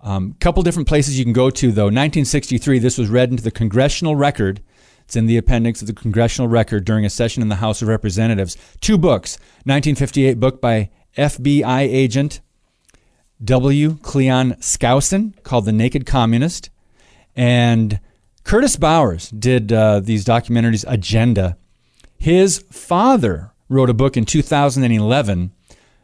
A 0.02 0.10
um, 0.10 0.36
couple 0.40 0.62
different 0.64 0.88
places 0.88 1.18
you 1.18 1.26
can 1.26 1.34
go 1.34 1.50
to 1.50 1.72
though. 1.72 1.86
1963, 1.86 2.80
this 2.80 2.98
was 2.98 3.10
read 3.10 3.32
into 3.32 3.44
the 3.44 3.52
congressional 3.52 4.16
record 4.16 4.62
it's 5.08 5.16
in 5.16 5.26
the 5.26 5.38
appendix 5.38 5.80
of 5.80 5.88
the 5.88 5.94
congressional 5.94 6.50
record 6.50 6.84
during 6.84 7.06
a 7.06 7.10
session 7.10 7.42
in 7.42 7.48
the 7.48 7.56
House 7.56 7.82
of 7.82 7.88
Representatives. 7.88 8.58
Two 8.82 8.98
books 8.98 9.38
1958 9.64 10.38
book 10.38 10.60
by 10.60 10.90
FBI 11.18 11.80
agent 11.80 12.42
W. 13.42 13.96
Cleon 14.02 14.56
Skousen 14.56 15.42
called 15.44 15.64
The 15.64 15.72
Naked 15.72 16.06
Communist. 16.06 16.70
And 17.38 18.02
Curtis 18.44 18.76
Bowers 18.76 19.30
did 19.30 19.72
uh, 19.72 20.02
these 20.02 20.26
documentaries, 20.26 20.84
Agenda. 20.86 21.56
His 22.18 22.60
father 22.70 23.54
wrote 23.70 23.90
a 23.90 23.94
book 23.94 24.18
in 24.18 24.26
2011 24.26 25.52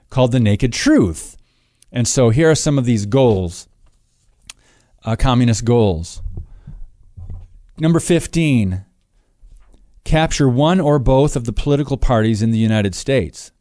called 0.09 0.31
The 0.31 0.39
Naked 0.39 0.73
Truth. 0.73 1.37
And 1.91 2.07
so 2.07 2.29
here 2.29 2.49
are 2.49 2.55
some 2.55 2.77
of 2.77 2.85
these 2.85 3.05
goals, 3.05 3.67
uh, 5.03 5.15
communist 5.15 5.63
goals. 5.63 6.21
Number 7.77 7.99
15, 7.99 8.85
capture 10.03 10.49
one 10.49 10.79
or 10.79 10.99
both 10.99 11.35
of 11.35 11.45
the 11.45 11.53
political 11.53 11.97
parties 11.97 12.41
in 12.41 12.51
the 12.51 12.57
United 12.57 12.95
States. 12.95 13.51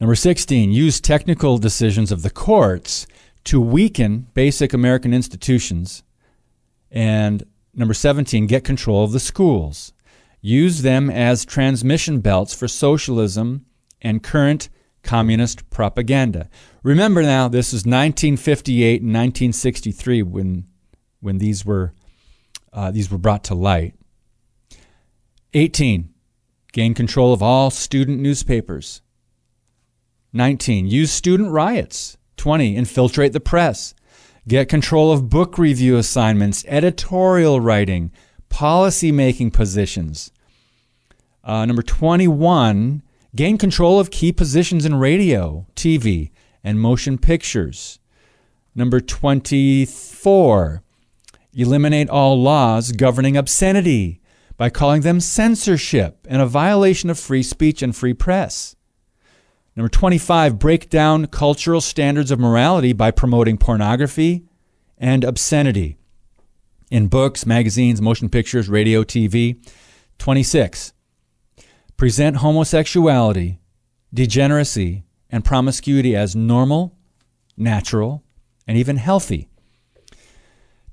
Number 0.00 0.14
16, 0.14 0.72
use 0.72 1.00
technical 1.00 1.58
decisions 1.58 2.10
of 2.10 2.22
the 2.22 2.30
courts 2.30 3.06
to 3.44 3.60
weaken 3.60 4.28
basic 4.34 4.72
American 4.72 5.12
institutions. 5.12 6.02
And 6.90 7.44
number 7.74 7.94
17, 7.94 8.46
get 8.46 8.64
control 8.64 9.04
of 9.04 9.12
the 9.12 9.20
schools. 9.20 9.92
Use 10.40 10.82
them 10.82 11.10
as 11.10 11.44
transmission 11.44 12.20
belts 12.20 12.54
for 12.54 12.66
socialism 12.66 13.66
and 14.00 14.22
current 14.22 14.68
communist 15.02 15.68
propaganda. 15.70 16.48
Remember 16.82 17.22
now, 17.22 17.48
this 17.48 17.68
is 17.68 17.80
1958 17.80 19.02
and 19.02 19.12
1963 19.12 20.22
when, 20.22 20.66
when 21.20 21.38
these, 21.38 21.64
were, 21.64 21.92
uh, 22.72 22.90
these 22.90 23.10
were 23.10 23.18
brought 23.18 23.44
to 23.44 23.54
light. 23.54 23.94
18. 25.52 26.08
Gain 26.72 26.94
control 26.94 27.32
of 27.32 27.42
all 27.42 27.70
student 27.70 28.20
newspapers. 28.20 29.02
19. 30.32 30.86
Use 30.86 31.10
student 31.10 31.50
riots. 31.50 32.16
20. 32.36 32.76
Infiltrate 32.76 33.32
the 33.32 33.40
press. 33.40 33.94
Get 34.48 34.68
control 34.68 35.12
of 35.12 35.28
book 35.28 35.58
review 35.58 35.96
assignments, 35.96 36.64
editorial 36.66 37.60
writing, 37.60 38.10
policy 38.50 39.10
making 39.10 39.52
positions. 39.52 40.30
Uh, 41.42 41.64
number 41.64 41.82
21. 41.82 43.02
Gain 43.34 43.56
control 43.56 43.98
of 43.98 44.10
key 44.10 44.32
positions 44.32 44.84
in 44.84 44.96
radio, 44.96 45.66
TV, 45.74 46.30
and 46.62 46.80
motion 46.80 47.16
pictures. 47.16 48.00
Number 48.74 49.00
24. 49.00 50.82
Eliminate 51.54 52.08
all 52.10 52.40
laws 52.40 52.92
governing 52.92 53.36
obscenity 53.36 54.20
by 54.56 54.68
calling 54.68 55.02
them 55.02 55.20
censorship 55.20 56.26
and 56.28 56.42
a 56.42 56.46
violation 56.46 57.08
of 57.08 57.18
free 57.18 57.42
speech 57.42 57.82
and 57.82 57.96
free 57.96 58.14
press. 58.14 58.76
Number 59.74 59.88
25, 59.88 60.58
break 60.58 60.90
down 60.90 61.26
cultural 61.28 61.80
standards 61.80 62.30
of 62.30 62.38
morality 62.38 62.92
by 62.92 63.10
promoting 63.10 63.56
pornography 63.56 64.44
and 64.98 65.24
obscenity 65.24 65.96
in 66.90 67.06
books, 67.06 67.46
magazines, 67.46 68.02
motion 68.02 68.28
pictures, 68.28 68.68
radio, 68.68 69.04
TV. 69.04 69.64
26, 70.18 70.92
present 71.96 72.36
homosexuality, 72.36 73.58
degeneracy, 74.12 75.04
and 75.30 75.44
promiscuity 75.44 76.14
as 76.14 76.36
normal, 76.36 76.94
natural, 77.56 78.22
and 78.66 78.76
even 78.76 78.96
healthy. 78.96 79.48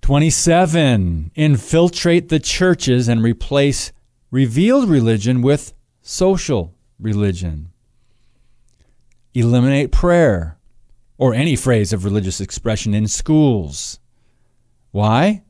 27. 0.02 1.32
Infiltrate 1.36 2.30
the 2.30 2.40
churches 2.40 3.10
and 3.10 3.22
replace 3.22 3.92
revealed 4.32 4.88
religion 4.88 5.42
with 5.42 5.74
social 6.02 6.74
religion. 7.00 7.70
Eliminate 9.34 9.92
prayer 9.92 10.58
or 11.18 11.34
any 11.34 11.56
phrase 11.56 11.92
of 11.92 12.06
religious 12.06 12.40
expression 12.40 12.94
in 12.94 13.08
schools. 13.08 14.00
Why? 14.92 15.44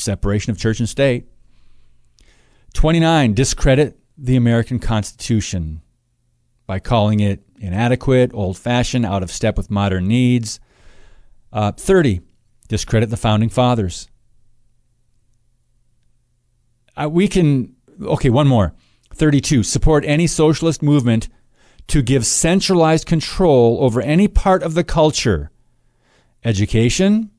Separation 0.00 0.50
of 0.50 0.58
church 0.58 0.80
and 0.80 0.88
state. 0.88 1.26
29. 2.74 3.34
Discredit 3.34 3.98
the 4.16 4.36
American 4.36 4.78
Constitution 4.78 5.82
by 6.66 6.78
calling 6.78 7.20
it 7.20 7.42
inadequate, 7.58 8.30
old 8.32 8.56
fashioned, 8.56 9.04
out 9.04 9.22
of 9.22 9.30
step 9.30 9.56
with 9.56 9.70
modern 9.70 10.08
needs. 10.08 10.60
Uh, 11.52 11.72
30. 11.72 12.20
Discredit 12.68 13.10
the 13.10 13.16
founding 13.16 13.48
fathers. 13.48 14.08
Uh, 16.96 17.08
we 17.10 17.28
can, 17.28 17.74
okay, 18.02 18.30
one 18.30 18.46
more. 18.46 18.74
32. 19.14 19.62
Support 19.62 20.04
any 20.06 20.26
socialist 20.26 20.82
movement 20.82 21.28
to 21.88 22.02
give 22.02 22.24
centralized 22.24 23.06
control 23.06 23.78
over 23.80 24.00
any 24.00 24.28
part 24.28 24.62
of 24.62 24.74
the 24.74 24.84
culture 24.84 25.50
education, 26.44 27.30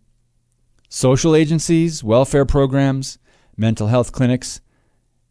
social 0.92 1.34
agencies, 1.34 2.04
welfare 2.04 2.46
programs, 2.46 3.18
mental 3.56 3.88
health 3.88 4.12
clinics, 4.12 4.60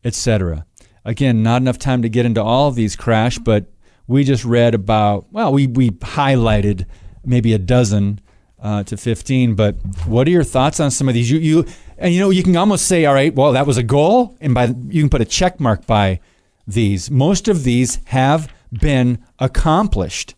etc. 0.02 0.64
Again, 1.04 1.42
not 1.42 1.61
enough 1.61 1.78
time 1.78 2.00
to 2.00 2.08
get 2.08 2.24
into 2.24 2.42
all 2.42 2.68
of 2.68 2.74
these 2.74 2.96
crash, 2.96 3.38
but 3.38 3.66
we 4.06 4.24
just 4.24 4.44
read 4.44 4.74
about, 4.74 5.26
well, 5.30 5.52
we, 5.52 5.66
we 5.66 5.90
highlighted 5.90 6.86
maybe 7.24 7.52
a 7.52 7.58
dozen 7.58 8.20
uh, 8.58 8.82
to 8.84 8.96
15. 8.96 9.54
But 9.54 9.76
what 10.06 10.26
are 10.26 10.30
your 10.30 10.44
thoughts 10.44 10.80
on 10.80 10.90
some 10.90 11.08
of 11.08 11.14
these? 11.14 11.30
You, 11.30 11.38
you, 11.38 11.66
and 11.98 12.14
you 12.14 12.20
know, 12.20 12.30
you 12.30 12.42
can 12.42 12.56
almost 12.56 12.86
say, 12.86 13.04
all 13.04 13.14
right, 13.14 13.34
well, 13.34 13.52
that 13.52 13.66
was 13.66 13.76
a 13.76 13.82
goal, 13.82 14.38
and 14.40 14.54
by 14.54 14.74
you 14.88 15.02
can 15.02 15.11
put 15.11 15.20
a 15.20 15.26
check 15.26 15.61
mark 15.61 15.86
by 15.86 16.20
these. 16.66 17.11
Most 17.11 17.48
of 17.48 17.64
these 17.64 18.00
have 18.06 18.50
been 18.72 19.22
accomplished 19.38 20.34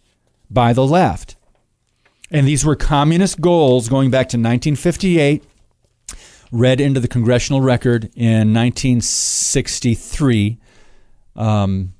by 0.50 0.72
the 0.72 0.84
left. 0.84 1.36
And 2.33 2.49
these 2.49 2.64
were 2.64 2.74
communist 2.74 3.41
goals 3.43 3.91
going 3.91 4.11
back 4.11 4.30
to 4.30 4.39
1958, 4.39 5.45
read 6.51 6.80
into 6.80 6.99
the 6.99 7.07
congressional 7.07 7.61
record 7.61 8.05
in 8.16 8.55
1963. 8.55 10.59
Um, 11.37 11.93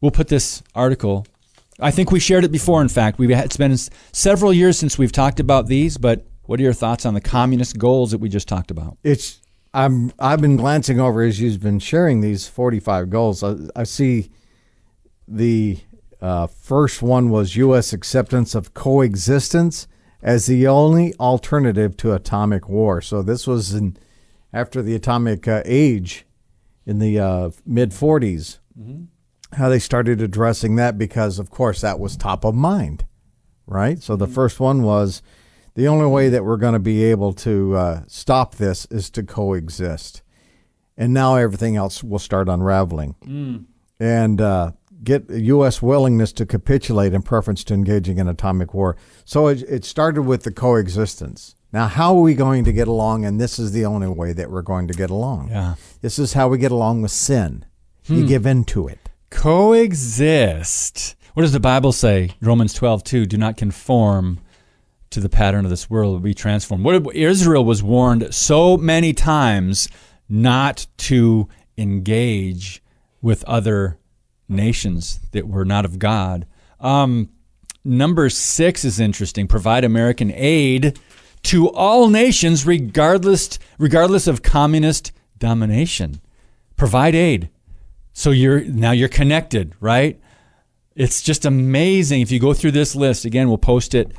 we'll 0.00 0.12
put 0.12 0.28
this 0.28 0.62
article. 0.76 1.26
I 1.80 1.90
think 1.90 2.12
we 2.12 2.20
shared 2.20 2.44
it 2.44 2.52
before, 2.52 2.82
in 2.82 2.88
fact. 2.88 3.18
We've 3.18 3.30
had, 3.30 3.46
it's 3.46 3.56
been 3.56 3.76
several 4.12 4.52
years 4.52 4.78
since 4.78 4.96
we've 4.96 5.10
talked 5.10 5.40
about 5.40 5.66
these, 5.66 5.98
but 5.98 6.24
what 6.44 6.60
are 6.60 6.62
your 6.62 6.72
thoughts 6.72 7.04
on 7.04 7.14
the 7.14 7.20
communist 7.20 7.76
goals 7.76 8.12
that 8.12 8.18
we 8.18 8.28
just 8.28 8.46
talked 8.46 8.70
about? 8.70 8.96
It's 9.02 9.40
I'm 9.72 10.12
I've 10.20 10.40
been 10.40 10.56
glancing 10.56 11.00
over 11.00 11.22
as 11.22 11.40
you've 11.40 11.60
been 11.60 11.80
sharing 11.80 12.20
these 12.20 12.46
45 12.46 13.10
goals. 13.10 13.42
I, 13.42 13.56
I 13.74 13.82
see 13.82 14.30
the 15.26 15.80
uh, 16.24 16.46
first 16.46 17.02
one 17.02 17.28
was 17.28 17.54
U.S. 17.56 17.92
acceptance 17.92 18.54
of 18.54 18.72
coexistence 18.72 19.86
as 20.22 20.46
the 20.46 20.66
only 20.66 21.14
alternative 21.16 21.98
to 21.98 22.14
atomic 22.14 22.66
war. 22.66 23.02
So 23.02 23.20
this 23.20 23.46
was 23.46 23.74
in, 23.74 23.98
after 24.50 24.80
the 24.80 24.94
atomic 24.94 25.46
uh, 25.46 25.60
age 25.66 26.24
in 26.86 26.98
the 26.98 27.18
uh, 27.18 27.50
mid 27.66 27.90
40s. 27.90 28.58
Mm-hmm. 28.78 29.04
How 29.58 29.68
they 29.68 29.78
started 29.78 30.22
addressing 30.22 30.76
that 30.76 30.96
because, 30.96 31.38
of 31.38 31.50
course, 31.50 31.82
that 31.82 32.00
was 32.00 32.16
top 32.16 32.46
of 32.46 32.54
mind, 32.54 33.04
right? 33.66 34.02
So 34.02 34.16
the 34.16 34.24
mm-hmm. 34.24 34.34
first 34.34 34.58
one 34.58 34.82
was 34.82 35.20
the 35.74 35.86
only 35.88 36.06
way 36.06 36.30
that 36.30 36.42
we're 36.42 36.56
going 36.56 36.72
to 36.72 36.78
be 36.78 37.04
able 37.04 37.34
to 37.34 37.76
uh, 37.76 38.02
stop 38.06 38.54
this 38.54 38.86
is 38.86 39.10
to 39.10 39.24
coexist. 39.24 40.22
And 40.96 41.12
now 41.12 41.36
everything 41.36 41.76
else 41.76 42.02
will 42.02 42.18
start 42.18 42.48
unraveling. 42.48 43.14
Mm. 43.26 43.66
And 44.00 44.40
uh, 44.40 44.72
get 45.04 45.28
U.S. 45.30 45.82
willingness 45.82 46.32
to 46.32 46.46
capitulate 46.46 47.14
in 47.14 47.22
preference 47.22 47.62
to 47.64 47.74
engaging 47.74 48.18
in 48.18 48.28
atomic 48.28 48.74
war. 48.74 48.96
So 49.24 49.48
it, 49.48 49.62
it, 49.62 49.84
started 49.84 50.22
with 50.22 50.42
the 50.42 50.52
coexistence. 50.52 51.54
Now, 51.72 51.88
how 51.88 52.16
are 52.16 52.20
we 52.20 52.34
going 52.34 52.64
to 52.64 52.72
get 52.72 52.88
along? 52.88 53.24
And 53.24 53.40
this 53.40 53.58
is 53.58 53.72
the 53.72 53.84
only 53.84 54.08
way 54.08 54.32
that 54.32 54.50
we're 54.50 54.62
going 54.62 54.88
to 54.88 54.94
get 54.94 55.10
along. 55.10 55.50
Yeah. 55.50 55.74
This 56.00 56.18
is 56.18 56.32
how 56.32 56.48
we 56.48 56.58
get 56.58 56.72
along 56.72 57.02
with 57.02 57.10
sin. 57.10 57.64
Hmm. 58.06 58.14
You 58.14 58.26
give 58.26 58.46
in 58.46 58.64
to 58.64 58.88
it. 58.88 59.10
Coexist. 59.30 61.16
What 61.34 61.42
does 61.42 61.52
the 61.52 61.60
Bible 61.60 61.92
say? 61.92 62.30
Romans 62.40 62.74
12, 62.74 63.02
2. 63.04 63.26
Do 63.26 63.36
not 63.36 63.56
conform 63.56 64.38
to 65.10 65.20
the 65.20 65.28
pattern 65.28 65.64
of 65.64 65.70
this 65.70 65.88
world, 65.88 66.22
be 66.22 66.34
transformed. 66.34 66.84
What 66.84 67.14
Israel 67.14 67.64
was 67.64 67.82
warned 67.82 68.34
so 68.34 68.76
many 68.76 69.12
times 69.12 69.88
not 70.28 70.88
to 70.98 71.48
engage 71.78 72.82
with 73.22 73.44
other 73.44 73.96
nations 74.48 75.20
that 75.32 75.48
were 75.48 75.64
not 75.64 75.84
of 75.84 75.98
God. 75.98 76.46
Um, 76.80 77.30
number 77.84 78.28
six 78.28 78.84
is 78.84 79.00
interesting. 79.00 79.46
Provide 79.46 79.84
American 79.84 80.32
aid 80.34 80.98
to 81.44 81.70
all 81.70 82.08
nations, 82.08 82.66
regardless 82.66 83.58
regardless 83.78 84.26
of 84.26 84.42
communist 84.42 85.12
domination. 85.38 86.20
Provide 86.76 87.14
aid. 87.14 87.50
So 88.12 88.30
you're 88.30 88.60
now 88.60 88.92
you're 88.92 89.08
connected, 89.08 89.74
right? 89.80 90.20
It's 90.94 91.22
just 91.22 91.44
amazing 91.44 92.20
if 92.20 92.30
you 92.30 92.38
go 92.38 92.54
through 92.54 92.70
this 92.70 92.94
list. 92.94 93.24
Again, 93.24 93.48
we'll 93.48 93.58
post 93.58 93.94
it 93.94 94.12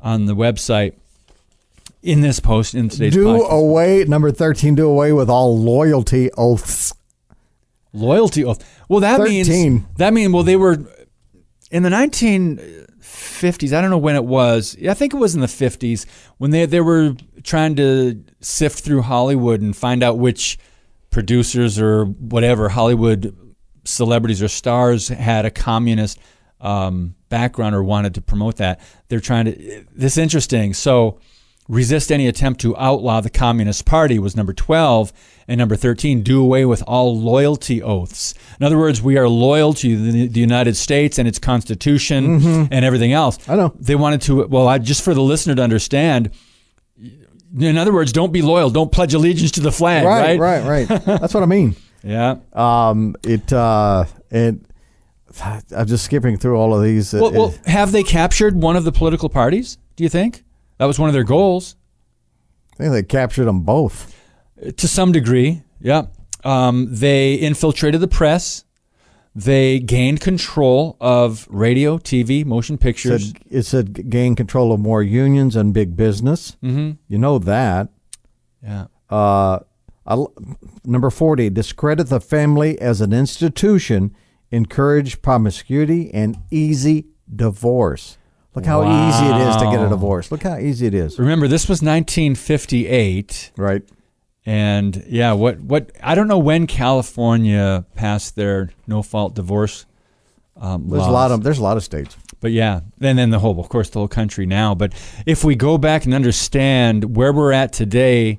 on 0.00 0.26
the 0.26 0.34
website 0.34 0.94
in 2.02 2.20
this 2.20 2.38
post 2.38 2.74
in 2.74 2.88
today's 2.88 3.14
do 3.14 3.24
podcast. 3.24 3.50
away 3.50 4.04
number 4.04 4.30
13 4.30 4.74
do 4.76 4.88
away 4.88 5.12
with 5.12 5.28
all 5.28 5.58
loyalty 5.58 6.30
oaths 6.36 6.94
Loyalty 7.98 8.44
oath. 8.44 8.64
Well, 8.88 9.00
that 9.00 9.18
13. 9.18 9.48
means 9.48 9.84
that 9.96 10.12
mean 10.12 10.32
well 10.32 10.42
they 10.42 10.56
were 10.56 10.78
in 11.70 11.82
the 11.82 11.90
1950s. 11.90 13.76
I 13.76 13.80
don't 13.80 13.90
know 13.90 13.98
when 13.98 14.16
it 14.16 14.24
was. 14.24 14.76
I 14.88 14.94
think 14.94 15.14
it 15.14 15.18
was 15.18 15.34
in 15.34 15.40
the 15.40 15.46
50s 15.46 16.06
when 16.38 16.50
they 16.50 16.66
they 16.66 16.80
were 16.80 17.14
trying 17.42 17.76
to 17.76 18.24
sift 18.40 18.80
through 18.80 19.02
Hollywood 19.02 19.60
and 19.60 19.76
find 19.76 20.02
out 20.02 20.18
which 20.18 20.58
producers 21.10 21.78
or 21.78 22.04
whatever 22.04 22.68
Hollywood 22.68 23.34
celebrities 23.84 24.42
or 24.42 24.48
stars 24.48 25.08
had 25.08 25.44
a 25.44 25.50
communist 25.50 26.18
um, 26.60 27.14
background 27.28 27.74
or 27.74 27.82
wanted 27.82 28.14
to 28.14 28.20
promote 28.20 28.56
that. 28.56 28.80
They're 29.08 29.20
trying 29.20 29.46
to. 29.46 29.84
This 29.94 30.18
interesting. 30.18 30.74
So 30.74 31.20
resist 31.68 32.10
any 32.10 32.26
attempt 32.26 32.60
to 32.62 32.76
outlaw 32.78 33.20
the 33.20 33.30
Communist 33.30 33.84
Party 33.84 34.18
was 34.18 34.34
number 34.34 34.52
12. 34.52 35.12
And 35.50 35.58
number 35.58 35.76
13, 35.76 36.22
do 36.22 36.42
away 36.42 36.66
with 36.66 36.82
all 36.86 37.18
loyalty 37.18 37.82
oaths. 37.82 38.34
In 38.60 38.66
other 38.66 38.76
words, 38.76 39.00
we 39.00 39.16
are 39.16 39.28
loyal 39.28 39.72
to 39.74 39.96
the, 40.12 40.26
the 40.28 40.40
United 40.40 40.76
States 40.76 41.18
and 41.18 41.26
its 41.26 41.38
Constitution 41.38 42.68
and 42.70 42.84
everything 42.84 43.12
else. 43.12 43.38
Mm-hmm. 43.38 43.52
I 43.52 43.56
know. 43.56 43.74
They 43.78 43.94
wanted 43.94 44.20
to, 44.22 44.46
well, 44.46 44.68
I, 44.68 44.76
just 44.76 45.02
for 45.02 45.14
the 45.14 45.22
listener 45.22 45.54
to 45.54 45.62
understand, 45.62 46.32
in 47.58 47.78
other 47.78 47.94
words, 47.94 48.12
don't 48.12 48.30
be 48.32 48.42
loyal. 48.42 48.68
Don't 48.68 48.92
pledge 48.92 49.14
allegiance 49.14 49.52
to 49.52 49.60
the 49.60 49.72
flag, 49.72 50.04
Right, 50.04 50.38
right? 50.38 50.62
right, 50.62 50.88
right. 50.90 51.04
That's 51.06 51.32
what 51.32 51.42
I 51.42 51.46
mean. 51.46 51.76
Yeah. 52.02 52.36
Um, 52.52 53.16
it 53.24 53.50
uh, 53.52 54.04
it. 54.30 54.56
I'm 55.74 55.86
just 55.86 56.04
skipping 56.04 56.36
through 56.36 56.56
all 56.56 56.74
of 56.74 56.82
these. 56.82 57.12
Well, 57.14 57.32
well, 57.32 57.54
have 57.66 57.92
they 57.92 58.02
captured 58.02 58.54
one 58.56 58.76
of 58.76 58.84
the 58.84 58.92
political 58.92 59.28
parties? 59.28 59.78
Do 59.96 60.04
you 60.04 60.10
think 60.10 60.42
that 60.78 60.86
was 60.86 60.98
one 60.98 61.08
of 61.08 61.12
their 61.12 61.24
goals? 61.24 61.76
I 62.74 62.76
think 62.84 62.92
they 62.92 63.02
captured 63.02 63.44
them 63.44 63.60
both. 63.62 64.14
To 64.76 64.88
some 64.88 65.12
degree, 65.12 65.62
yeah. 65.80 66.06
Um, 66.44 66.86
they 66.90 67.34
infiltrated 67.34 68.00
the 68.00 68.08
press. 68.08 68.64
They 69.34 69.78
gained 69.78 70.20
control 70.20 70.96
of 71.00 71.46
radio, 71.50 71.98
TV, 71.98 72.44
motion 72.44 72.74
It 72.74 72.80
pictures. 72.80 73.28
said, 73.28 73.38
it 73.50 73.62
said 73.64 74.10
gain 74.10 74.34
control 74.34 74.72
of 74.72 74.80
more 74.80 75.02
unions 75.02 75.54
and 75.54 75.72
big 75.72 75.96
business. 75.96 76.56
Mm-hmm. 76.62 76.92
You 77.08 77.18
know 77.18 77.38
that. 77.38 77.88
yeah. 78.62 78.86
Uh, 79.08 79.60
I 80.06 80.24
number 80.84 81.10
40, 81.10 81.50
discredit 81.50 82.08
the 82.08 82.20
family 82.20 82.80
as 82.80 83.00
an 83.00 83.12
institution, 83.12 84.14
encourage 84.50 85.22
promiscuity 85.22 86.10
and 86.12 86.36
easy 86.50 87.06
divorce. 87.34 88.17
Look 88.58 88.66
how 88.66 88.82
easy 89.08 89.24
it 89.26 89.48
is 89.48 89.56
to 89.56 89.64
get 89.70 89.80
a 89.84 89.88
divorce. 89.88 90.30
Look 90.32 90.42
how 90.42 90.56
easy 90.58 90.86
it 90.86 90.94
is. 90.94 91.18
Remember, 91.18 91.46
this 91.48 91.68
was 91.68 91.80
1958, 91.82 93.52
Right. 93.56 93.82
and 94.46 95.04
yeah, 95.08 95.32
what 95.32 95.60
what 95.60 95.92
I 96.02 96.14
don't 96.14 96.28
know 96.28 96.38
when 96.38 96.66
California 96.66 97.84
passed 97.94 98.34
their 98.36 98.70
no 98.86 99.02
fault 99.02 99.34
divorce. 99.34 99.86
Um, 100.60 100.88
There's 100.88 101.06
a 101.06 101.10
lot 101.10 101.30
of 101.30 101.42
there's 101.44 101.58
a 101.58 101.62
lot 101.62 101.76
of 101.76 101.84
states. 101.84 102.16
But 102.40 102.50
yeah, 102.52 102.80
and 103.00 103.18
then 103.18 103.30
the 103.30 103.38
whole, 103.38 103.58
of 103.60 103.68
course, 103.68 103.90
the 103.90 103.98
whole 104.00 104.08
country 104.08 104.44
now. 104.46 104.74
But 104.74 104.92
if 105.26 105.44
we 105.44 105.54
go 105.54 105.78
back 105.78 106.04
and 106.04 106.14
understand 106.14 107.16
where 107.16 107.32
we're 107.32 107.52
at 107.52 107.72
today, 107.72 108.38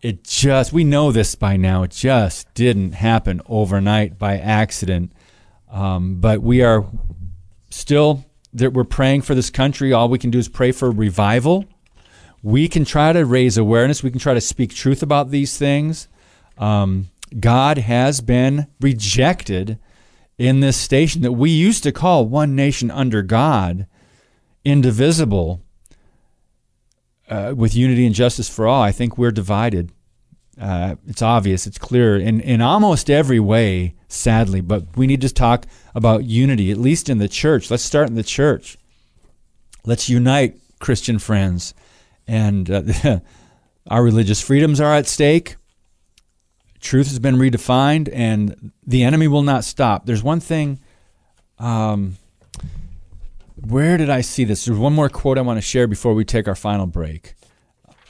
it 0.00 0.24
just, 0.24 0.72
we 0.72 0.84
know 0.84 1.10
this 1.12 1.34
by 1.34 1.56
now, 1.56 1.82
it 1.84 1.90
just 1.90 2.52
didn't 2.54 2.92
happen 2.92 3.40
overnight 3.46 4.16
by 4.18 4.38
accident. 4.38 5.12
Um, 5.70 6.20
but 6.20 6.40
we 6.42 6.62
are 6.62 6.84
still, 7.70 8.24
that 8.52 8.72
we're 8.72 8.84
praying 8.84 9.22
for 9.22 9.34
this 9.34 9.50
country. 9.50 9.92
All 9.92 10.08
we 10.08 10.18
can 10.18 10.30
do 10.30 10.38
is 10.38 10.48
pray 10.48 10.72
for 10.72 10.90
revival. 10.90 11.64
We 12.42 12.68
can 12.68 12.84
try 12.84 13.12
to 13.12 13.24
raise 13.24 13.56
awareness. 13.56 14.02
We 14.02 14.10
can 14.10 14.20
try 14.20 14.34
to 14.34 14.40
speak 14.40 14.74
truth 14.74 15.02
about 15.02 15.30
these 15.30 15.56
things. 15.56 16.08
Um, 16.58 17.08
God 17.38 17.78
has 17.78 18.20
been 18.20 18.66
rejected 18.80 19.78
in 20.38 20.60
this 20.60 20.76
station 20.76 21.22
that 21.22 21.32
we 21.32 21.50
used 21.50 21.82
to 21.84 21.92
call 21.92 22.26
one 22.26 22.56
nation 22.56 22.90
under 22.90 23.22
God, 23.22 23.86
indivisible, 24.64 25.62
uh, 27.28 27.54
with 27.56 27.74
unity 27.74 28.04
and 28.04 28.14
justice 28.14 28.48
for 28.48 28.66
all. 28.66 28.82
I 28.82 28.92
think 28.92 29.16
we're 29.16 29.30
divided. 29.30 29.92
Uh, 30.60 30.96
it's 31.08 31.22
obvious, 31.22 31.66
it's 31.66 31.78
clear 31.78 32.16
in, 32.16 32.40
in 32.40 32.60
almost 32.60 33.08
every 33.08 33.40
way, 33.40 33.94
sadly, 34.08 34.60
but 34.60 34.84
we 34.96 35.06
need 35.06 35.22
to 35.22 35.32
talk 35.32 35.66
about 35.94 36.24
unity, 36.24 36.70
at 36.70 36.76
least 36.76 37.08
in 37.08 37.18
the 37.18 37.28
church. 37.28 37.70
Let's 37.70 37.82
start 37.82 38.08
in 38.08 38.14
the 38.14 38.22
church. 38.22 38.76
Let's 39.84 40.08
unite, 40.08 40.58
Christian 40.78 41.18
friends. 41.18 41.74
And 42.26 42.70
uh, 42.70 43.20
our 43.86 44.02
religious 44.02 44.40
freedoms 44.40 44.80
are 44.80 44.94
at 44.94 45.06
stake 45.06 45.56
truth 46.82 47.08
has 47.08 47.18
been 47.18 47.36
redefined 47.36 48.10
and 48.12 48.72
the 48.86 49.04
enemy 49.04 49.28
will 49.28 49.42
not 49.42 49.64
stop. 49.64 50.04
There's 50.04 50.22
one 50.22 50.40
thing. 50.40 50.80
Um, 51.58 52.18
where 53.54 53.96
did 53.96 54.10
I 54.10 54.20
see 54.20 54.44
this? 54.44 54.64
There's 54.64 54.78
one 54.78 54.92
more 54.92 55.08
quote 55.08 55.38
I 55.38 55.42
want 55.42 55.56
to 55.56 55.62
share 55.62 55.86
before 55.86 56.12
we 56.12 56.24
take 56.24 56.48
our 56.48 56.54
final 56.54 56.86
break. 56.86 57.34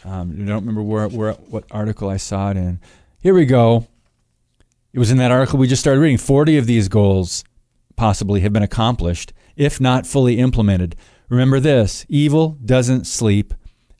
Um, 0.04 0.36
I 0.40 0.44
don't 0.44 0.60
remember 0.60 0.82
where, 0.82 1.08
where 1.08 1.32
what 1.32 1.64
article 1.70 2.08
I 2.08 2.16
saw 2.16 2.50
it 2.50 2.56
in. 2.56 2.80
Here 3.20 3.34
we 3.34 3.46
go. 3.46 3.86
It 4.92 4.98
was 4.98 5.10
in 5.10 5.18
that 5.18 5.30
article 5.30 5.58
we 5.58 5.68
just 5.68 5.80
started 5.80 6.00
reading. 6.00 6.18
40 6.18 6.58
of 6.58 6.66
these 6.66 6.88
goals 6.88 7.44
possibly 7.96 8.40
have 8.40 8.52
been 8.52 8.62
accomplished, 8.62 9.32
if 9.56 9.80
not 9.80 10.06
fully 10.06 10.38
implemented. 10.38 10.96
Remember 11.28 11.60
this 11.60 12.04
evil 12.08 12.58
doesn't 12.64 13.06
sleep 13.06 13.54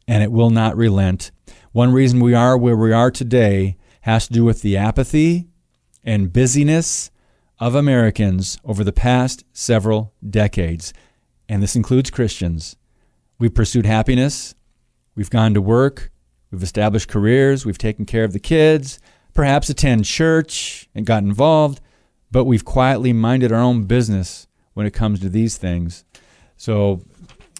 and 0.08 0.22
it 0.22 0.32
will 0.32 0.50
not 0.50 0.76
relent. 0.76 1.30
One 1.72 1.92
reason 1.92 2.20
we 2.20 2.34
are 2.34 2.58
where 2.58 2.76
we 2.76 2.92
are 2.92 3.10
today 3.10 3.76
has 4.02 4.26
to 4.26 4.32
do 4.32 4.44
with 4.44 4.62
the 4.62 4.76
apathy 4.76 5.48
and 6.04 6.32
busyness 6.32 7.10
of 7.58 7.74
Americans 7.74 8.58
over 8.64 8.82
the 8.82 8.92
past 8.92 9.44
several 9.52 10.12
decades. 10.28 10.92
And 11.48 11.62
this 11.62 11.76
includes 11.76 12.10
Christians. 12.10 12.76
We've 13.38 13.54
pursued 13.54 13.86
happiness, 13.86 14.54
we've 15.14 15.30
gone 15.30 15.54
to 15.54 15.60
work, 15.60 16.10
we've 16.50 16.62
established 16.62 17.08
careers, 17.08 17.64
we've 17.66 17.78
taken 17.78 18.04
care 18.04 18.24
of 18.24 18.32
the 18.32 18.38
kids, 18.38 18.98
perhaps 19.34 19.68
attend 19.68 20.04
church 20.04 20.88
and 20.94 21.06
got 21.06 21.22
involved, 21.22 21.80
but 22.30 22.44
we've 22.44 22.64
quietly 22.64 23.12
minded 23.12 23.52
our 23.52 23.60
own 23.60 23.84
business 23.84 24.46
when 24.74 24.86
it 24.86 24.92
comes 24.92 25.20
to 25.20 25.28
these 25.28 25.56
things. 25.56 26.04
So, 26.56 27.02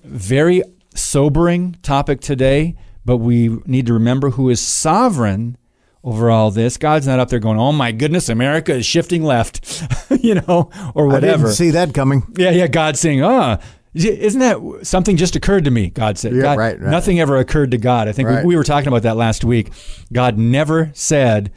very 0.05 0.62
sobering 0.94 1.76
topic 1.82 2.20
today, 2.20 2.76
but 3.05 3.18
we 3.18 3.48
need 3.66 3.86
to 3.86 3.92
remember 3.92 4.30
who 4.30 4.48
is 4.48 4.61
sovereign 4.61 5.57
over 6.05 6.30
all 6.30 6.50
this. 6.50 6.76
God's 6.76 7.07
not 7.07 7.20
up 7.20 7.28
there 7.28 7.38
going, 7.38 7.59
"Oh 7.59 7.72
my 7.72 7.92
goodness, 7.92 8.28
America 8.28 8.74
is 8.74 8.86
shifting 8.86 9.22
left," 9.22 9.84
you 10.20 10.34
know, 10.34 10.70
or 10.94 11.07
whatever. 11.07 11.44
I 11.44 11.46
didn't 11.48 11.57
see 11.57 11.70
that 11.70 11.94
coming. 11.94 12.24
Yeah, 12.36 12.50
yeah. 12.50 12.66
God 12.66 12.96
saying, 12.96 13.22
"Ah, 13.22 13.59
isn't 13.95 14.40
that 14.40 14.59
something 14.86 15.16
just 15.16 15.36
occurred 15.36 15.64
to 15.64 15.70
me?" 15.70 15.90
God 15.90 16.18
said, 16.18 16.34
Yeah, 16.34 16.43
God, 16.43 16.59
right, 16.59 16.80
right. 16.80 16.90
Nothing 16.90 17.20
ever 17.20 17.36
occurred 17.36 17.70
to 17.72 17.78
God. 17.78 18.09
I 18.09 18.12
think 18.12 18.28
Right. 18.28 18.45
we, 18.45 18.49
we 18.49 18.57
were 18.57 18.64
talking 18.64 18.88
about 18.88 19.03
that 19.03 19.16
last 19.16 19.45
week. 19.45 19.70
God 20.12 20.38
never 20.38 20.90
said, 20.95 21.51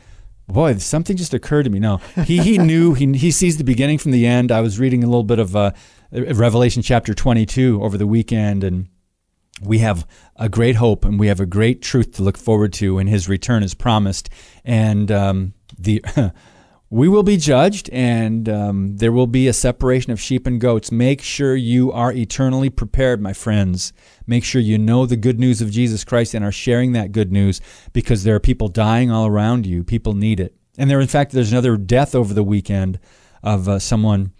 "Boy, 0.47 0.75
something 0.77 1.15
just 1.17 1.33
occurred 1.33 1.63
to 1.63 1.69
me." 1.69 1.79
No, 1.79 1.97
he 2.25 2.39
he 2.41 2.57
knew. 2.69 2.93
He 2.93 3.13
he 3.13 3.31
sees 3.31 3.57
the 3.57 3.63
beginning 3.63 3.97
from 3.97 4.11
the 4.11 4.25
end. 4.25 4.51
I 4.51 4.61
was 4.61 4.79
reading 4.79 5.03
a 5.03 5.07
little 5.07 5.23
bit 5.23 5.39
of 5.39 5.55
uh, 5.55 5.71
Revelation 6.11 6.81
chapter 6.81 7.13
twenty-two 7.13 7.81
over 7.81 7.97
the 7.97 8.07
weekend, 8.07 8.63
and 8.63 8.87
we 9.61 9.79
have 9.79 10.05
a 10.35 10.49
great 10.49 10.75
hope 10.75 11.05
and 11.05 11.17
we 11.17 11.27
have 11.27 11.39
a 11.39 11.45
great 11.45 11.81
truth 11.81 12.11
to 12.15 12.23
look 12.23 12.37
forward 12.37 12.73
to, 12.73 12.97
and 12.99 13.07
His 13.07 13.29
return 13.29 13.63
is 13.63 13.73
promised. 13.73 14.29
And 14.65 15.09
um, 15.11 15.53
the 15.79 16.03
we 16.95 17.09
will 17.09 17.23
be 17.23 17.35
judged, 17.35 17.89
and 17.89 18.47
um, 18.47 18.95
there 18.95 19.11
will 19.11 19.27
be 19.27 19.49
a 19.49 19.53
separation 19.53 20.13
of 20.13 20.21
sheep 20.21 20.47
and 20.47 20.61
goats. 20.61 20.93
Make 20.93 21.21
sure 21.21 21.53
you 21.53 21.91
are 21.91 22.13
eternally 22.13 22.69
prepared, 22.69 23.21
my 23.21 23.33
friends. 23.33 23.91
Make 24.25 24.45
sure 24.45 24.61
you 24.61 24.77
know 24.77 25.05
the 25.05 25.17
good 25.17 25.37
news 25.37 25.59
of 25.59 25.69
Jesus 25.69 26.05
Christ 26.05 26.33
and 26.33 26.45
are 26.45 26.53
sharing 26.53 26.93
that 26.93 27.11
good 27.11 27.33
news, 27.33 27.59
because 27.91 28.23
there 28.23 28.33
are 28.33 28.39
people 28.39 28.69
dying 28.69 29.11
all 29.11 29.27
around 29.27 29.65
you. 29.65 29.83
People 29.83 30.13
need 30.13 30.39
it, 30.39 30.55
and 30.77 30.89
there, 30.89 31.01
in 31.01 31.07
fact, 31.07 31.33
there's 31.33 31.51
another 31.51 31.75
death 31.75 32.15
over 32.15 32.33
the 32.33 32.45
weekend 32.45 32.97
of 33.43 33.67
uh, 33.67 33.77
someone 33.77 34.31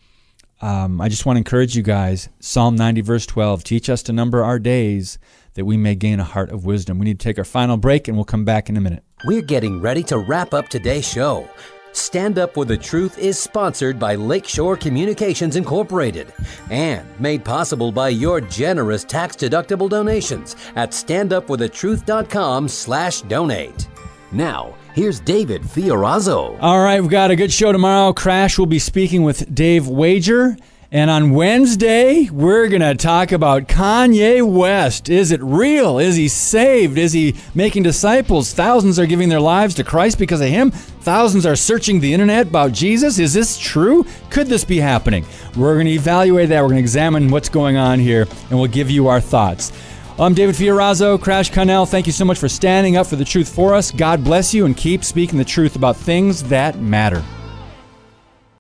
um, 0.62 1.01
I 1.01 1.10
just 1.10 1.26
want 1.26 1.36
to 1.36 1.39
encourage 1.39 1.76
you 1.76 1.84
guys. 1.84 2.30
Psalm 2.39 2.78
90, 2.78 3.01
verse 3.01 3.26
12 3.26 3.66
teach 3.66 3.89
us 3.89 4.01
to 4.03 4.14
number 4.14 4.41
our 4.41 4.58
days 4.58 5.20
that 5.56 5.66
we 5.66 5.76
may 5.76 5.95
gain 5.95 6.22
a 6.22 6.24
heart 6.24 6.49
of 6.49 6.66
wisdom. 6.66 6.97
We 6.97 7.06
need 7.06 7.20
to 7.20 7.24
take 7.24 7.38
our 7.38 7.43
final 7.43 7.76
break 7.76 8.08
and 8.08 8.16
we'll 8.16 8.24
come 8.24 8.45
back 8.45 8.70
in 8.70 8.78
a 8.78 8.82
minute. 8.82 9.03
We're 9.26 9.41
getting 9.41 9.82
ready 9.82 10.01
to 10.03 10.18
wrap 10.18 10.53
up 10.53 10.70
today's 10.70 11.08
show. 11.08 11.47
Stand 11.96 12.38
Up 12.38 12.54
for 12.54 12.66
the 12.66 12.78
Truth 12.78 13.18
is 13.18 13.39
sponsored 13.39 13.98
by 13.98 14.16
Lakeshore 14.16 14.78
Communications 14.78 15.56
Incorporated 15.56 16.34
and 16.70 17.08
made 17.20 17.46
possible 17.46 17.91
by 17.91 18.10
your 18.10 18.41
generous 18.41 19.04
tax-deductible 19.04 19.89
donations 19.89 20.56
at 20.76 20.91
standupforthetruth.com 20.91 22.68
slash 22.68 23.22
donate. 23.22 23.88
Now, 24.32 24.76
here's 24.93 25.20
David 25.20 25.62
Fiorazo. 25.62 26.58
All 26.62 26.84
right, 26.84 27.00
we've 27.00 27.10
got 27.10 27.32
a 27.32 27.36
good 27.36 27.54
show 27.54 27.72
tomorrow. 27.72 28.12
Crash 28.12 28.58
will 28.58 28.66
be 28.66 28.80
speaking 28.80 29.24
with 29.24 29.54
Dave 29.56 29.88
Wager. 29.88 30.58
And 30.91 31.09
on 31.09 31.31
Wednesday, 31.31 32.29
we're 32.29 32.67
going 32.67 32.81
to 32.81 32.93
talk 32.93 33.31
about 33.31 33.67
Kanye 33.67 34.47
West. 34.47 35.09
Is 35.09 35.31
it 35.31 35.41
real? 35.41 35.97
Is 35.97 36.15
he 36.15 36.27
saved? 36.27 36.99
Is 36.99 37.11
he 37.11 37.36
making 37.55 37.81
disciples? 37.81 38.53
Thousands 38.53 38.99
are 38.99 39.07
giving 39.07 39.27
their 39.27 39.39
lives 39.39 39.73
to 39.75 39.83
Christ 39.83 40.19
because 40.19 40.41
of 40.41 40.47
him. 40.47 40.69
Thousands 40.69 41.45
are 41.47 41.55
searching 41.55 41.99
the 41.99 42.13
internet 42.13 42.47
about 42.47 42.71
Jesus. 42.71 43.17
Is 43.17 43.33
this 43.33 43.57
true? 43.57 44.05
Could 44.29 44.45
this 44.45 44.63
be 44.63 44.77
happening? 44.77 45.25
We're 45.57 45.73
going 45.73 45.88
to 45.88 45.91
evaluate 45.91 46.49
that. 46.49 46.61
We're 46.61 46.69
going 46.69 46.77
to 46.77 46.83
examine 46.83 47.31
what's 47.31 47.49
going 47.49 47.77
on 47.77 47.99
here, 47.99 48.27
and 48.51 48.59
we'll 48.59 48.67
give 48.67 48.91
you 48.91 49.07
our 49.07 49.19
thoughts. 49.19 49.71
I'm 50.19 50.36
David 50.36 50.55
Fiorazo, 50.55 51.19
Crash 51.19 51.49
Connell. 51.49 51.88
Thank 51.88 52.05
you 52.05 52.13
so 52.13 52.25
much 52.25 52.38
for 52.38 52.47
standing 52.47 52.95
up 52.95 53.07
for 53.07 53.15
the 53.15 53.25
truth 53.25 53.53
for 53.53 53.73
us. 53.73 53.91
God 53.91 54.23
bless 54.23 54.53
you 54.53 54.65
and 54.65 54.77
keep 54.77 55.03
speaking 55.03 55.39
the 55.39 55.45
truth 55.45 55.75
about 55.75 55.97
things 55.97 56.43
that 56.43 56.79
matter. 56.79 57.23